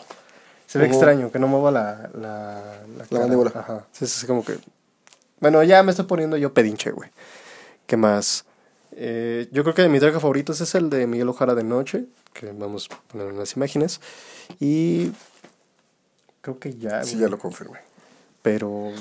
Se 0.68 0.78
ve 0.78 0.86
extraño, 0.86 1.32
que 1.32 1.40
no 1.40 1.48
mueva 1.48 1.72
la, 1.72 2.10
la, 2.14 2.62
cara. 3.08 3.22
mandíbula. 3.22 3.50
Ajá. 3.52 3.86
Sí, 3.90 4.06
sí, 4.06 4.20
sí, 4.20 4.26
como 4.28 4.44
que. 4.44 4.56
Bueno, 5.40 5.64
ya 5.64 5.82
me 5.82 5.90
estoy 5.90 6.06
poniendo 6.06 6.36
yo 6.36 6.54
pedinche, 6.54 6.92
güey. 6.92 7.10
¿Qué 7.88 7.96
más? 7.96 8.44
Eh, 8.92 9.48
yo 9.50 9.64
creo 9.64 9.74
que 9.74 9.88
mi 9.88 9.98
traje 9.98 10.20
favorito 10.20 10.52
es 10.52 10.74
el 10.76 10.88
de 10.90 11.08
Miguel 11.08 11.28
Ojara 11.28 11.56
de 11.56 11.64
noche, 11.64 12.04
que 12.32 12.52
vamos 12.52 12.88
a 12.92 12.96
poner 13.10 13.32
unas 13.32 13.56
imágenes. 13.56 14.00
Y 14.60 15.10
creo 16.40 16.60
que 16.60 16.74
ya, 16.74 17.02
Sí, 17.02 17.14
güey. 17.16 17.22
ya 17.22 17.28
lo 17.28 17.38
confirmé. 17.40 17.80
Pero 18.42 18.92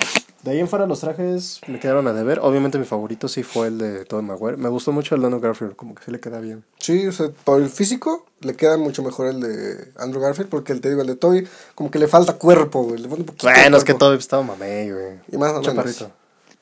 de 0.44 0.52
ahí 0.52 0.60
en 0.60 0.68
fuera 0.68 0.86
los 0.86 1.02
trajes 1.02 1.60
me 1.68 1.80
quedaron 1.80 2.08
a 2.08 2.14
deber. 2.14 2.40
Obviamente 2.42 2.78
mi 2.78 2.86
favorito 2.86 3.28
sí 3.28 3.44
fue 3.44 3.68
el 3.68 3.78
de 3.78 4.06
Tobey 4.06 4.26
Maguire. 4.26 4.58
Me 4.58 4.70
gustó 4.70 4.92
mucho 4.92 5.16
el 5.16 5.22
de 5.22 5.28
Andrew 5.28 5.42
Garfield, 5.42 5.76
como 5.76 5.96
que 5.96 6.04
sí 6.04 6.12
le 6.12 6.20
queda 6.20 6.40
bien. 6.40 6.64
Sí, 6.80 7.08
o 7.08 7.12
sea, 7.12 7.30
por 7.44 7.62
el 7.62 7.70
físico 7.70 8.26
le 8.42 8.56
queda 8.56 8.78
mucho 8.78 9.04
mejor 9.04 9.28
el 9.28 9.42
de 9.42 9.92
Andrew 9.98 10.22
Garfield 10.22 10.50
porque 10.50 10.72
el 10.72 10.82
te 10.82 10.90
digo, 10.90 11.02
el 11.02 11.08
de 11.08 11.16
Toby, 11.16 11.48
como 11.76 11.92
que 11.92 12.00
le 12.00 12.08
falta 12.08 12.34
cuerpo, 12.34 12.84
güey. 12.84 13.00
Le 13.02 13.10
falta 13.10 13.22
un 13.22 13.26
poquito 13.26 13.48
de 13.48 13.54
Bueno, 13.54 13.78
es 13.78 13.84
que. 13.84 13.94
Tobey 13.94 14.18
estaba 14.18 14.44
mamey, 14.44 14.92
güey. 14.92 15.20
Y 15.32 15.38
más 15.38 15.52
o 15.52 15.62
menos. 15.62 16.08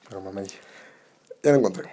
Pero 0.07 0.21
mamey. 0.21 0.47
Ya 1.43 1.51
lo 1.51 1.57
encontré. 1.57 1.89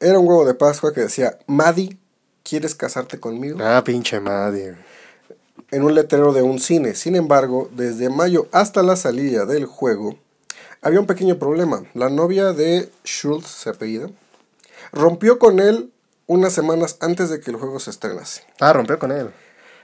Era 0.00 0.18
un 0.18 0.28
huevo 0.28 0.44
de 0.44 0.54
Pascua 0.54 0.92
que 0.94 1.00
decía, 1.00 1.36
Maddie, 1.46 1.98
¿quieres 2.44 2.76
casarte 2.76 3.18
conmigo? 3.18 3.58
Ah, 3.60 3.82
pinche 3.84 4.20
madre. 4.20 4.70
güey. 4.70 4.76
en 5.72 5.82
un 5.82 5.94
letrero 5.94 6.32
de 6.32 6.42
un 6.42 6.60
cine. 6.60 6.94
Sin 6.94 7.16
embargo, 7.16 7.68
desde 7.72 8.08
mayo 8.08 8.46
hasta 8.52 8.82
la 8.84 8.94
salida 8.94 9.44
del 9.44 9.66
juego, 9.66 10.16
había 10.82 11.00
un 11.00 11.06
pequeño 11.06 11.38
problema. 11.38 11.82
La 11.94 12.08
novia 12.08 12.52
de 12.52 12.90
Schultz, 13.04 13.48
se 13.48 13.70
apellida, 13.70 14.08
rompió 14.92 15.38
con 15.38 15.60
él 15.60 15.92
unas 16.26 16.52
semanas 16.52 16.98
antes 17.00 17.30
de 17.30 17.40
que 17.40 17.50
el 17.50 17.56
juego 17.56 17.80
se 17.80 17.90
estrenase. 17.90 18.42
Ah, 18.60 18.72
rompió 18.72 18.98
con 18.98 19.12
él. 19.12 19.30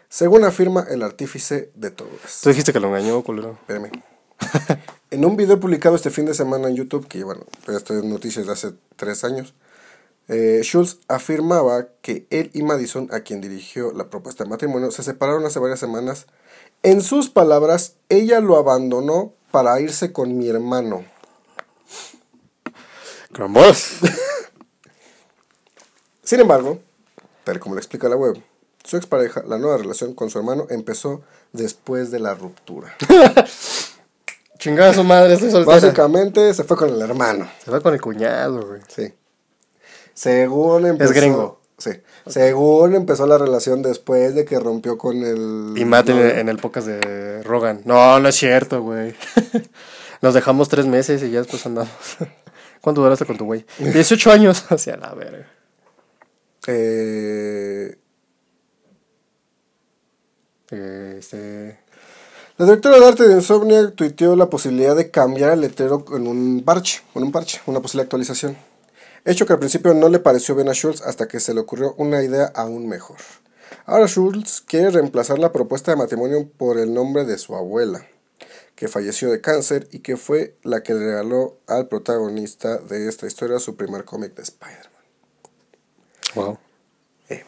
Según 0.09 0.45
afirma 0.45 0.87
el 0.89 1.03
artífice 1.03 1.71
de 1.75 1.91
todo 1.91 2.09
Tú 2.43 2.49
dijiste 2.51 2.73
que 2.73 2.81
lo 2.81 2.89
engañó, 2.89 3.23
culero. 3.23 3.59
Espérame. 3.63 3.91
en 5.11 5.25
un 5.25 5.37
video 5.37 5.59
publicado 5.59 5.97
este 5.97 6.11
fin 6.11 6.27
de 6.27 6.35
semana 6.35 6.69
en 6.69 6.77
YouTube, 6.77 7.09
que 7.09 7.25
bueno, 7.25 7.45
pues 7.65 7.77
esto 7.77 7.97
es 7.97 8.05
noticias 8.05 8.47
de 8.47 8.53
hace 8.53 8.73
tres 8.97 9.25
años, 9.25 9.55
eh, 10.29 10.61
Schultz 10.63 11.01
afirmaba 11.09 11.89
que 12.01 12.27
él 12.31 12.51
y 12.55 12.63
Madison, 12.63 13.09
a 13.13 13.21
quien 13.21 13.41
dirigió 13.41 13.93
la 13.93 14.09
propuesta 14.09 14.45
de 14.45 14.51
matrimonio, 14.51 14.91
se 14.91 15.03
separaron 15.03 15.45
hace 15.45 15.59
varias 15.59 15.81
semanas. 15.81 16.27
En 16.83 17.03
sus 17.03 17.29
palabras, 17.29 17.97
ella 18.09 18.41
lo 18.41 18.57
abandonó 18.57 19.34
para 19.55 19.81
irse 19.81 20.13
con 20.13 20.37
mi 20.37 20.49
hermano. 20.49 21.05
Con 23.33 23.53
vos. 23.53 23.99
Sin 26.25 26.41
embargo, 26.41 26.81
tal 27.45 27.61
como 27.61 27.77
lo 27.77 27.81
explica 27.81 28.09
la 28.09 28.17
web, 28.17 28.43
su 28.83 28.97
expareja, 28.97 29.45
la 29.47 29.57
nueva 29.57 29.77
relación 29.77 30.13
con 30.13 30.29
su 30.29 30.39
hermano 30.39 30.67
empezó 30.71 31.23
después 31.53 32.11
de 32.11 32.19
la 32.19 32.35
ruptura. 32.35 32.97
Chingada 34.59 34.93
su 34.93 35.05
madre, 35.05 35.35
estoy 35.35 35.53
soltera. 35.53 35.77
Básicamente 35.77 36.53
se 36.53 36.65
fue 36.65 36.77
con 36.77 36.89
el 36.89 37.01
hermano. 37.01 37.49
Se 37.65 37.71
va 37.71 37.81
con 37.81 37.95
el 37.95 38.01
cuñado, 38.01 38.67
güey. 38.67 38.81
Sí. 38.89 39.15
Según 40.15 40.87
empezó. 40.87 41.15
gringo. 41.15 41.61
Sí. 41.85 41.91
Según 42.27 42.95
empezó 42.95 43.27
la 43.27 43.37
relación 43.37 43.83
después 43.83 44.35
de 44.35 44.45
que 44.47 44.59
rompió 44.59 44.97
con 44.97 45.17
el. 45.23 45.75
Y 45.77 45.85
Matt 45.85 46.09
en, 46.09 46.19
en 46.19 46.49
el 46.49 46.57
podcast 46.59 46.87
de 46.87 47.43
Rogan. 47.43 47.83
No, 47.85 48.19
no 48.21 48.29
es 48.29 48.37
cierto, 48.37 48.81
güey. 48.83 49.15
Nos 50.23 50.33
dejamos 50.33 50.69
tres 50.71 50.87
meses 50.87 51.23
y 51.23 51.31
ya 51.31 51.41
después 51.41 51.67
andamos. 51.67 51.91
¿Cuánto 52.81 53.03
duraste 53.03 53.27
con 53.27 53.37
tu 53.37 53.45
güey? 53.45 53.67
18 53.79 54.33
años. 54.33 54.65
Hacia 54.71 54.97
la 54.97 55.13
verga. 55.15 55.47
Eh, 56.67 57.99
Eh, 60.71 61.17
Este. 61.19 61.79
la 62.57 62.65
directora 62.65 62.99
de 62.99 63.07
arte 63.07 63.29
de 63.29 63.35
Insomniac 63.35 63.95
tuiteó 63.95 64.35
la 64.37 64.49
posibilidad 64.49 64.97
de 64.97 65.11
cambiar 65.11 65.53
el 65.53 65.61
letrero 65.61 66.05
con 66.05 66.27
un 66.27 66.63
parche, 66.65 67.03
con 67.13 67.23
un 67.23 67.31
parche, 67.33 67.61
una 67.67 67.81
posible 67.81 68.03
actualización. 68.05 68.57
Hecho 69.25 69.47
que 69.47 69.55
al 69.55 69.59
principio 69.59 69.95
no 69.95 70.11
le 70.11 70.19
pareció 70.19 70.55
bien 70.55 70.69
a 70.69 70.75
Schultz 70.75 71.01
hasta 71.01 71.27
que 71.27 71.41
se 71.41 71.55
le 71.55 71.61
ocurrió 71.61 71.95
una 71.97 72.23
idea 72.23 72.53
aún 72.55 72.87
mejor. 72.87 73.17
Ahora 73.87 74.07
Schultz 74.07 74.61
quiere 74.61 74.91
reemplazar 74.91 75.39
la 75.39 75.51
propuesta 75.51 75.91
de 75.91 75.97
matrimonio 75.97 76.47
por 76.59 76.79
el 76.79 76.93
nombre 76.93 77.25
de 77.25 77.39
su 77.39 77.57
abuela, 77.57 78.07
que 78.75 78.87
falleció 78.87 79.31
de 79.31 79.41
cáncer 79.41 79.89
y 79.93 80.01
que 80.01 80.19
fue 80.19 80.57
la 80.63 80.83
que 80.83 80.93
le 80.93 81.07
regaló 81.07 81.57
al 81.67 81.89
protagonista 81.89 82.77
de 82.77 83.09
esta 83.09 83.27
historia 83.27 83.59
su 83.61 83.77
primer 83.77 84.05
cómic 84.05 84.35
de 84.35 84.43
Spider-Man. 84.43 84.91
Wow. 86.35 86.59
Eh. 87.31 87.45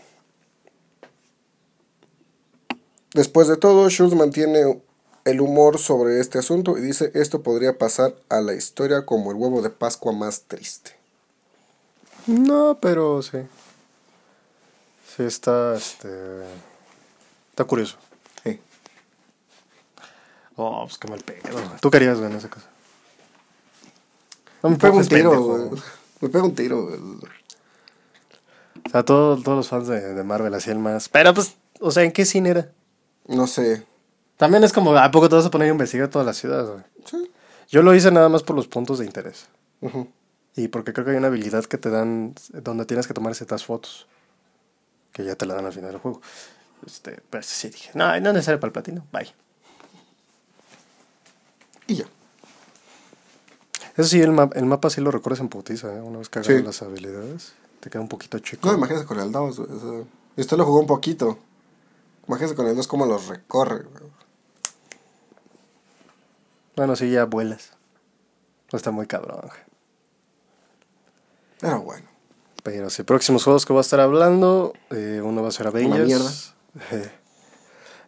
Después 3.12 3.48
de 3.48 3.58
todo, 3.58 3.90
Schultz 3.90 4.14
mantiene 4.14 4.80
el 5.26 5.40
humor 5.42 5.78
sobre 5.78 6.20
este 6.20 6.38
asunto 6.38 6.78
y 6.78 6.80
dice 6.80 7.10
esto 7.14 7.42
podría 7.42 7.76
pasar 7.76 8.14
a 8.30 8.40
la 8.40 8.54
historia 8.54 9.04
como 9.04 9.30
el 9.30 9.36
huevo 9.36 9.60
de 9.60 9.70
Pascua 9.70 10.12
más 10.12 10.44
triste. 10.44 10.96
No, 12.26 12.78
pero 12.80 13.22
sí. 13.22 13.38
Sí, 15.16 15.22
está. 15.22 15.74
Este. 15.76 16.08
Está 17.50 17.64
curioso. 17.64 17.96
Sí. 18.44 18.60
Oh, 20.56 20.84
pues 20.86 20.98
qué 20.98 21.08
mal 21.08 21.20
pedo. 21.20 21.58
¿Tú 21.80 21.90
querías, 21.90 22.18
güey, 22.18 22.30
en 22.30 22.36
ese 22.38 22.48
caso? 22.48 22.66
No 24.62 24.70
Me 24.70 24.76
pega 24.76 24.94
un 24.94 25.06
tiro, 25.06 25.42
güey. 25.42 25.82
Me 26.20 26.28
pega 26.28 26.44
un 26.44 26.54
tiro. 26.54 26.86
güey. 26.86 26.98
O 28.86 28.90
sea, 28.90 29.04
todo- 29.04 29.36
todos 29.42 29.56
los 29.56 29.68
fans 29.68 29.88
de, 29.88 30.00
de 30.14 30.22
Marvel 30.22 30.54
hacían 30.54 30.80
más. 30.80 31.08
Pero 31.08 31.34
pues, 31.34 31.54
o 31.80 31.90
sea, 31.90 32.02
¿en 32.04 32.12
qué 32.12 32.24
cine 32.24 32.50
era? 32.50 32.70
No 33.26 33.46
sé. 33.46 33.84
También 34.36 34.64
es 34.64 34.72
como, 34.72 34.96
¿a 34.96 35.10
poco 35.10 35.28
te 35.28 35.34
vas 35.34 35.46
a 35.46 35.50
poner 35.50 35.68
a 35.68 35.72
investigar 35.72 36.08
toda 36.08 36.24
la 36.24 36.34
ciudad, 36.34 36.66
güey? 36.66 36.84
Sí. 37.04 37.30
Yo 37.68 37.82
lo 37.82 37.94
hice 37.94 38.10
nada 38.10 38.28
más 38.28 38.42
por 38.42 38.54
los 38.54 38.68
puntos 38.68 38.98
de 38.98 39.06
interés. 39.06 39.46
Ujú. 39.80 40.08
Y 40.56 40.68
porque 40.68 40.92
creo 40.92 41.04
que 41.04 41.10
hay 41.12 41.16
una 41.18 41.26
habilidad 41.28 41.64
que 41.66 41.76
te 41.78 41.90
dan 41.90 42.34
donde 42.52 42.86
tienes 42.86 43.06
que 43.06 43.14
tomar 43.14 43.34
ciertas 43.34 43.64
fotos. 43.64 44.06
Que 45.12 45.24
ya 45.24 45.36
te 45.36 45.46
la 45.46 45.54
dan 45.54 45.66
al 45.66 45.72
final 45.72 45.92
del 45.92 46.00
juego. 46.00 46.20
Este, 46.86 47.20
pero 47.30 47.42
sí 47.42 47.68
dije, 47.68 47.90
no, 47.94 48.06
no 48.08 48.14
es 48.14 48.22
necesario 48.34 48.58
para 48.60 48.68
el 48.68 48.72
platino. 48.72 49.06
Bye. 49.12 49.32
Y 51.86 51.96
ya. 51.96 52.06
Eso 53.96 54.08
sí, 54.08 54.20
el, 54.20 54.30
map- 54.32 54.56
el 54.56 54.66
mapa 54.66 54.90
sí 54.90 55.00
lo 55.00 55.10
recorres 55.10 55.40
en 55.40 55.48
putiza, 55.48 55.94
¿eh? 55.94 56.00
Una 56.00 56.18
vez 56.18 56.28
que 56.28 56.38
agarras 56.38 56.58
Sí. 56.58 56.62
las 56.64 56.82
habilidades. 56.82 57.52
Te 57.80 57.88
queda 57.90 58.02
un 58.02 58.08
poquito 58.08 58.38
chico. 58.40 58.68
No, 58.68 58.76
imagínese 58.76 59.06
con 59.06 59.20
el 59.20 59.30
2. 59.32 59.58
güey, 59.58 59.70
o 59.70 59.80
sea, 59.80 60.04
y 60.36 60.40
usted 60.40 60.56
lo 60.56 60.64
jugó 60.66 60.80
un 60.80 60.86
poquito. 60.86 61.38
Imagínese 62.28 62.54
con 62.54 62.66
el 62.66 62.76
2 62.76 62.86
cómo 62.88 63.06
los 63.06 63.28
recorre. 63.28 63.84
güey. 63.84 64.10
Bueno, 66.76 66.96
sí, 66.96 67.10
ya 67.10 67.24
vuelas. 67.24 67.70
No 68.72 68.76
está 68.76 68.90
muy 68.90 69.06
cabrón. 69.06 69.40
güey. 69.42 69.65
Pero 71.60 71.80
bueno. 71.82 72.06
Pero 72.62 72.90
sí, 72.90 73.02
próximos 73.04 73.44
juegos 73.44 73.64
que 73.64 73.72
voy 73.72 73.80
a 73.80 73.82
estar 73.82 74.00
hablando, 74.00 74.72
eh, 74.90 75.20
uno 75.24 75.42
va 75.42 75.48
a 75.48 75.52
ser 75.52 75.68
Avengers. 75.68 76.06
mierda. 76.06 76.30
Eh, 76.90 77.10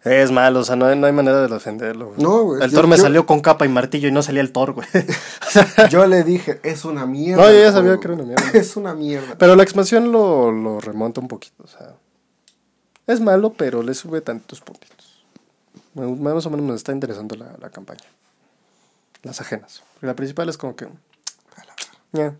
es 0.22 0.30
malo, 0.32 0.60
o 0.60 0.64
sea, 0.64 0.74
no 0.76 0.86
hay, 0.86 0.98
no 0.98 1.06
hay 1.06 1.12
manera 1.12 1.40
de 1.42 1.48
defenderlo. 1.48 2.08
güey. 2.08 2.20
No, 2.20 2.42
güey, 2.42 2.62
El 2.62 2.70
yo- 2.70 2.76
Thor 2.76 2.86
me 2.88 2.96
yo- 2.96 3.02
salió 3.02 3.24
con 3.26 3.40
capa 3.40 3.64
y 3.66 3.68
martillo 3.68 4.08
y 4.08 4.12
no 4.12 4.22
salía 4.22 4.40
el 4.40 4.52
Thor, 4.52 4.72
güey. 4.72 4.86
O 4.94 5.50
sea, 5.50 5.88
Yo 5.88 6.06
le 6.06 6.24
dije, 6.24 6.60
es 6.64 6.84
una 6.84 7.06
mierda. 7.06 7.42
No, 7.44 7.50
yo 7.52 7.58
ya 7.60 7.72
sabía 7.72 7.96
que 7.98 8.04
era 8.06 8.14
una 8.14 8.24
mierda. 8.24 8.50
Es 8.58 8.76
una 8.76 8.94
mierda. 8.94 9.36
pero 9.38 9.54
la 9.56 9.62
expansión 9.62 10.10
lo, 10.12 10.50
lo 10.50 10.80
remonta 10.80 11.20
un 11.20 11.28
poquito, 11.28 11.62
o 11.64 11.68
sea. 11.68 11.94
Es 13.06 13.20
malo, 13.20 13.52
pero 13.54 13.82
le 13.82 13.94
sube 13.94 14.20
tantos 14.20 14.60
puntitos. 14.60 15.24
Más 15.94 16.44
o 16.46 16.50
menos 16.50 16.66
me 16.66 16.74
está 16.74 16.92
interesando 16.92 17.34
la, 17.36 17.56
la 17.60 17.70
campaña. 17.70 18.04
Las 19.22 19.40
ajenas. 19.40 19.82
La 20.00 20.14
principal 20.14 20.48
es 20.48 20.58
como 20.58 20.76
que... 20.76 20.86
Ya. 22.12 22.36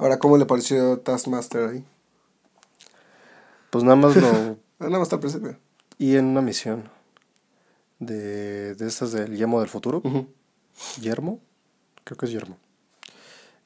Ahora, 0.00 0.18
¿cómo 0.18 0.38
le 0.38 0.46
pareció 0.46 0.98
Taskmaster 0.98 1.68
ahí? 1.68 1.84
Pues 3.70 3.84
nada 3.84 3.96
más 3.96 4.16
lo... 4.16 4.56
Ah, 4.80 4.84
Nada 4.86 4.98
más 4.98 5.08
está 5.08 5.16
al 5.16 5.20
principio. 5.20 5.58
y 5.98 6.16
en 6.16 6.24
una 6.24 6.40
misión 6.40 6.88
de, 7.98 8.74
de 8.74 8.86
estas 8.88 9.12
del 9.12 9.36
Yemo 9.36 9.60
del 9.60 9.68
futuro. 9.68 10.00
Yermo, 11.02 11.38
creo 12.04 12.16
que 12.16 12.24
es 12.24 12.32
Yermo. 12.32 12.56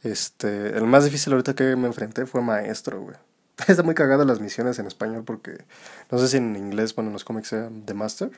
Este, 0.03 0.77
el 0.77 0.89
más 0.89 1.05
difícil 1.05 1.33
ahorita 1.33 1.55
que 1.55 1.77
me 1.77 1.87
enfrenté 1.87 2.27
fue 2.27 2.41
maestro, 2.43 3.01
güey. 3.01 3.17
Está 3.69 3.85
muy 3.85 3.95
cagada 3.95 4.25
las 4.25 4.41
misiones 4.41 4.81
en 4.81 4.89
español 4.89 5.23
porque 5.25 5.65
no 6.11 6.19
sé 6.19 6.27
si 6.27 6.39
en 6.39 6.57
inglés, 6.57 6.97
bueno, 6.97 7.11
en 7.11 7.13
los 7.13 7.23
cómics 7.25 7.47
sean 7.47 7.87
The 7.87 7.95
Master. 7.95 8.33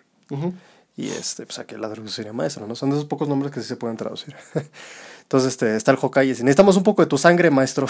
Y 0.95 1.09
este, 1.09 1.47
pues 1.47 1.59
aquí 1.59 1.77
la 1.77 1.89
traducción 1.89 2.09
sería 2.11 2.35
maestro, 2.35 2.67
¿no? 2.67 2.75
Son 2.77 2.91
de 2.91 2.97
esos 2.97 3.09
pocos 3.09 3.27
nombres 3.27 3.53
que 3.53 3.63
sí 3.63 3.69
se 3.69 3.77
pueden 3.77 3.97
traducir. 3.97 4.37
Entonces, 5.27 5.55
este, 5.55 5.75
está 5.75 5.91
el 5.91 5.99
Hokage 6.01 6.27
y 6.27 6.29
dice, 6.29 6.45
necesitamos 6.45 6.77
un 6.77 6.85
poco 6.85 7.03
de 7.03 7.09
tu 7.09 7.19
sangre, 7.19 7.51
maestro. 7.51 7.89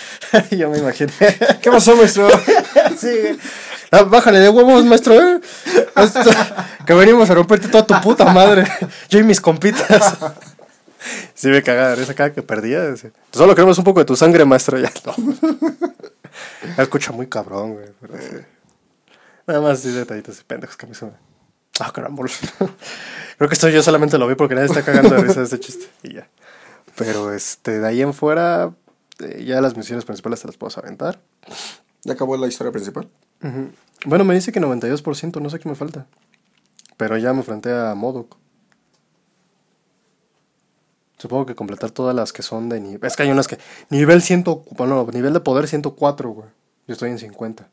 yo 0.50 0.70
me 0.70 0.78
imaginé. 0.78 1.12
¿Qué 1.60 1.70
pasó, 1.70 1.94
maestro? 1.94 2.26
sí. 2.98 3.38
Ah, 3.90 4.04
bájale 4.04 4.38
de 4.38 4.48
huevos, 4.48 4.82
maestro. 4.86 5.12
¿eh? 5.14 5.40
Que 6.86 6.94
venimos 6.94 7.28
a 7.28 7.34
romperte 7.34 7.68
toda 7.68 7.84
tu 7.84 8.00
puta 8.00 8.24
madre. 8.32 8.66
Yo 9.10 9.18
y 9.18 9.22
mis 9.24 9.42
compitas. 9.42 10.16
Sí, 11.34 11.48
me 11.48 11.62
cagaba 11.62 11.90
de 11.90 11.96
risa 11.96 12.14
cada 12.14 12.32
que 12.32 12.40
perdía. 12.40 12.94
Solo 13.30 13.54
queremos 13.54 13.76
un 13.76 13.84
poco 13.84 14.00
de 14.00 14.06
tu 14.06 14.16
sangre, 14.16 14.46
maestro. 14.46 14.78
Ya 14.78 14.90
no. 15.04 15.14
Me 16.78 16.82
escucha 16.82 17.12
muy 17.12 17.26
cabrón, 17.26 17.74
güey. 17.74 17.88
pero. 18.00 18.14
Nada 19.46 19.60
más 19.60 19.80
sí, 19.80 19.90
detallitos 19.90 20.40
y 20.40 20.44
pendejos 20.44 20.78
que 20.78 20.86
me. 20.86 20.94
Ah, 21.78 21.92
caramba. 21.92 22.24
Creo 23.36 23.48
que 23.48 23.54
esto 23.54 23.68
yo 23.68 23.82
solamente 23.82 24.16
lo 24.16 24.26
vi 24.26 24.34
porque 24.34 24.54
nadie 24.54 24.68
está 24.68 24.82
cagando 24.82 25.14
de 25.14 25.22
risa 25.22 25.40
de 25.40 25.44
este 25.44 25.60
chiste. 25.60 25.86
Y 26.02 26.14
ya. 26.14 26.28
Pero 27.00 27.32
este, 27.32 27.80
de 27.80 27.88
ahí 27.88 28.02
en 28.02 28.12
fuera, 28.12 28.74
eh, 29.20 29.42
ya 29.46 29.62
las 29.62 29.74
misiones 29.74 30.04
principales 30.04 30.42
te 30.42 30.48
las 30.48 30.58
puedo 30.58 30.78
aventar. 30.78 31.18
¿Ya 32.04 32.12
acabó 32.12 32.36
la 32.36 32.46
historia 32.46 32.70
principal? 32.70 33.08
Bueno, 34.04 34.24
me 34.24 34.34
dice 34.34 34.52
que 34.52 34.60
92%, 34.60 35.40
no 35.40 35.48
sé 35.48 35.58
qué 35.58 35.68
me 35.68 35.74
falta. 35.74 36.06
Pero 36.98 37.16
ya 37.16 37.32
me 37.32 37.38
enfrenté 37.38 37.72
a 37.72 37.94
Modoc. 37.94 38.36
Supongo 41.16 41.46
que 41.46 41.54
completar 41.54 41.90
todas 41.90 42.14
las 42.14 42.34
que 42.34 42.42
son 42.42 42.68
de 42.68 42.80
nivel. 42.80 43.06
Es 43.06 43.16
que 43.16 43.22
hay 43.22 43.30
unas 43.30 43.48
que. 43.48 43.58
Nivel 43.88 44.20
100. 44.20 44.44
Bueno, 44.72 45.06
nivel 45.10 45.32
de 45.32 45.40
poder 45.40 45.68
104, 45.68 46.30
güey. 46.30 46.48
Yo 46.86 46.92
estoy 46.92 47.10
en 47.10 47.18
50. 47.18 47.66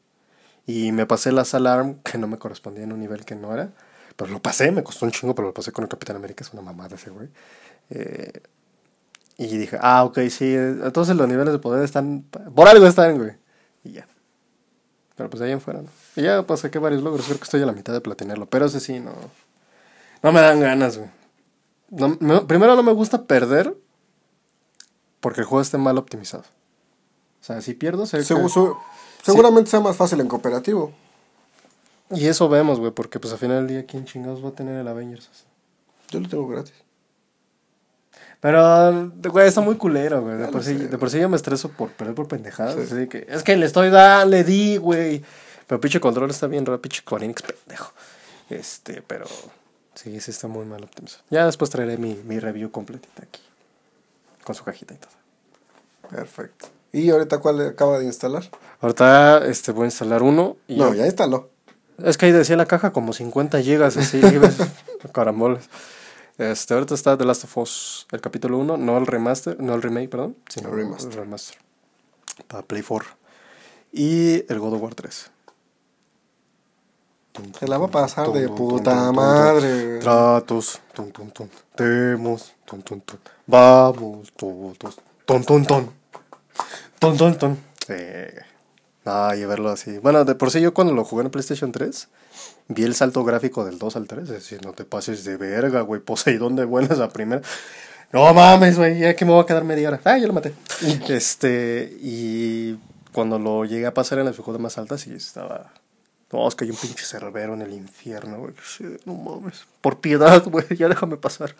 Y 0.65 0.93
me 0.93 1.05
pasé 1.05 1.33
las 1.33 1.53
alarm 1.53 1.99
que 2.01 2.17
no 2.17 2.27
me 2.27 2.37
correspondía 2.37 2.85
en 2.85 2.93
un 2.93 3.01
nivel 3.01 3.25
que 3.25 3.35
no 3.35 3.53
era. 3.53 3.73
Pero 4.15 4.31
lo 4.31 4.41
pasé, 4.41 4.71
me 4.71 4.83
costó 4.83 5.05
un 5.05 5.11
chingo, 5.11 5.35
pero 5.35 5.49
lo 5.49 5.53
pasé 5.53 5.73
con 5.73 5.83
el 5.83 5.89
Capitán 5.89 6.15
América. 6.15 6.45
Es 6.45 6.53
una 6.53 6.61
mamada 6.61 6.95
ese, 6.95 7.09
güey. 7.09 7.27
Eh, 7.89 8.41
y 9.37 9.57
dije, 9.57 9.77
ah, 9.81 10.03
ok, 10.03 10.19
sí. 10.29 10.53
Entonces 10.55 11.15
los 11.15 11.27
niveles 11.27 11.53
de 11.53 11.59
poder 11.59 11.83
están. 11.83 12.23
Por 12.23 12.67
algo 12.67 12.85
están, 12.87 13.17
güey. 13.17 13.31
Y 13.83 13.91
ya. 13.93 14.07
Pero 15.15 15.29
pues 15.29 15.39
de 15.39 15.47
ahí 15.47 15.51
en 15.51 15.61
fuera, 15.61 15.81
¿no? 15.81 15.89
Y 16.15 16.23
ya 16.23 16.43
pues 16.43 16.59
saqué 16.61 16.79
varios 16.79 17.03
logros, 17.03 17.25
creo 17.25 17.37
que 17.37 17.43
estoy 17.43 17.61
a 17.61 17.65
la 17.65 17.71
mitad 17.73 17.93
de 17.93 18.01
platinarlo. 18.01 18.47
Pero 18.47 18.65
ese 18.65 18.79
sí, 18.79 18.99
no. 18.99 19.11
No 20.23 20.31
me 20.31 20.41
dan 20.41 20.59
ganas, 20.59 20.97
güey. 20.97 21.09
No, 21.89 22.17
me- 22.19 22.41
primero 22.41 22.75
no 22.75 22.83
me 22.83 22.91
gusta 22.91 23.23
perder 23.25 23.75
porque 25.19 25.41
el 25.41 25.45
juego 25.47 25.61
esté 25.61 25.77
mal 25.77 25.97
optimizado. 25.97 26.43
O 27.41 27.43
sea, 27.43 27.61
si 27.61 27.73
pierdo, 27.73 28.05
sé 28.05 28.17
que- 28.17 28.23
su- 28.23 28.75
seguramente 29.23 29.69
sea 29.71 29.79
más 29.79 29.95
fácil 29.95 30.19
en 30.19 30.27
cooperativo. 30.27 30.91
Y 32.11 32.27
eso 32.27 32.47
vemos, 32.49 32.79
güey, 32.79 32.91
porque 32.91 33.19
pues 33.19 33.33
al 33.33 33.39
final 33.39 33.57
del 33.57 33.67
día, 33.67 33.85
¿quién 33.85 34.05
chingados 34.05 34.43
va 34.43 34.49
a 34.49 34.53
tener 34.53 34.75
el 34.79 34.87
Avengers? 34.87 35.29
Yo 36.09 36.19
lo 36.19 36.29
tengo 36.29 36.47
gratis. 36.47 36.73
Pero, 38.39 39.11
güey, 39.31 39.47
está 39.47 39.61
muy 39.61 39.75
culero, 39.75 40.21
güey. 40.21 40.37
De, 40.37 40.47
por 40.47 40.63
sí, 40.63 40.75
de 40.75 40.97
por 40.97 41.09
sí 41.09 41.19
yo 41.19 41.27
me 41.27 41.35
estreso 41.35 41.69
por 41.69 41.89
perder 41.89 42.15
por 42.15 42.27
pendejadas. 42.27 42.75
Sí. 42.75 42.81
así 42.81 43.07
que, 43.07 43.25
es 43.29 43.43
que 43.43 43.55
le 43.57 43.65
estoy 43.65 43.89
dando, 43.89 44.29
le 44.35 44.43
di, 44.43 44.77
güey. 44.77 45.23
Pero 45.65 45.81
pinche 45.81 45.99
control 45.99 46.29
está 46.29 46.47
bien 46.47 46.65
raro, 46.65 46.81
pinche 46.81 47.01
Corinix 47.03 47.41
pendejo. 47.41 47.91
Este, 48.49 49.01
pero 49.01 49.25
sí, 49.95 50.19
sí 50.21 50.31
está 50.31 50.47
muy 50.47 50.65
mal 50.65 50.83
optimizado. 50.83 51.23
Ya 51.29 51.45
después 51.45 51.69
traeré 51.69 51.97
mi, 51.97 52.15
mi 52.25 52.39
review 52.39 52.71
completita 52.71 53.23
aquí. 53.23 53.41
Con 54.43 54.55
su 54.55 54.63
cajita 54.63 54.93
y 54.93 54.97
todo. 54.97 55.11
Perfecto. 56.09 56.67
¿Y 56.93 57.09
ahorita 57.09 57.39
cuál 57.39 57.67
acaba 57.67 57.99
de 57.99 58.05
instalar? 58.05 58.43
Ahorita 58.79 59.45
este, 59.45 59.71
voy 59.71 59.83
a 59.83 59.85
instalar 59.87 60.23
uno. 60.23 60.57
Y 60.67 60.77
No, 60.77 60.93
ya 60.93 61.05
instaló. 61.05 61.49
Es 62.03 62.17
que 62.17 62.27
ahí 62.27 62.31
decía 62.31 62.55
la 62.55 62.65
caja 62.65 62.91
como 62.91 63.11
50 63.11 63.61
gigas 63.61 63.97
así, 63.97 64.21
libres, 64.31 64.57
caramboles. 65.11 65.65
Este, 66.37 66.73
ahorita 66.75 66.93
está 66.93 67.17
The 67.17 67.25
Last 67.25 67.45
of 67.45 67.57
Us, 67.57 68.07
el 68.11 68.21
capítulo 68.21 68.59
1, 68.59 68.77
no 68.77 68.97
el 68.97 69.07
remaster, 69.07 69.59
no 69.59 69.73
el 69.73 69.81
remake, 69.81 70.09
perdón, 70.09 70.37
sino 70.47 70.69
El 70.69 70.75
remaster. 70.75 71.11
el 71.11 71.17
remaster. 71.17 71.57
Para 72.47 72.61
Play 72.63 72.83
4. 72.83 73.09
Y 73.93 74.51
el 74.51 74.59
God 74.59 74.73
of 74.75 74.81
War 74.83 74.93
3. 74.93 75.31
Se 77.59 77.67
la 77.67 77.77
va 77.77 77.85
a 77.87 77.91
pasar 77.91 78.25
Tum, 78.25 78.33
de 78.35 78.47
tum, 78.47 78.55
puta 78.55 79.07
tum, 79.07 79.15
madre. 79.15 79.99
Tratos. 79.99 80.79
Temos. 81.75 82.53
Vamos 83.45 84.33
todos. 84.35 84.77
Ton, 85.25 85.43
ton, 85.43 85.65
ton. 85.65 85.91
Ton, 86.99 87.17
ton, 87.17 87.37
ton. 87.37 87.57
Eh, 87.89 88.33
ay, 89.05 89.45
verlo 89.45 89.69
así. 89.69 89.99
Bueno, 89.99 90.25
de 90.25 90.33
por 90.35 90.49
sí 90.51 90.61
yo 90.61 90.73
cuando 90.73 90.93
lo 90.93 91.03
jugué 91.03 91.23
en 91.25 91.29
PlayStation 91.31 91.71
3, 91.71 92.07
vi 92.67 92.83
el 92.83 92.95
salto 92.95 93.23
gráfico 93.23 93.65
del 93.65 93.77
2 93.79 93.95
al 93.95 94.07
3. 94.07 94.23
Es 94.23 94.29
decir, 94.29 94.65
no 94.65 94.73
te 94.73 94.85
pases 94.85 95.23
de 95.23 95.37
verga, 95.37 95.81
güey. 95.81 96.01
Poseidón 96.01 96.55
de 96.55 96.65
buenas 96.65 96.99
a 96.99 97.09
primera. 97.09 97.41
No 98.11 98.33
mames, 98.33 98.77
güey, 98.77 98.99
ya 98.99 99.15
que 99.15 99.25
me 99.25 99.31
voy 99.31 99.43
a 99.43 99.45
quedar 99.45 99.63
media 99.63 99.89
hora. 99.89 100.01
Ah, 100.05 100.17
ya 100.17 100.27
lo 100.27 100.33
maté. 100.33 100.53
este, 101.09 101.97
y 102.01 102.77
cuando 103.11 103.37
lo 103.37 103.65
llegué 103.65 103.85
a 103.85 103.93
pasar 103.93 104.19
en 104.19 104.25
las 104.25 104.33
dificultades 104.33 104.63
más 104.63 104.77
altas, 104.77 105.01
sí 105.01 105.13
estaba. 105.13 105.73
No, 106.31 106.47
es 106.47 106.55
que 106.55 106.65
hay 106.65 106.71
un 106.71 106.77
pinche 106.77 107.05
cerbero 107.05 107.53
en 107.53 107.61
el 107.61 107.73
infierno, 107.73 108.39
güey. 108.39 108.53
No 109.05 109.13
mames. 109.13 109.65
Por 109.81 109.99
piedad, 109.99 110.43
güey, 110.49 110.65
ya 110.77 110.87
déjame 110.87 111.17
pasar. 111.17 111.55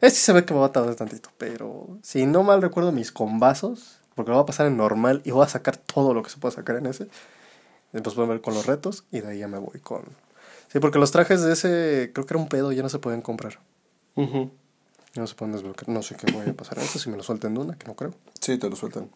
Este 0.00 0.18
se 0.18 0.32
ve 0.32 0.44
que 0.44 0.54
me 0.54 0.60
va 0.60 0.66
a 0.66 0.72
tardar 0.72 0.94
tantito, 0.94 1.30
pero 1.38 1.98
si 2.02 2.26
no 2.26 2.42
mal 2.42 2.60
recuerdo 2.60 2.92
mis 2.92 3.12
combazos, 3.12 3.98
porque 4.14 4.30
lo 4.30 4.36
voy 4.36 4.42
a 4.42 4.46
pasar 4.46 4.66
en 4.66 4.76
normal 4.76 5.22
y 5.24 5.30
voy 5.30 5.44
a 5.44 5.48
sacar 5.48 5.76
todo 5.76 6.12
lo 6.14 6.22
que 6.22 6.30
se 6.30 6.38
pueda 6.38 6.54
sacar 6.54 6.76
en 6.76 6.86
ese. 6.86 7.08
Después 7.92 8.16
voy 8.16 8.26
a 8.26 8.28
ver 8.28 8.40
con 8.40 8.54
los 8.54 8.66
retos 8.66 9.04
y 9.10 9.20
de 9.20 9.28
ahí 9.28 9.38
ya 9.38 9.48
me 9.48 9.58
voy 9.58 9.80
con. 9.80 10.02
Sí, 10.74 10.80
porque 10.80 10.98
los 10.98 11.12
trajes 11.12 11.40
de 11.40 11.52
ese, 11.52 12.10
creo 12.12 12.26
que 12.26 12.34
era 12.34 12.42
un 12.42 12.48
pedo, 12.48 12.72
ya 12.72 12.82
no 12.82 12.88
se 12.88 12.98
pueden 12.98 13.22
comprar. 13.22 13.60
Ujú. 14.16 14.50
Ya 15.14 15.22
no 15.22 15.28
se 15.28 15.36
pueden 15.36 15.52
desbloquear. 15.52 15.88
No 15.88 16.02
sé 16.02 16.16
qué 16.16 16.32
voy 16.32 16.48
a 16.48 16.52
pasar 16.52 16.78
en 16.78 16.84
eso, 16.84 16.98
si 16.98 17.08
me 17.08 17.16
lo 17.16 17.22
suelten 17.22 17.54
de 17.54 17.60
una, 17.60 17.78
que 17.78 17.86
no 17.86 17.94
creo. 17.94 18.12
Sí, 18.40 18.58
te 18.58 18.68
lo 18.68 18.74
sueltan. 18.74 19.08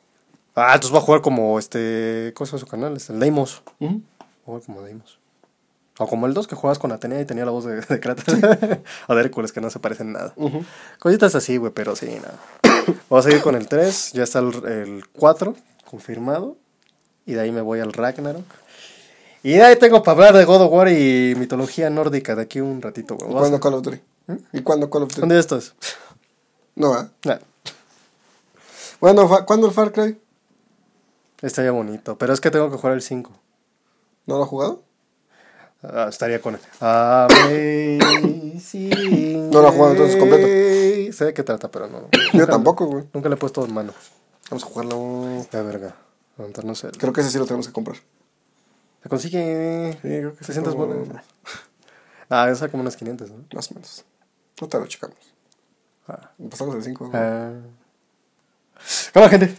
Ah, 0.55 0.75
entonces 0.75 0.93
voy 0.93 1.01
a 1.01 1.03
jugar 1.03 1.21
como 1.21 1.59
este. 1.59 2.33
¿Cómo 2.37 2.47
se 2.47 2.59
su 2.59 2.67
canal? 2.69 2.97
Este, 2.97 3.13
el 3.13 3.19
Deimos. 3.19 3.65
Voy 3.81 3.89
a 3.89 4.45
jugar 4.45 4.63
como 4.63 4.83
Deimos. 4.83 5.19
O 5.99 6.07
como 6.07 6.29
el 6.29 6.35
2 6.35 6.47
que 6.47 6.55
juegas 6.55 6.79
con 6.79 6.93
Atenea 6.93 7.21
y 7.23 7.25
tenía 7.25 7.45
la 7.45 7.51
voz 7.51 7.65
de, 7.65 7.81
de 7.81 7.99
Kratos. 7.99 8.37
o 9.09 9.15
de 9.17 9.21
Hércules, 9.21 9.51
que 9.51 9.61
no 9.61 9.69
se 9.69 9.81
parecen 9.81 10.13
nada. 10.13 10.35
Ujú. 10.37 10.65
Cositas 11.01 11.35
así, 11.35 11.57
güey, 11.57 11.73
pero 11.73 11.97
sí, 11.97 12.07
nada. 12.07 12.39
Voy 13.09 13.19
a 13.19 13.23
seguir 13.23 13.43
con 13.43 13.57
el 13.57 13.67
3, 13.67 14.13
ya 14.13 14.23
está 14.23 14.39
el, 14.39 14.65
el 14.65 15.09
4 15.09 15.57
confirmado. 15.85 16.57
Y 17.27 17.33
de 17.33 17.41
ahí 17.41 17.51
me 17.51 17.63
voy 17.63 17.81
al 17.81 17.93
Ragnarok. 17.93 18.47
Y 19.43 19.55
ahí 19.61 19.77
tengo 19.77 20.03
para 20.03 20.13
hablar 20.17 20.35
de 20.37 20.45
God 20.45 20.63
of 20.63 20.73
War 20.73 20.89
y 20.89 21.35
mitología 21.39 21.89
nórdica 21.91 22.35
de 22.35 22.43
aquí 22.43 22.61
un 22.61 22.83
ratito, 22.83 23.15
güey. 23.17 23.31
¿Y 23.31 23.35
Vamos 23.35 23.49
a- 23.49 23.51
cuándo 23.51 23.61
Call 23.61 23.75
of 23.75 23.83
Duty? 23.83 24.01
¿Y 24.53 24.63
cuándo 24.63 24.91
Call 24.91 25.03
of 25.05 25.11
¿Un 25.11 25.15
Duty? 25.15 25.27
día 25.29 25.35
de 25.37 25.41
estos? 25.41 25.75
No, 26.75 26.93
¿ah? 26.95 27.09
Nah, 27.25 27.39
Bueno, 29.01 29.29
¿cuándo 29.47 29.67
el 29.69 29.73
Far 29.73 29.93
Cry? 29.93 30.19
estaría 31.41 31.71
bonito, 31.71 32.19
pero 32.19 32.33
es 32.33 32.41
que 32.41 32.51
tengo 32.51 32.69
que 32.71 32.77
jugar 32.77 32.95
el 32.95 33.03
5. 33.03 33.31
¿No 34.27 34.39
lo 34.39 34.43
ha 34.43 34.47
jugado? 34.47 34.83
Ah, 35.83 36.07
estaría 36.09 36.41
con 36.41 36.55
él. 36.57 36.61
Amazing 38.09 39.51
No 39.51 39.63
lo 39.63 39.69
ha 39.69 39.73
jugado 39.73 39.93
entonces 39.93 40.17
completo. 40.17 40.47
Sé 41.17 41.25
de 41.27 41.33
qué 41.35 41.43
trata, 41.45 41.71
pero 41.71 41.87
no. 41.89 42.09
Yo 42.33 42.47
tampoco, 42.49 42.87
güey. 42.87 43.05
Nunca 43.15 43.29
le 43.29 43.37
he 43.37 43.39
puesto 43.39 43.65
en 43.65 43.73
mano. 43.73 43.93
Vamos 44.51 44.65
a 44.65 44.67
jugarlo. 44.67 45.47
La 45.53 45.63
verga. 45.63 45.95
Aguantar, 46.37 46.65
no 46.65 46.75
sé. 46.75 46.89
Creo 46.99 47.13
que 47.13 47.21
ese 47.21 47.31
sí 47.31 47.39
lo 47.39 47.45
tenemos 47.47 47.67
que 47.69 47.73
comprar. 47.73 47.97
Se 49.03 49.09
consigue. 49.09 49.93
Sí, 49.95 49.99
creo 50.03 50.33
que 50.33 50.39
sí, 50.41 50.45
600 50.47 50.75
pero- 50.75 50.87
bolas. 50.87 51.25
Ah, 52.31 52.51
esa 52.51 52.69
como 52.69 52.83
unas 52.83 52.95
500, 52.95 53.31
¿no? 53.31 53.45
Más 53.55 53.71
o 53.71 53.75
menos. 53.75 54.05
No 54.61 54.69
te 54.69 54.79
lo 54.79 54.87
checamos. 54.87 55.17
Ah. 56.07 56.31
Pasamos 56.51 56.75
el 56.75 56.83
5. 56.83 57.11
Ah. 57.15 57.53
¿Cómo, 59.15 59.29
gente? 59.31 59.55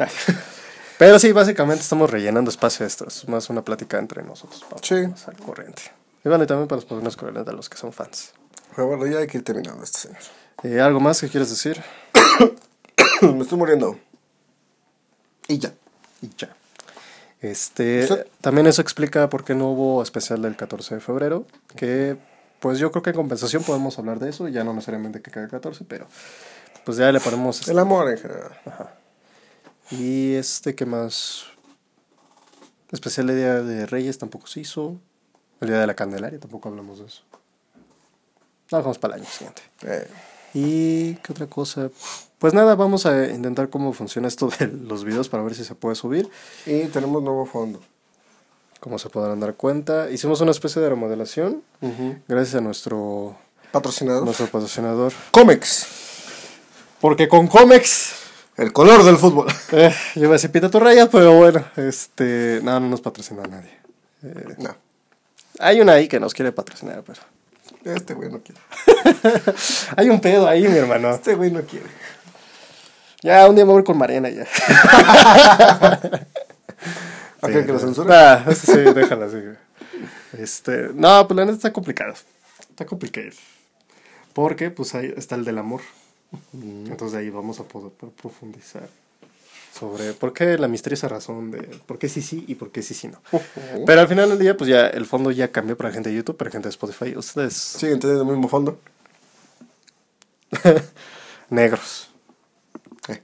Pero 0.99 1.17
sí, 1.17 1.31
básicamente 1.31 1.81
estamos 1.81 2.11
rellenando 2.11 2.51
espacio 2.51 2.85
esto. 2.85 3.07
Es 3.07 3.27
más 3.27 3.49
una 3.49 3.63
plática 3.63 3.97
entre 3.97 4.21
nosotros. 4.21 4.63
Vamos 4.69 4.85
Sí. 4.85 4.95
al 4.95 5.37
corriente. 5.43 5.81
Y 6.23 6.29
bueno, 6.29 6.43
y 6.43 6.47
también 6.47 6.67
para 6.67 6.75
los 6.77 6.85
personas 6.85 7.15
corrientes 7.17 7.45
de 7.47 7.53
los 7.53 7.69
que 7.69 7.77
son 7.77 7.91
fans. 7.91 8.33
Pero 8.75 8.87
bueno, 8.87 9.07
ya 9.07 9.17
hay 9.17 9.25
que 9.27 9.39
ir 9.39 9.43
terminando 9.43 9.83
esto, 9.83 9.97
señor. 9.97 10.19
Eh, 10.61 10.79
¿Algo 10.79 10.99
más 10.99 11.19
que 11.21 11.27
quieres 11.29 11.49
decir? 11.49 11.81
Me 13.21 13.39
estoy 13.41 13.57
muriendo. 13.57 13.97
Y 15.47 15.57
ya. 15.57 15.73
Y 16.21 16.29
ya. 16.37 16.55
Este, 17.41 18.03
¿Usted? 18.03 18.27
también 18.41 18.67
eso 18.67 18.81
explica 18.81 19.29
por 19.29 19.43
qué 19.45 19.55
no 19.55 19.71
hubo 19.71 20.03
especial 20.03 20.41
del 20.41 20.55
14 20.55 20.95
de 20.95 21.01
febrero. 21.01 21.45
Que, 21.75 22.17
pues 22.59 22.79
yo 22.79 22.91
creo 22.91 23.01
que 23.01 23.11
en 23.11 23.15
compensación 23.15 23.63
podemos 23.63 23.97
hablar 23.97 24.19
de 24.19 24.29
eso. 24.29 24.47
Ya 24.47 24.63
no 24.63 24.73
necesariamente 24.73 25.21
que 25.21 25.31
caiga 25.31 25.45
el 25.45 25.51
14, 25.51 25.85
pero 25.85 26.07
pues 26.83 26.97
ya 26.97 27.11
le 27.11 27.19
ponemos. 27.19 27.67
El 27.67 27.79
amor 27.79 28.09
en 28.09 28.17
general. 28.17 28.51
Y 29.91 30.33
este, 30.33 30.75
¿qué 30.75 30.85
más? 30.85 31.45
Especial 32.91 33.27
de 33.27 33.35
Día 33.35 33.61
de 33.61 33.85
Reyes 33.85 34.17
tampoco 34.17 34.47
se 34.47 34.61
hizo. 34.61 34.99
El 35.61 35.69
Día 35.69 35.79
de 35.79 35.87
la 35.87 35.93
Candelaria 35.95 36.39
tampoco 36.39 36.69
hablamos 36.69 36.99
de 36.99 37.05
eso. 37.05 37.23
No, 38.71 38.81
vamos 38.81 38.99
para 38.99 39.15
el 39.15 39.21
año 39.21 39.29
siguiente. 39.29 39.61
Eh, 39.83 40.07
¿Y 40.53 41.15
qué 41.15 41.31
otra 41.31 41.47
cosa? 41.47 41.89
Pues 42.39 42.53
nada, 42.53 42.75
vamos 42.75 43.05
a 43.05 43.27
intentar 43.27 43.69
cómo 43.69 43.93
funciona 43.93 44.27
esto 44.27 44.49
de 44.59 44.67
los 44.67 45.03
videos 45.03 45.29
para 45.29 45.43
ver 45.43 45.55
si 45.55 45.63
se 45.63 45.75
puede 45.75 45.95
subir. 45.95 46.29
y 46.65 46.85
tenemos 46.85 47.21
nuevo 47.21 47.45
fondo. 47.45 47.79
Como 48.79 48.97
se 48.97 49.09
podrán 49.09 49.39
dar 49.41 49.55
cuenta, 49.55 50.09
hicimos 50.09 50.39
una 50.41 50.51
especie 50.51 50.81
de 50.81 50.87
remodelación 50.89 51.61
gracias 52.29 52.55
a 52.55 52.61
nuestro, 52.61 53.35
Patrocinado. 53.71 54.23
nuestro 54.23 54.45
patrocinador. 54.47 55.11
Comex. 55.31 55.85
Porque 57.01 57.27
con 57.27 57.47
Comex, 57.47 58.13
El 58.57 58.71
color 58.73 59.03
del 59.03 59.17
fútbol. 59.17 59.47
eh, 59.73 59.93
yo 60.15 60.21
iba 60.23 60.29
a 60.29 60.33
decir 60.33 60.51
pita 60.51 60.69
tu 60.69 60.79
rayas, 60.79 61.09
pero 61.11 61.33
bueno, 61.33 61.63
este, 61.75 62.61
no, 62.63 62.79
no 62.79 62.87
nos 62.89 63.01
patrocina 63.01 63.43
a 63.43 63.47
nadie. 63.47 63.71
Eh, 64.23 64.55
No. 64.57 64.75
hay 65.59 65.81
una 65.81 65.93
ahí 65.93 66.07
que 66.07 66.19
nos 66.21 66.33
quiere 66.33 66.51
patrocinar, 66.53 67.03
pero 67.05 67.19
Este 67.83 68.13
güey 68.13 68.29
no 68.29 68.41
quiere. 68.41 68.59
hay 69.95 70.09
un 70.09 70.19
pedo 70.19 70.47
ahí, 70.47 70.67
mi 70.67 70.77
hermano. 70.77 71.11
Este 71.11 71.35
güey 71.35 71.51
no 71.51 71.61
quiere. 71.61 71.87
Ya, 73.21 73.47
un 73.47 73.55
día 73.55 73.65
me 73.65 73.71
voy 73.73 73.83
con 73.83 73.97
Mariana 73.97 74.29
ya. 74.29 74.43
¿A 77.41 77.47
qué 77.47 77.65
que 77.65 77.71
lo 77.71 77.79
censura? 77.79 78.43
Ah, 78.45 78.53
sí, 78.53 78.73
déjala 78.73 79.25
así. 79.25 79.37
güey. 79.37 79.55
Este, 80.37 80.89
no, 80.93 81.27
pues 81.27 81.35
la 81.35 81.45
neta 81.45 81.55
está 81.55 81.73
complicado. 81.73 82.13
Está 82.69 82.85
complicado. 82.85 83.29
Porque, 84.33 84.71
pues 84.71 84.93
ahí 84.95 85.13
está 85.17 85.35
el 85.35 85.45
del 85.45 85.57
amor. 85.57 85.81
Entonces 86.53 87.17
ahí 87.17 87.29
vamos 87.29 87.59
a 87.59 87.63
poder 87.63 87.91
profundizar 88.21 88.87
sobre 89.79 90.13
por 90.13 90.33
qué 90.33 90.57
la 90.57 90.67
misteriosa 90.67 91.07
razón 91.07 91.51
de 91.51 91.59
por 91.85 91.97
qué 91.97 92.09
sí 92.09 92.21
sí 92.21 92.43
y 92.47 92.55
por 92.55 92.71
qué 92.71 92.81
sí 92.81 92.93
sí 92.93 93.07
no. 93.07 93.21
Pero 93.85 94.01
al 94.01 94.07
final 94.07 94.29
del 94.29 94.39
día, 94.39 94.57
pues 94.57 94.69
ya 94.69 94.87
el 94.87 95.05
fondo 95.05 95.31
ya 95.31 95.49
cambió 95.49 95.77
para 95.77 95.91
gente 95.91 96.09
de 96.09 96.15
YouTube, 96.15 96.35
para 96.37 96.51
gente 96.51 96.67
de 96.67 96.71
Spotify. 96.71 97.15
Ustedes 97.15 97.53
Siguen 97.53 97.99
teniendo 97.99 98.23
el 98.23 98.29
mismo 98.29 98.49
fondo. 98.49 98.79
negros. 101.49 102.09
Eh. 103.07 103.21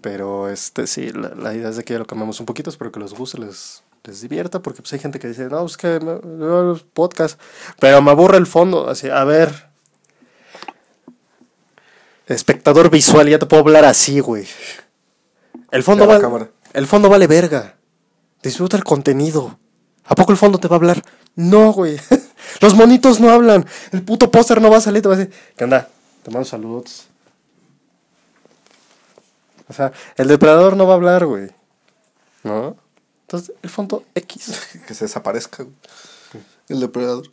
Pero 0.00 0.48
este 0.48 0.86
sí, 0.86 1.10
la, 1.10 1.30
la 1.30 1.54
idea 1.54 1.70
es 1.70 1.76
de 1.76 1.84
que 1.84 1.94
ya 1.94 1.98
lo 1.98 2.06
cambiamos 2.06 2.40
un 2.40 2.46
poquito, 2.46 2.70
espero 2.70 2.92
que 2.92 3.00
les 3.00 3.14
guste, 3.14 3.38
les, 3.38 3.82
les 4.04 4.20
divierta, 4.20 4.60
porque 4.60 4.82
pues 4.82 4.92
hay 4.92 4.98
gente 4.98 5.18
que 5.18 5.28
dice, 5.28 5.46
no, 5.46 5.64
es 5.64 5.76
que 5.76 6.00
me, 6.00 6.18
los 6.22 6.82
podcasts, 6.82 7.38
pero 7.80 8.02
me 8.02 8.10
aburre 8.10 8.38
el 8.38 8.46
fondo, 8.46 8.88
así, 8.88 9.08
a 9.08 9.24
ver. 9.24 9.66
Espectador 12.26 12.90
visual, 12.90 13.28
ya 13.28 13.38
te 13.38 13.46
puedo 13.46 13.62
hablar 13.62 13.84
así, 13.84 14.18
güey. 14.18 14.46
El 15.70 15.82
fondo 15.82 16.06
vale, 16.06 16.20
cámara. 16.20 16.50
el 16.72 16.86
fondo 16.86 17.08
vale 17.08 17.26
verga. 17.26 17.76
Disfruta 18.42 18.76
el 18.76 18.84
contenido. 18.84 19.58
¿A 20.04 20.14
poco 20.14 20.32
el 20.32 20.38
fondo 20.38 20.58
te 20.58 20.68
va 20.68 20.76
a 20.76 20.78
hablar? 20.78 21.02
No, 21.34 21.72
güey. 21.72 21.98
Los 22.60 22.74
monitos 22.74 23.20
no 23.20 23.30
hablan. 23.30 23.66
El 23.92 24.02
puto 24.02 24.30
póster 24.30 24.60
no 24.62 24.70
va 24.70 24.76
a 24.78 24.80
salir, 24.80 25.02
te 25.02 25.08
va 25.08 25.14
a 25.14 25.18
decir, 25.18 25.34
¿qué 25.56 25.64
onda? 25.64 25.88
Te 26.22 26.30
mando 26.30 26.44
saludos. 26.44 27.06
O 29.68 29.72
sea, 29.72 29.92
el 30.16 30.28
depredador 30.28 30.76
no 30.76 30.86
va 30.86 30.92
a 30.92 30.96
hablar, 30.96 31.26
güey. 31.26 31.50
¿No? 32.44 32.76
Entonces, 33.22 33.52
el 33.62 33.70
fondo 33.70 34.04
X. 34.14 34.60
Que 34.86 34.94
se 34.94 35.06
desaparezca. 35.06 35.64
güey. 35.64 35.74
El 36.68 36.80
depredador. 36.80 37.26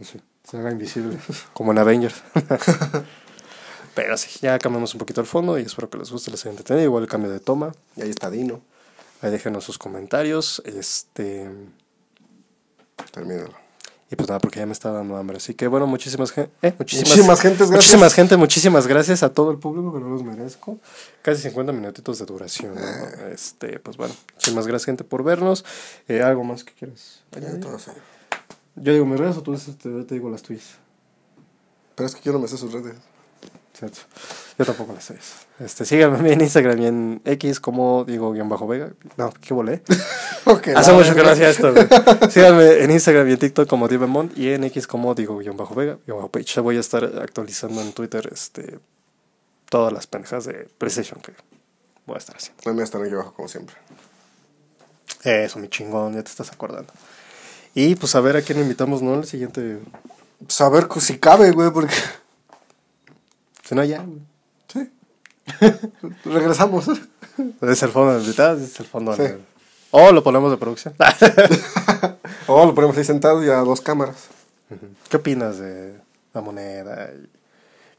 se 0.00 0.56
haga 0.56 0.70
invisible. 0.70 1.18
Como 1.52 1.72
en 1.72 1.78
Avengers. 1.78 2.22
Pero 3.94 4.16
sí, 4.16 4.38
ya 4.40 4.58
cambiamos 4.58 4.94
un 4.94 4.98
poquito 4.98 5.20
el 5.20 5.26
fondo 5.26 5.58
y 5.58 5.62
espero 5.62 5.90
que 5.90 5.98
les 5.98 6.10
guste, 6.10 6.30
les 6.30 6.44
haya 6.44 6.50
entretenido. 6.50 6.84
Igual 6.84 7.04
el 7.04 7.08
cambio 7.08 7.30
de 7.30 7.40
toma. 7.40 7.72
Y 7.96 8.02
ahí 8.02 8.10
está 8.10 8.30
Dino. 8.30 8.60
Ahí 9.20 9.30
déjenos 9.30 9.64
sus 9.64 9.78
comentarios. 9.78 10.62
Este. 10.64 11.50
Termínalo. 13.12 13.54
Y 14.12 14.16
pues 14.16 14.28
nada, 14.28 14.40
porque 14.40 14.58
ya 14.58 14.66
me 14.66 14.72
está 14.72 14.90
dando 14.90 15.16
hambre. 15.16 15.36
Así 15.36 15.54
que 15.54 15.68
bueno, 15.68 15.86
muchísimas, 15.86 16.36
eh, 16.36 16.50
muchísimas, 16.78 17.10
Muchísimas 17.10 17.40
gentes, 17.40 17.58
gracias. 17.58 17.70
Muchísimas 17.70 18.14
gente, 18.14 18.36
muchísimas 18.36 18.86
gracias 18.88 19.22
a 19.22 19.32
todo 19.32 19.52
el 19.52 19.58
público 19.58 19.92
que 19.92 20.00
no 20.00 20.08
los 20.08 20.24
merezco. 20.24 20.78
Casi 21.22 21.42
50 21.42 21.72
minutitos 21.72 22.18
de 22.18 22.26
duración. 22.26 22.74
¿no? 22.74 22.80
Eh. 22.80 23.32
Este, 23.32 23.78
pues 23.78 23.96
bueno, 23.96 24.12
muchísimas 24.34 24.66
gracias 24.66 24.86
gente 24.86 25.04
por 25.04 25.22
vernos. 25.22 25.64
Eh, 26.08 26.22
¿Algo 26.22 26.42
más 26.42 26.64
que 26.64 26.72
quieras. 26.72 27.22
Yo 28.74 28.92
digo 28.92 29.06
mis 29.06 29.20
redes 29.20 29.36
o 29.36 29.42
tú 29.42 29.54
te, 29.54 30.04
te 30.04 30.14
digo 30.14 30.28
las 30.28 30.42
tuyas. 30.42 30.76
Pero 31.94 32.08
es 32.08 32.16
que 32.16 32.22
yo 32.22 32.32
no 32.32 32.40
me 32.40 32.48
sé 32.48 32.56
sus 32.56 32.72
redes. 32.72 32.96
Cierto. 33.80 34.00
Yo 34.58 34.66
tampoco 34.66 34.92
las 34.92 35.04
sé. 35.04 35.16
Este, 35.58 35.86
síganme 35.86 36.32
en 36.32 36.42
Instagram 36.42 36.82
y 36.82 36.86
en 36.86 37.22
X 37.24 37.60
como 37.60 38.04
digo-vega. 38.04 38.92
No, 39.16 39.32
qué 39.40 39.54
volé. 39.54 39.82
Ok, 40.46 40.68
Hace 40.68 40.92
la 40.92 40.98
mucho 40.98 41.14
que 41.14 41.22
no 41.22 41.28
hacía 41.28 41.50
esto, 41.50 41.72
güey. 41.72 41.86
Síganme 42.30 42.82
en 42.82 42.90
Instagram 42.90 43.28
y 43.28 43.32
en 43.32 43.38
TikTok 43.38 43.68
como 43.68 43.88
Divemont 43.88 44.36
y 44.36 44.48
en 44.52 44.64
X 44.64 44.86
como 44.86 45.14
digo-vega. 45.14 45.98
Page. 46.30 46.44
Ya 46.44 46.62
voy 46.62 46.76
a 46.78 46.80
estar 46.80 47.04
actualizando 47.04 47.80
en 47.82 47.92
Twitter 47.92 48.28
este, 48.32 48.78
todas 49.68 49.92
las 49.92 50.06
pendejas 50.06 50.46
de 50.46 50.68
PlayStation 50.78 51.20
que 51.20 51.32
voy 52.06 52.16
a 52.16 52.18
estar 52.18 52.36
haciendo. 52.36 52.62
La 52.64 52.72
mía 52.72 52.84
están 52.84 53.02
aquí 53.02 53.12
abajo, 53.12 53.34
como 53.34 53.48
siempre. 53.48 53.76
Eso, 55.22 55.58
mi 55.58 55.68
chingón, 55.68 56.14
ya 56.14 56.22
te 56.22 56.30
estás 56.30 56.50
acordando. 56.52 56.92
Y 57.74 57.94
pues 57.96 58.14
a 58.14 58.20
ver 58.20 58.36
a 58.36 58.42
quién 58.42 58.58
invitamos, 58.60 59.02
¿no? 59.02 59.14
El 59.14 59.26
siguiente. 59.26 59.78
Pues 60.38 60.60
a 60.60 60.68
ver 60.70 60.88
si 61.00 61.18
cabe, 61.18 61.50
güey, 61.52 61.70
porque. 61.70 61.94
Si 63.70 63.76
no, 63.76 63.84
ya. 63.84 64.04
Sí. 64.66 64.90
Regresamos. 66.24 66.88
Es 67.60 67.82
el 67.84 67.90
fondo 67.90 68.14
de 68.14 68.20
invitados, 68.20 68.62
es 68.62 68.80
el 68.80 68.86
fondo 68.86 69.14
Sí. 69.14 69.22
O 69.92 70.10
lo 70.10 70.24
ponemos 70.24 70.50
de 70.50 70.56
producción. 70.56 70.96
O 72.48 72.66
lo 72.66 72.74
ponemos 72.74 72.96
ahí 72.96 73.04
sentado 73.04 73.44
y 73.44 73.48
a 73.48 73.58
dos 73.58 73.80
cámaras. 73.80 74.26
¿Qué 75.08 75.18
opinas 75.18 75.58
de 75.58 76.00
la 76.34 76.40
moneda? 76.40 77.12
Y 77.14 77.30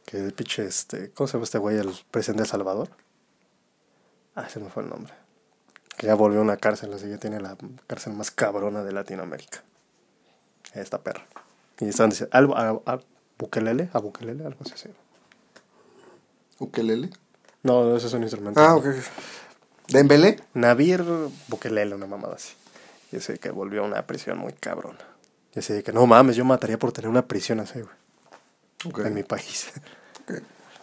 que 0.06 0.18
el 0.18 0.34
pinche, 0.34 0.66
este, 0.66 1.12
¿cómo 1.12 1.28
se 1.28 1.34
llama 1.34 1.46
este 1.46 1.58
güey, 1.58 1.78
el 1.78 1.94
presidente 2.12 2.42
de 2.42 2.48
El 2.48 2.50
Salvador? 2.50 2.90
Ah, 4.36 4.50
se 4.50 4.60
me 4.60 4.70
fue 4.70 4.84
el 4.84 4.90
nombre. 4.90 5.14
Que 5.96 6.08
ya 6.08 6.16
volvió 6.16 6.40
a 6.40 6.44
una 6.44 6.58
cárcel, 6.58 6.94
así 6.94 7.06
que 7.06 7.18
tiene 7.18 7.40
la 7.40 7.56
cárcel 7.88 8.12
más 8.12 8.30
cabrona 8.30 8.84
de 8.84 8.92
Latinoamérica. 8.92 9.64
Esta 10.74 11.00
perra. 11.00 11.26
Y 11.80 11.86
están 11.86 12.10
diciendo, 12.10 12.36
algo, 12.36 12.58
a, 12.58 12.82
a 12.86 13.00
Bukelele, 13.38 13.90
a 13.94 14.00
Bukelele, 14.00 14.46
algo 14.46 14.60
así. 14.66 14.90
Ukelele. 16.62 17.10
No, 17.64 17.84
no, 17.84 17.96
ese 17.96 18.08
es 18.08 18.14
un 18.14 18.24
instrumento. 18.24 18.60
Ah, 18.60 18.76
ok. 18.76 18.86
Dembélé. 19.88 20.40
Navir 20.54 21.04
Bukelele, 21.48 21.96
una 21.96 22.08
mamada 22.08 22.36
así. 22.36 22.54
Y 23.12 23.18
ese 23.18 23.38
que 23.40 23.52
volvió 23.52 23.84
a 23.84 23.86
una 23.86 24.08
prisión 24.08 24.38
muy 24.38 24.54
cabrona. 24.54 25.00
Y 25.54 25.60
de 25.60 25.84
que, 25.84 25.92
no 25.92 26.06
mames, 26.08 26.38
yo 26.38 26.46
mataría 26.46 26.80
por 26.80 26.92
tener 26.94 27.10
una 27.10 27.28
prisión 27.28 27.60
así, 27.60 27.82
güey. 27.82 27.94
Ok. 28.86 29.06
en 29.06 29.14
mi 29.14 29.24
país. 29.24 29.72
Ok. 30.24 30.42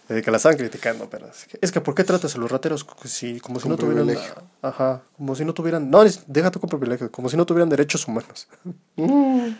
Desde 0.08 0.22
que 0.24 0.30
la 0.30 0.36
estaban 0.36 0.58
criticando, 0.58 1.08
pero 1.08 1.26
es 1.26 1.46
que, 1.46 1.58
es 1.60 1.72
que 1.72 1.80
¿por 1.80 1.94
qué 1.94 2.04
tratas 2.04 2.34
a 2.34 2.38
los 2.38 2.50
rateros 2.50 2.86
si, 3.04 3.40
como 3.40 3.58
si 3.58 3.62
Con 3.62 3.72
no 3.72 3.76
tuvieran... 3.78 4.06
privilegio. 4.06 4.42
Ajá, 4.62 5.02
como 5.16 5.34
si 5.34 5.44
no 5.44 5.54
tuvieran... 5.54 5.90
No, 5.90 6.04
déjate 6.26 6.60
con 6.60 6.68
privilegio, 6.68 7.10
como 7.10 7.28
si 7.28 7.36
no 7.36 7.46
tuvieran 7.46 7.68
derechos 7.70 8.06
humanos. 8.06 8.46
Mm. 8.96 9.52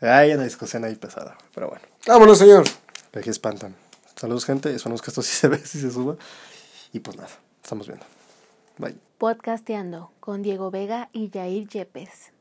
Hay 0.00 0.32
una 0.32 0.44
discusión 0.44 0.84
ahí 0.84 0.94
pesada, 0.96 1.38
pero 1.54 1.68
bueno, 1.70 1.84
Vámonos, 2.06 2.38
señor. 2.38 2.64
aquí 3.14 3.30
espantan. 3.30 3.74
Saludos, 4.16 4.46
gente, 4.46 4.74
esperamos 4.74 5.02
que 5.02 5.10
esto 5.10 5.22
sí 5.22 5.32
se 5.32 5.48
ve, 5.48 5.58
sí 5.64 5.80
se 5.80 5.90
suba. 5.90 6.16
Y 6.92 7.00
pues 7.00 7.16
nada, 7.16 7.30
estamos 7.62 7.86
viendo. 7.86 8.06
Bye. 8.78 8.96
Podcasteando 9.18 10.12
con 10.20 10.42
Diego 10.42 10.70
Vega 10.70 11.10
y 11.12 11.30
Jair 11.30 11.68
Yepes. 11.68 12.35